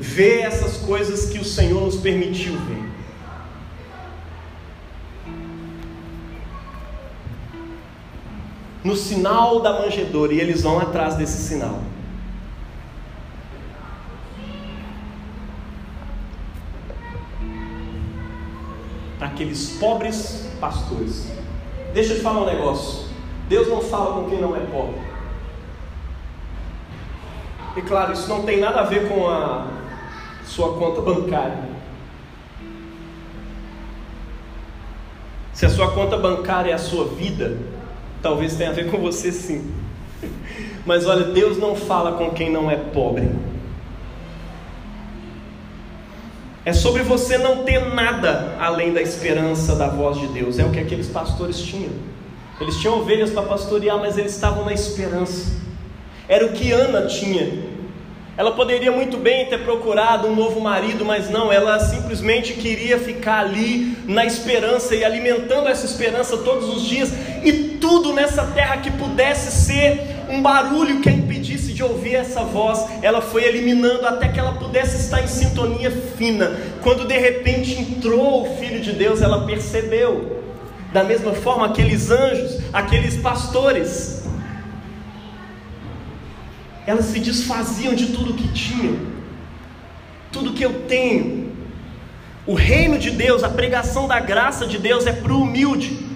ver 0.00 0.40
essas 0.40 0.78
coisas 0.78 1.26
que 1.26 1.38
o 1.38 1.44
Senhor 1.44 1.82
nos 1.82 1.96
permitiu 1.96 2.52
ver. 2.52 2.92
no 8.84 8.96
sinal 8.96 9.60
da 9.60 9.80
manjedoura 9.80 10.34
e 10.34 10.40
eles 10.40 10.62
vão 10.62 10.78
atrás 10.78 11.14
desse 11.14 11.40
sinal. 11.48 11.80
Aqueles 19.20 19.76
pobres 19.78 20.48
pastores. 20.60 21.28
Deixa 21.94 22.12
eu 22.12 22.16
te 22.16 22.22
falar 22.22 22.42
um 22.42 22.46
negócio. 22.46 23.11
Deus 23.52 23.68
não 23.68 23.82
fala 23.82 24.14
com 24.14 24.30
quem 24.30 24.40
não 24.40 24.56
é 24.56 24.60
pobre. 24.60 24.98
E 27.76 27.82
claro, 27.82 28.14
isso 28.14 28.26
não 28.26 28.44
tem 28.44 28.58
nada 28.58 28.80
a 28.80 28.84
ver 28.84 29.06
com 29.10 29.28
a 29.28 29.66
sua 30.46 30.72
conta 30.78 31.02
bancária. 31.02 31.58
Se 35.52 35.66
a 35.66 35.68
sua 35.68 35.90
conta 35.92 36.16
bancária 36.16 36.70
é 36.70 36.74
a 36.74 36.78
sua 36.78 37.04
vida, 37.04 37.58
Talvez 38.22 38.54
tenha 38.54 38.70
a 38.70 38.72
ver 38.72 38.88
com 38.88 38.98
você 38.98 39.32
sim. 39.32 39.68
Mas 40.86 41.06
olha, 41.06 41.24
Deus 41.24 41.58
não 41.58 41.74
fala 41.74 42.12
com 42.12 42.30
quem 42.30 42.50
não 42.50 42.70
é 42.70 42.76
pobre. 42.76 43.28
É 46.64 46.72
sobre 46.72 47.02
você 47.02 47.36
não 47.36 47.64
ter 47.64 47.92
nada 47.92 48.56
além 48.60 48.92
da 48.92 49.02
esperança 49.02 49.74
da 49.74 49.88
voz 49.88 50.18
de 50.18 50.28
Deus. 50.28 50.60
É 50.60 50.64
o 50.64 50.70
que 50.70 50.78
aqueles 50.78 51.08
pastores 51.08 51.60
tinham. 51.60 52.11
Eles 52.60 52.76
tinham 52.76 53.00
ovelhas 53.00 53.30
para 53.30 53.42
pastorear, 53.42 53.98
mas 53.98 54.18
eles 54.18 54.32
estavam 54.32 54.64
na 54.64 54.72
esperança. 54.72 55.60
Era 56.28 56.46
o 56.46 56.52
que 56.52 56.72
Ana 56.72 57.06
tinha. 57.06 57.72
Ela 58.34 58.52
poderia 58.52 58.90
muito 58.90 59.18
bem 59.18 59.44
ter 59.46 59.58
procurado 59.58 60.26
um 60.26 60.34
novo 60.34 60.58
marido, 60.58 61.04
mas 61.04 61.28
não, 61.28 61.52
ela 61.52 61.78
simplesmente 61.80 62.54
queria 62.54 62.98
ficar 62.98 63.40
ali 63.40 63.98
na 64.06 64.24
esperança 64.24 64.94
e 64.94 65.04
alimentando 65.04 65.68
essa 65.68 65.84
esperança 65.84 66.38
todos 66.38 66.66
os 66.74 66.82
dias, 66.82 67.12
e 67.44 67.52
tudo 67.78 68.14
nessa 68.14 68.44
terra 68.44 68.78
que 68.78 68.90
pudesse 68.92 69.50
ser 69.66 70.00
um 70.30 70.40
barulho 70.40 71.00
que 71.02 71.10
a 71.10 71.12
impedisse 71.12 71.74
de 71.74 71.82
ouvir 71.82 72.14
essa 72.14 72.42
voz, 72.42 72.86
ela 73.02 73.20
foi 73.20 73.44
eliminando 73.44 74.06
até 74.06 74.28
que 74.28 74.40
ela 74.40 74.54
pudesse 74.54 74.96
estar 74.96 75.22
em 75.22 75.26
sintonia 75.26 75.90
fina. 75.90 76.58
Quando 76.82 77.06
de 77.06 77.18
repente 77.18 77.78
entrou 77.78 78.42
o 78.42 78.56
Filho 78.56 78.80
de 78.80 78.92
Deus, 78.92 79.20
ela 79.20 79.44
percebeu. 79.44 80.41
Da 80.92 81.02
mesma 81.02 81.32
forma, 81.32 81.66
aqueles 81.66 82.10
anjos, 82.10 82.58
aqueles 82.72 83.16
pastores, 83.16 84.24
elas 86.86 87.06
se 87.06 87.18
desfaziam 87.18 87.94
de 87.94 88.08
tudo 88.08 88.34
que 88.34 88.48
tinham, 88.48 88.98
tudo 90.30 90.52
que 90.52 90.62
eu 90.62 90.82
tenho. 90.82 91.50
O 92.46 92.54
reino 92.54 92.98
de 92.98 93.10
Deus, 93.10 93.42
a 93.42 93.48
pregação 93.48 94.06
da 94.06 94.20
graça 94.20 94.66
de 94.66 94.76
Deus 94.76 95.06
é 95.06 95.12
para 95.12 95.32
o 95.32 95.42
humilde, 95.42 96.10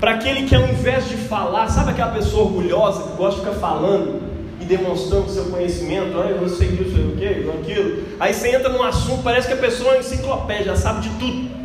para 0.00 0.12
aquele 0.12 0.46
que 0.48 0.54
ao 0.54 0.62
invés 0.62 1.08
de 1.08 1.16
falar, 1.16 1.68
sabe 1.68 1.90
aquela 1.90 2.12
pessoa 2.12 2.44
orgulhosa 2.44 3.02
que 3.02 3.16
gosta 3.16 3.40
de 3.40 3.46
ficar 3.46 3.60
falando 3.60 4.22
e 4.60 4.64
demonstrando 4.64 5.28
seu 5.28 5.44
conhecimento, 5.46 6.16
olha, 6.16 6.30
eu 6.30 6.48
sei 6.48 6.68
disso, 6.68 6.94
sei 6.94 7.04
o 7.04 7.16
que, 7.16 7.50
aquilo. 7.50 8.04
Aí 8.18 8.32
você 8.32 8.56
entra 8.56 8.70
num 8.70 8.82
assunto, 8.82 9.22
parece 9.22 9.46
que 9.46 9.54
a 9.54 9.58
pessoa 9.58 9.90
é 9.90 9.92
uma 9.94 10.00
enciclopédia, 10.00 10.74
sabe 10.74 11.02
de 11.02 11.10
tudo. 11.18 11.57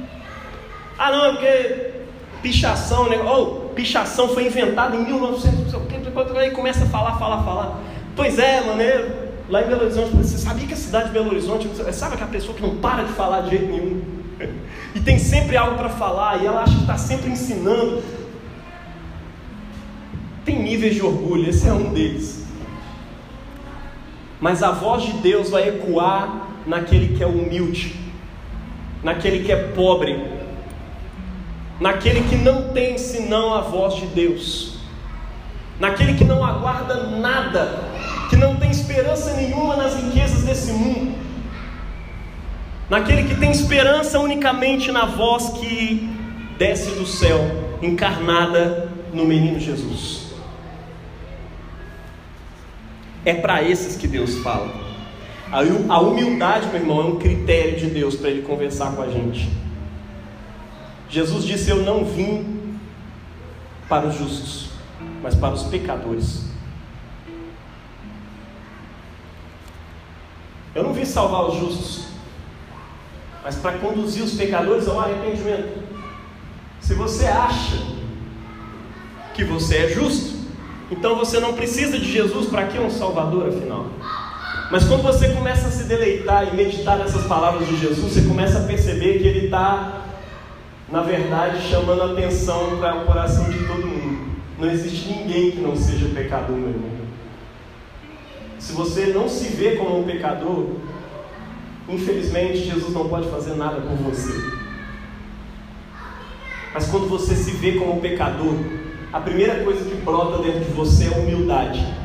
Ah, 0.98 1.12
não, 1.12 1.26
é 1.26 1.32
porque 1.32 1.92
pichação, 2.42 3.10
né? 3.10 3.18
Oh, 3.24 3.70
pichação 3.70 4.30
foi 4.30 4.48
inventada 4.48 4.96
em 4.96 5.06
1900, 5.06 5.74
aí 6.38 6.52
começa 6.52 6.84
a 6.84 6.88
falar, 6.88 7.18
falar, 7.18 7.44
falar. 7.44 7.80
Pois 8.16 8.38
é, 8.38 8.62
maneiro. 8.62 9.24
Lá 9.50 9.62
em 9.62 9.68
Belo 9.68 9.82
Horizonte, 9.84 10.16
você 10.16 10.38
sabia 10.38 10.68
que 10.68 10.74
a 10.74 10.78
cidade 10.78 11.08
de 11.08 11.14
Belo 11.14 11.30
Horizonte, 11.30 11.68
sabe 11.92 12.16
aquela 12.16 12.30
pessoa 12.30 12.56
que 12.56 12.62
não 12.62 12.78
para 12.78 13.04
de 13.04 13.12
falar 13.14 13.42
de 13.42 13.50
jeito 13.52 13.66
nenhum? 13.66 14.02
E 14.96 15.00
tem 15.00 15.18
sempre 15.18 15.58
algo 15.58 15.76
para 15.76 15.90
falar, 15.90 16.44
e 16.44 16.46
ela 16.46 16.62
acha 16.62 16.76
que 16.76 16.82
está 16.82 16.98
sempre 16.98 17.32
ensinando. 17.32 18.04
Tem 20.46 20.62
níveis 20.62 20.94
de 20.94 21.02
orgulho, 21.02 21.50
esse 21.50 21.68
é 21.68 21.74
um 21.74 21.92
deles. 21.92 22.46
Mas 24.40 24.62
a 24.62 24.70
voz 24.70 25.02
de 25.02 25.14
Deus 25.14 25.50
vai 25.50 25.68
ecoar 25.68 26.48
naquele 26.68 27.18
que 27.18 27.24
é 27.24 27.26
humilde, 27.26 27.96
naquele 29.04 29.44
que 29.44 29.52
é 29.52 29.56
pobre, 29.56 30.22
naquele 31.80 32.22
que 32.30 32.36
não 32.36 32.70
tem 32.70 32.98
senão 32.98 33.54
a 33.54 33.62
voz 33.62 33.96
de 33.96 34.06
Deus. 34.08 34.74
naquele 35.80 36.14
que 36.14 36.24
não 36.24 36.46
aguarda 36.46 37.08
nada, 37.08 37.84
que 38.30 38.36
não 38.36 38.56
tem 38.56 38.72
esperança 38.72 39.34
nenhuma 39.34 39.76
nas 39.76 39.96
riquezas 39.96 40.44
desse 40.44 40.72
mundo, 40.72 41.16
naquele 42.90 43.24
que 43.24 43.36
tem 43.36 43.52
esperança 43.52 44.20
unicamente 44.20 44.92
na 44.92 45.06
voz 45.06 45.50
que 45.50 46.10
desce 46.58 46.92
do 46.92 47.06
céu, 47.06 47.40
encarnada 47.82 48.90
no 49.12 49.26
menino 49.26 49.60
Jesus. 49.60 50.34
É 53.26 53.34
para 53.34 53.64
esses 53.64 53.96
que 53.96 54.08
Deus 54.08 54.38
fala. 54.40 54.72
A 55.90 56.00
humildade, 56.00 56.68
meu 56.68 56.82
irmão, 56.82 57.02
é 57.02 57.06
um 57.06 57.16
critério 57.18 57.78
de 57.78 57.88
Deus 57.88 58.16
para 58.16 58.30
Ele 58.30 58.42
conversar 58.42 58.96
com 58.96 59.02
a 59.02 59.10
gente. 59.10 59.50
Jesus 61.14 61.46
disse: 61.46 61.70
Eu 61.70 61.84
não 61.84 62.04
vim 62.04 62.80
para 63.88 64.08
os 64.08 64.18
justos, 64.18 64.70
mas 65.22 65.36
para 65.36 65.54
os 65.54 65.62
pecadores. 65.62 66.46
Eu 70.74 70.84
não 70.84 70.92
vim 70.92 71.06
salvar 71.06 71.50
os 71.50 71.60
justos, 71.60 72.08
mas 73.44 73.56
para 73.58 73.78
conduzir 73.78 74.24
os 74.24 74.34
pecadores 74.34 74.88
ao 74.88 75.00
arrependimento. 75.00 75.84
Se 76.82 76.96
você 76.96 77.28
acha 77.28 77.78
que 79.36 79.44
você 79.44 79.78
é 79.78 79.90
justo, 79.90 80.36
então 80.90 81.16
você 81.16 81.40
não 81.40 81.54
precisa 81.54 82.00
de 82.00 82.12
Jesus 82.12 82.48
para 82.48 82.66
que 82.66 82.80
um 82.80 82.90
Salvador 82.90 83.50
afinal. 83.50 83.86
Mas 84.72 84.84
quando 84.86 85.04
você 85.04 85.30
começa 85.30 85.68
a 85.68 85.72
se 85.72 85.84
deleitar 85.84 86.52
e 86.52 86.56
meditar 86.56 86.98
nessas 86.98 87.28
palavras 87.28 87.68
de 87.68 87.78
Jesus, 87.78 88.14
você 88.14 88.28
começa 88.28 88.58
a 88.58 88.64
perceber 88.64 89.20
que 89.20 89.28
Ele 89.28 89.46
está, 89.46 90.02
na 90.90 91.02
verdade, 91.02 91.62
chamando 91.70 92.04
atenção 92.04 92.78
para 92.78 92.98
o 92.98 93.06
coração 93.06 93.50
de 93.50 93.60
todo 93.66 93.88
mundo. 93.88 94.34
Não 94.60 94.70
existe 94.70 95.10
ninguém 95.10 95.52
que 95.52 95.60
não 95.60 95.76
seja 95.76 96.14
pecador, 96.14 96.56
meu 96.56 96.70
irmão. 96.70 96.92
Se 98.60 98.74
você 98.74 99.08
não 99.08 99.28
se 99.28 99.50
vê 99.50 99.76
como 99.76 100.00
um 100.00 100.04
pecador, 100.04 100.68
infelizmente 101.90 102.60
Jesus 102.60 102.94
não 102.94 103.10
pode 103.10 103.30
fazer 103.30 103.56
nada 103.56 103.82
por 103.82 103.96
você. 103.98 104.34
Mas 106.74 106.88
quando 106.88 107.08
você 107.08 107.36
se 107.36 107.52
vê 107.52 107.74
como 107.74 107.98
um 107.98 108.00
pecador, 108.00 108.56
a 109.12 109.20
primeira 109.20 109.64
coisa 109.64 109.84
que 109.84 109.96
brota 109.96 110.42
dentro 110.42 110.62
de 110.62 110.72
você 110.72 111.06
é 111.08 111.18
humildade. 111.18 112.03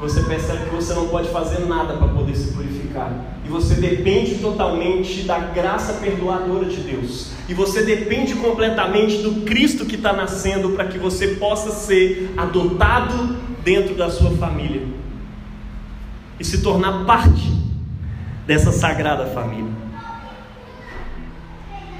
Você 0.00 0.22
percebe 0.22 0.64
que 0.64 0.74
você 0.74 0.92
não 0.92 1.08
pode 1.08 1.28
fazer 1.28 1.66
nada 1.66 1.94
para 1.94 2.08
poder 2.08 2.34
se 2.34 2.52
purificar. 2.52 3.12
E 3.44 3.48
você 3.48 3.74
depende 3.74 4.36
totalmente 4.36 5.22
da 5.22 5.38
graça 5.38 5.94
perdoadora 5.94 6.66
de 6.66 6.76
Deus. 6.80 7.30
E 7.48 7.54
você 7.54 7.82
depende 7.82 8.34
completamente 8.34 9.18
do 9.18 9.42
Cristo 9.42 9.84
que 9.84 9.96
está 9.96 10.12
nascendo 10.12 10.70
para 10.70 10.86
que 10.86 10.98
você 10.98 11.28
possa 11.28 11.70
ser 11.70 12.32
adotado 12.36 13.36
dentro 13.62 13.94
da 13.94 14.10
sua 14.10 14.30
família 14.32 14.82
e 16.38 16.44
se 16.44 16.62
tornar 16.62 17.04
parte 17.04 17.52
dessa 18.46 18.72
sagrada 18.72 19.26
família. 19.26 19.83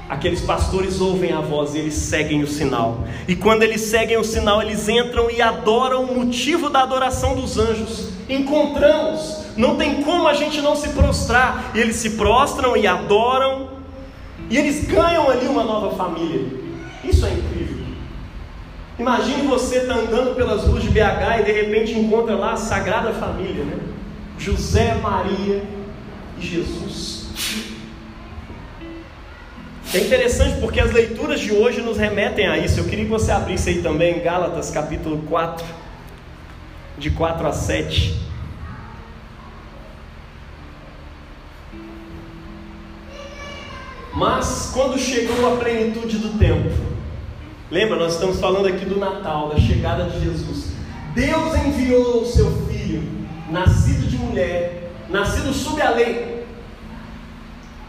Aqueles 0.07 0.41
pastores 0.41 1.01
ouvem 1.01 1.33
a 1.33 1.41
voz 1.41 1.73
e 1.73 1.79
eles 1.79 1.95
seguem 1.95 2.43
o 2.43 2.47
sinal. 2.47 3.03
E 3.27 3.35
quando 3.35 3.63
eles 3.63 3.81
seguem 3.81 4.17
o 4.17 4.23
sinal, 4.23 4.61
eles 4.61 4.87
entram 4.87 5.31
e 5.31 5.41
adoram 5.41 6.03
o 6.03 6.15
motivo 6.15 6.69
da 6.69 6.83
adoração 6.83 7.35
dos 7.35 7.57
anjos. 7.57 8.09
Encontramos, 8.29 9.45
não 9.57 9.77
tem 9.77 10.03
como 10.03 10.27
a 10.27 10.33
gente 10.35 10.61
não 10.61 10.75
se 10.75 10.89
prostrar. 10.89 11.71
E 11.73 11.79
eles 11.79 11.95
se 11.95 12.11
prostram 12.11 12.77
e 12.77 12.85
adoram, 12.85 13.69
e 14.49 14.57
eles 14.57 14.85
ganham 14.85 15.27
ali 15.29 15.47
uma 15.47 15.63
nova 15.63 15.95
família. 15.95 16.45
Isso 17.03 17.25
é 17.25 17.31
incrível. 17.31 17.85
Imagine 18.99 19.47
você 19.47 19.81
tá 19.81 19.95
andando 19.95 20.35
pelas 20.35 20.63
ruas 20.63 20.83
de 20.83 20.89
BH 20.89 21.41
e 21.41 21.43
de 21.43 21.51
repente 21.51 21.93
encontra 21.93 22.35
lá 22.35 22.53
a 22.53 22.57
Sagrada 22.57 23.11
Família, 23.11 23.63
né? 23.65 23.79
José, 24.37 24.95
Maria 25.01 25.63
e 26.37 26.45
Jesus. 26.45 27.25
É 29.95 29.99
interessante 29.99 30.59
porque 30.59 30.81
as 30.81 30.91
leituras 30.91 31.39
de 31.39 31.53
hoje 31.53 31.81
nos 31.81 31.97
remetem 31.97 32.47
a 32.47 32.57
isso. 32.57 32.81
Eu 32.81 32.83
queria 32.83 33.05
que 33.05 33.11
você 33.11 33.31
abrisse 33.31 33.69
aí 33.69 33.81
também 33.81 34.21
Gálatas 34.21 34.69
capítulo 34.69 35.19
4, 35.29 35.65
de 36.97 37.11
4 37.11 37.47
a 37.47 37.53
7. 37.53 38.19
Mas 44.13 44.71
quando 44.73 44.99
chegou 44.99 45.53
a 45.53 45.57
plenitude 45.57 46.17
do 46.17 46.37
tempo, 46.37 46.95
Lembra, 47.71 47.95
nós 47.95 48.13
estamos 48.13 48.39
falando 48.39 48.67
aqui 48.67 48.85
do 48.85 48.99
Natal, 48.99 49.49
da 49.49 49.57
chegada 49.57 50.03
de 50.03 50.23
Jesus. 50.23 50.73
Deus 51.15 51.55
enviou 51.65 52.21
o 52.21 52.25
seu 52.25 52.51
filho, 52.67 53.01
nascido 53.49 54.07
de 54.07 54.17
mulher, 54.17 54.91
nascido 55.09 55.51
sob 55.51 55.81
a 55.81 55.89
lei, 55.89 56.34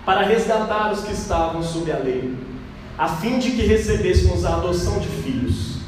para 0.06 0.22
resgatar 0.22 0.92
os 0.92 1.00
que 1.00 1.12
estavam 1.12 1.60
sob 1.64 1.90
a 1.90 1.98
lei, 1.98 2.32
a 2.96 3.08
fim 3.08 3.40
de 3.40 3.50
que 3.50 3.66
recebêssemos 3.66 4.44
a 4.44 4.54
adoção 4.54 5.00
de 5.00 5.08
filhos. 5.08 5.78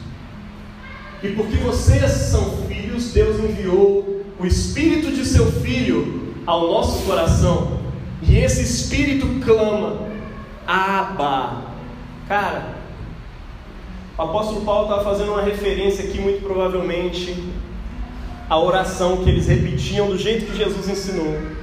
E 1.23 1.29
porque 1.29 1.57
vocês 1.59 2.11
são 2.11 2.67
filhos, 2.67 3.13
Deus 3.13 3.39
enviou 3.39 4.25
o 4.39 4.45
Espírito 4.45 5.13
de 5.13 5.25
seu 5.25 5.47
Filho 5.47 6.35
ao 6.45 6.67
nosso 6.67 7.05
coração, 7.05 7.79
e 8.21 8.37
esse 8.39 8.63
Espírito 8.63 9.27
clama: 9.45 10.09
Abba. 10.67 11.69
Cara, 12.27 12.77
o 14.19 14.23
apóstolo 14.23 14.63
Paulo 14.63 14.89
estava 14.89 15.05
fazendo 15.05 15.31
uma 15.31 15.43
referência 15.43 16.05
aqui, 16.05 16.21
muito 16.21 16.43
provavelmente, 16.43 17.37
à 18.51 18.59
oração 18.59 19.19
que 19.19 19.31
eles 19.31 19.47
repetiam 19.47 20.09
do 20.09 20.19
jeito 20.19 20.47
que 20.47 20.57
Jesus 20.57 20.89
ensinou. 20.89 21.58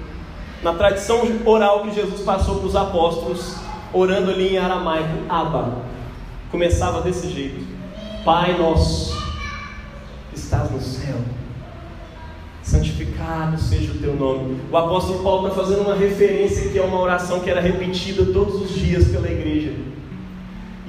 Na 0.66 0.74
tradição 0.74 1.22
oral 1.46 1.84
que 1.84 1.94
Jesus 1.94 2.22
passou 2.22 2.56
para 2.56 2.66
os 2.66 2.76
apóstolos, 2.76 3.56
orando 3.94 4.32
ali 4.32 4.56
em 4.56 4.58
aramaico, 4.58 5.16
Abba. 5.30 5.84
Começava 6.50 7.02
desse 7.02 7.30
jeito: 7.30 7.64
Pai 8.26 8.58
nosso, 8.58 9.16
que 10.32 10.40
estás 10.40 10.72
no 10.72 10.82
céu, 10.82 11.18
santificado 12.64 13.60
seja 13.60 13.92
o 13.92 14.00
teu 14.00 14.16
nome. 14.16 14.60
O 14.72 14.76
apóstolo 14.76 15.22
Paulo 15.22 15.50
está 15.50 15.62
fazendo 15.62 15.82
uma 15.82 15.94
referência 15.94 16.72
que 16.72 16.80
é 16.80 16.82
uma 16.82 17.00
oração 17.00 17.42
que 17.42 17.50
era 17.52 17.62
repetida 17.62 18.26
todos 18.34 18.60
os 18.60 18.72
dias 18.72 19.08
pela 19.10 19.30
igreja. 19.30 19.72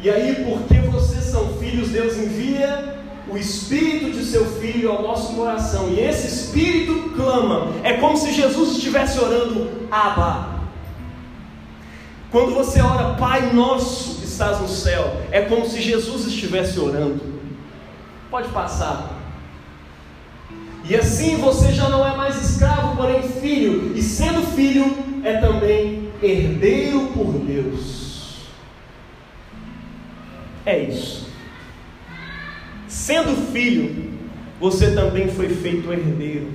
E 0.02 0.08
aí, 0.08 0.42
porque 0.42 0.80
vocês 0.88 1.24
são 1.24 1.48
filhos, 1.58 1.90
Deus 1.90 2.16
envia 2.16 2.96
o 3.28 3.36
Espírito 3.36 4.10
de 4.10 4.24
seu 4.24 4.44
Filho 4.44 4.90
ao 4.90 5.02
nosso 5.02 5.34
coração. 5.34 5.88
E 5.88 6.00
esse 6.00 6.26
Espírito 6.26 7.10
clama. 7.16 7.72
É 7.82 7.94
como 7.94 8.16
se 8.16 8.32
Jesus 8.32 8.76
estivesse 8.76 9.18
orando, 9.18 9.70
Abba. 9.90 10.56
Quando 12.30 12.54
você 12.54 12.80
ora, 12.80 13.14
Pai 13.14 13.52
nosso 13.52 14.16
que 14.16 14.26
estás 14.26 14.60
no 14.60 14.68
céu, 14.68 15.22
é 15.30 15.42
como 15.42 15.66
se 15.66 15.80
Jesus 15.80 16.26
estivesse 16.26 16.78
orando. 16.78 17.20
Pode 18.30 18.48
passar. 18.48 19.14
E 20.88 20.94
assim 20.94 21.36
você 21.36 21.72
já 21.72 21.88
não 21.88 22.06
é 22.06 22.16
mais 22.16 22.36
escravo, 22.50 22.96
porém 22.96 23.22
filho. 23.22 23.92
E 23.96 24.02
sendo 24.02 24.42
filho, 24.54 24.96
é 25.24 25.38
também 25.38 26.10
herdeiro 26.22 27.08
por 27.08 27.32
Deus. 27.32 28.46
É 30.64 30.78
isso. 30.78 31.25
Sendo 32.88 33.50
filho, 33.52 34.12
você 34.60 34.92
também 34.92 35.28
foi 35.28 35.48
feito 35.48 35.92
herdeiro. 35.92 36.48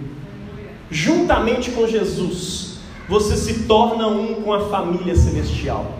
Juntamente 0.89 1.71
com 1.71 1.87
Jesus, 1.87 2.79
você 3.07 3.35
se 3.35 3.63
torna 3.63 4.07
um 4.07 4.41
com 4.41 4.53
a 4.53 4.69
família 4.69 5.15
celestial. 5.15 5.97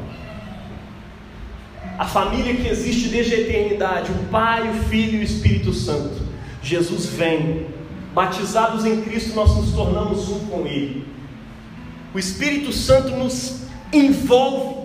A 1.98 2.06
família 2.06 2.56
que 2.56 2.68
existe 2.68 3.10
desde 3.10 3.36
a 3.36 3.40
eternidade, 3.40 4.12
o 4.12 4.30
Pai, 4.30 4.70
o 4.70 4.74
Filho 4.86 5.20
e 5.20 5.22
o 5.22 5.24
Espírito 5.24 5.74
Santo. 5.74 6.22
Jesus 6.64 7.06
vem, 7.06 7.68
batizados 8.14 8.86
em 8.86 9.02
Cristo, 9.02 9.36
nós 9.36 9.56
nos 9.56 9.72
tornamos 9.72 10.30
um 10.30 10.40
com 10.48 10.66
Ele. 10.66 11.06
O 12.14 12.20
Espírito 12.20 12.74
Santo 12.74 13.10
nos 13.16 13.62
envolve 13.94 14.81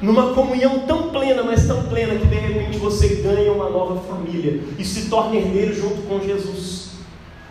numa 0.00 0.32
comunhão 0.34 0.80
tão 0.80 1.10
plena, 1.10 1.42
mas 1.42 1.66
tão 1.66 1.84
plena, 1.84 2.14
que 2.14 2.26
de 2.26 2.36
repente 2.36 2.78
você 2.78 3.16
ganha 3.16 3.52
uma 3.52 3.68
nova 3.68 4.00
família 4.02 4.60
e 4.78 4.84
se 4.84 5.08
torna 5.08 5.36
herdeiro 5.36 5.74
junto 5.74 6.02
com 6.02 6.20
Jesus. 6.20 6.88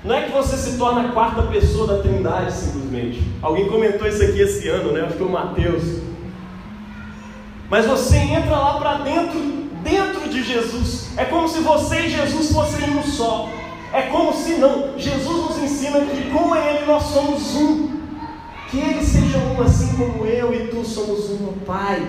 Não 0.04 0.16
é 0.16 0.24
que 0.24 0.32
você 0.32 0.56
se 0.56 0.78
torna 0.78 1.02
a 1.02 1.12
quarta 1.12 1.44
pessoa 1.44 1.88
da 1.88 2.02
Trindade, 2.02 2.54
simplesmente. 2.54 3.22
Alguém 3.42 3.68
comentou 3.68 4.08
isso 4.08 4.24
aqui 4.24 4.40
esse 4.40 4.68
ano, 4.70 4.94
né? 4.94 5.02
Acho 5.02 5.14
que 5.14 5.18
foi 5.18 5.28
o 5.28 5.32
Mateus. 5.32 5.84
Mas 7.70 7.86
você 7.86 8.16
entra 8.16 8.56
lá 8.56 8.80
para 8.80 8.94
dentro, 9.00 9.40
dentro 9.84 10.30
de 10.30 10.44
Jesus. 10.44 11.10
É 11.18 11.26
como 11.26 11.50
se 11.50 11.60
você 11.60 12.02
e 12.02 12.10
Jesus 12.10 12.54
fossem 12.54 12.90
um 12.92 13.04
só. 13.04 13.50
É 13.92 14.04
como 14.04 14.34
se 14.34 14.54
não. 14.54 14.98
Jesus 14.98 15.26
nos 15.26 15.58
ensina 15.58 16.00
que 16.00 16.30
com 16.30 16.56
Ele 16.56 16.86
nós 16.86 17.04
somos 17.04 17.56
um. 17.56 17.98
Que 18.70 18.80
Ele 18.80 19.04
seja 19.04 19.38
um 19.40 19.62
assim 19.62 19.96
como 19.98 20.26
eu 20.26 20.54
e 20.54 20.68
tu 20.68 20.86
somos 20.86 21.30
um, 21.32 21.54
Pai. 21.66 22.02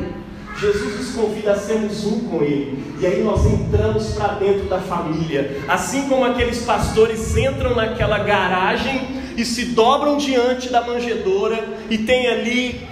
Jesus 0.60 0.96
nos 0.96 1.14
convida 1.14 1.52
a 1.52 1.56
sermos 1.56 2.04
um 2.04 2.28
com 2.28 2.42
Ele. 2.42 2.82
E 3.00 3.06
aí 3.06 3.22
nós 3.22 3.46
entramos 3.46 4.12
para 4.14 4.34
dentro 4.34 4.68
da 4.68 4.80
família. 4.80 5.62
Assim 5.68 6.08
como 6.08 6.24
aqueles 6.24 6.64
pastores 6.64 7.36
entram 7.36 7.76
naquela 7.76 8.18
garagem 8.18 9.22
e 9.36 9.44
se 9.44 9.66
dobram 9.66 10.16
diante 10.16 10.68
da 10.68 10.82
manjedoura 10.82 11.64
e 11.88 11.98
tem 11.98 12.26
ali 12.26 12.88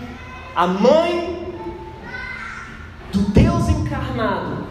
a 0.55 0.67
mãe 0.67 1.45
do 3.13 3.21
Deus 3.33 3.69
encarnado. 3.69 4.65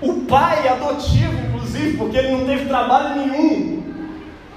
O 0.00 0.22
pai 0.22 0.66
adotivo, 0.66 1.34
inclusive, 1.46 1.96
porque 1.98 2.16
ele 2.16 2.32
não 2.32 2.46
teve 2.46 2.64
trabalho 2.64 3.20
nenhum 3.20 3.82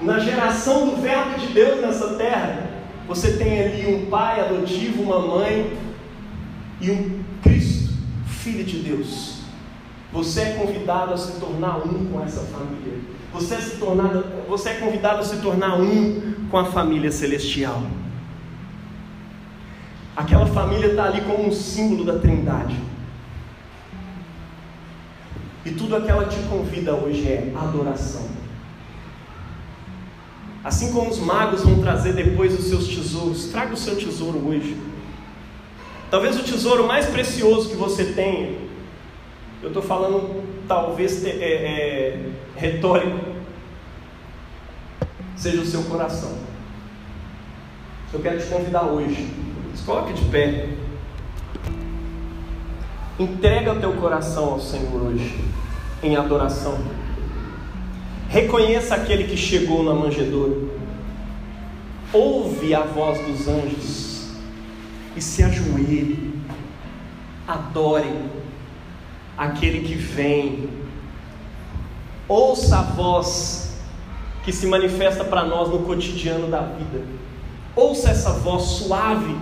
na 0.01 0.19
geração 0.19 0.87
do 0.87 1.01
Verbo 1.01 1.37
de 1.37 1.47
Deus 1.47 1.81
nessa 1.81 2.13
terra. 2.15 2.69
Você 3.07 3.33
tem 3.33 3.61
ali 3.61 3.93
um 3.93 4.09
pai 4.09 4.39
adotivo, 4.39 5.03
uma 5.03 5.19
mãe 5.19 5.77
e 6.85 6.91
um 6.91 7.23
Cristo, 7.41 7.93
Filho 8.27 8.63
de 8.63 8.79
Deus. 8.79 9.39
Você 10.13 10.41
é 10.41 10.53
convidado 10.53 11.13
a 11.13 11.17
se 11.17 11.39
tornar 11.39 11.77
um 11.77 12.05
com 12.05 12.23
essa 12.23 12.41
família. 12.41 12.99
Você 13.33 13.55
é, 13.55 13.59
se 13.59 13.77
tornado, 13.77 14.23
você 14.47 14.69
é 14.69 14.73
convidado 14.75 15.19
a 15.19 15.23
se 15.23 15.37
tornar 15.37 15.77
um 15.79 16.35
com 16.49 16.57
a 16.57 16.65
família 16.65 17.11
celestial. 17.11 17.81
Aquela 20.15 20.45
família 20.45 20.91
está 20.91 21.05
ali 21.05 21.21
como 21.21 21.47
um 21.47 21.51
símbolo 21.51 22.05
da 22.05 22.19
Trindade. 22.19 22.79
E 25.65 25.71
tudo 25.71 25.99
que 25.99 26.35
te 26.35 26.47
convida 26.47 26.93
hoje 26.93 27.27
é 27.27 27.51
adoração. 27.55 28.27
Assim 30.63 30.93
como 30.93 31.09
os 31.09 31.19
magos 31.19 31.63
vão 31.63 31.81
trazer 31.81 32.13
depois 32.13 32.57
os 32.57 32.65
seus 32.65 32.87
tesouros, 32.87 33.45
traga 33.45 33.73
o 33.73 33.77
seu 33.77 33.95
tesouro 33.97 34.37
hoje. 34.47 34.77
Talvez 36.15 36.39
o 36.39 36.43
tesouro 36.43 36.87
mais 36.87 37.07
precioso 37.07 37.67
que 37.67 37.75
você 37.75 38.05
tenha, 38.05 38.57
eu 39.61 39.67
estou 39.67 39.83
falando 39.83 40.45
talvez 40.65 41.25
é, 41.25 41.29
é, 41.29 42.29
retórico, 42.55 43.19
seja 45.35 45.61
o 45.61 45.65
seu 45.65 45.83
coração. 45.83 46.37
Eu 48.13 48.21
quero 48.21 48.39
te 48.39 48.45
convidar 48.45 48.83
hoje, 48.83 49.29
se 49.75 49.83
coloque 49.83 50.13
de 50.13 50.23
pé. 50.29 50.69
Entrega 53.19 53.73
o 53.73 53.79
teu 53.81 53.91
coração 53.95 54.53
ao 54.53 54.59
Senhor 54.61 55.01
hoje, 55.01 55.37
em 56.01 56.15
adoração. 56.15 56.79
Reconheça 58.29 58.95
aquele 58.95 59.25
que 59.25 59.35
chegou 59.35 59.83
na 59.83 59.93
manjedoura. 59.93 60.55
Ouve 62.13 62.73
a 62.73 62.83
voz 62.83 63.19
dos 63.19 63.49
anjos 63.49 64.04
e 65.15 65.21
se 65.21 65.43
ajoelhe, 65.43 66.33
adore 67.47 68.13
aquele 69.37 69.87
que 69.87 69.95
vem, 69.95 70.69
ouça 72.27 72.79
a 72.79 72.81
voz 72.81 73.77
que 74.43 74.51
se 74.51 74.67
manifesta 74.67 75.23
para 75.23 75.43
nós 75.43 75.69
no 75.69 75.79
cotidiano 75.79 76.47
da 76.47 76.61
vida, 76.61 77.03
ouça 77.75 78.09
essa 78.09 78.31
voz 78.31 78.63
suave 78.63 79.35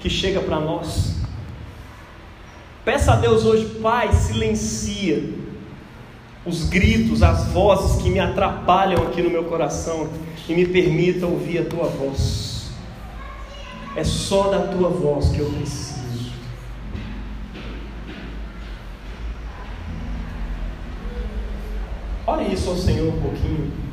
que 0.00 0.08
chega 0.08 0.40
para 0.40 0.60
nós. 0.60 1.16
Peça 2.84 3.14
a 3.14 3.16
Deus 3.16 3.44
hoje, 3.44 3.64
Pai, 3.80 4.12
silencia 4.12 5.34
os 6.46 6.68
gritos, 6.68 7.22
as 7.22 7.46
vozes 7.48 8.00
que 8.00 8.08
me 8.08 8.20
atrapalham 8.20 9.02
aqui 9.02 9.20
no 9.20 9.28
meu 9.28 9.44
coração 9.44 10.08
e 10.48 10.54
me 10.54 10.64
permita 10.64 11.26
ouvir 11.26 11.58
a 11.58 11.64
tua 11.64 11.88
voz. 11.88 12.45
É 13.96 14.04
só 14.04 14.50
da 14.50 14.66
tua 14.66 14.90
voz 14.90 15.30
que 15.30 15.38
eu 15.38 15.50
preciso. 15.50 16.32
Ore 22.26 22.52
isso 22.52 22.68
ao 22.68 22.76
Senhor 22.76 23.08
um 23.08 23.22
pouquinho. 23.22 23.85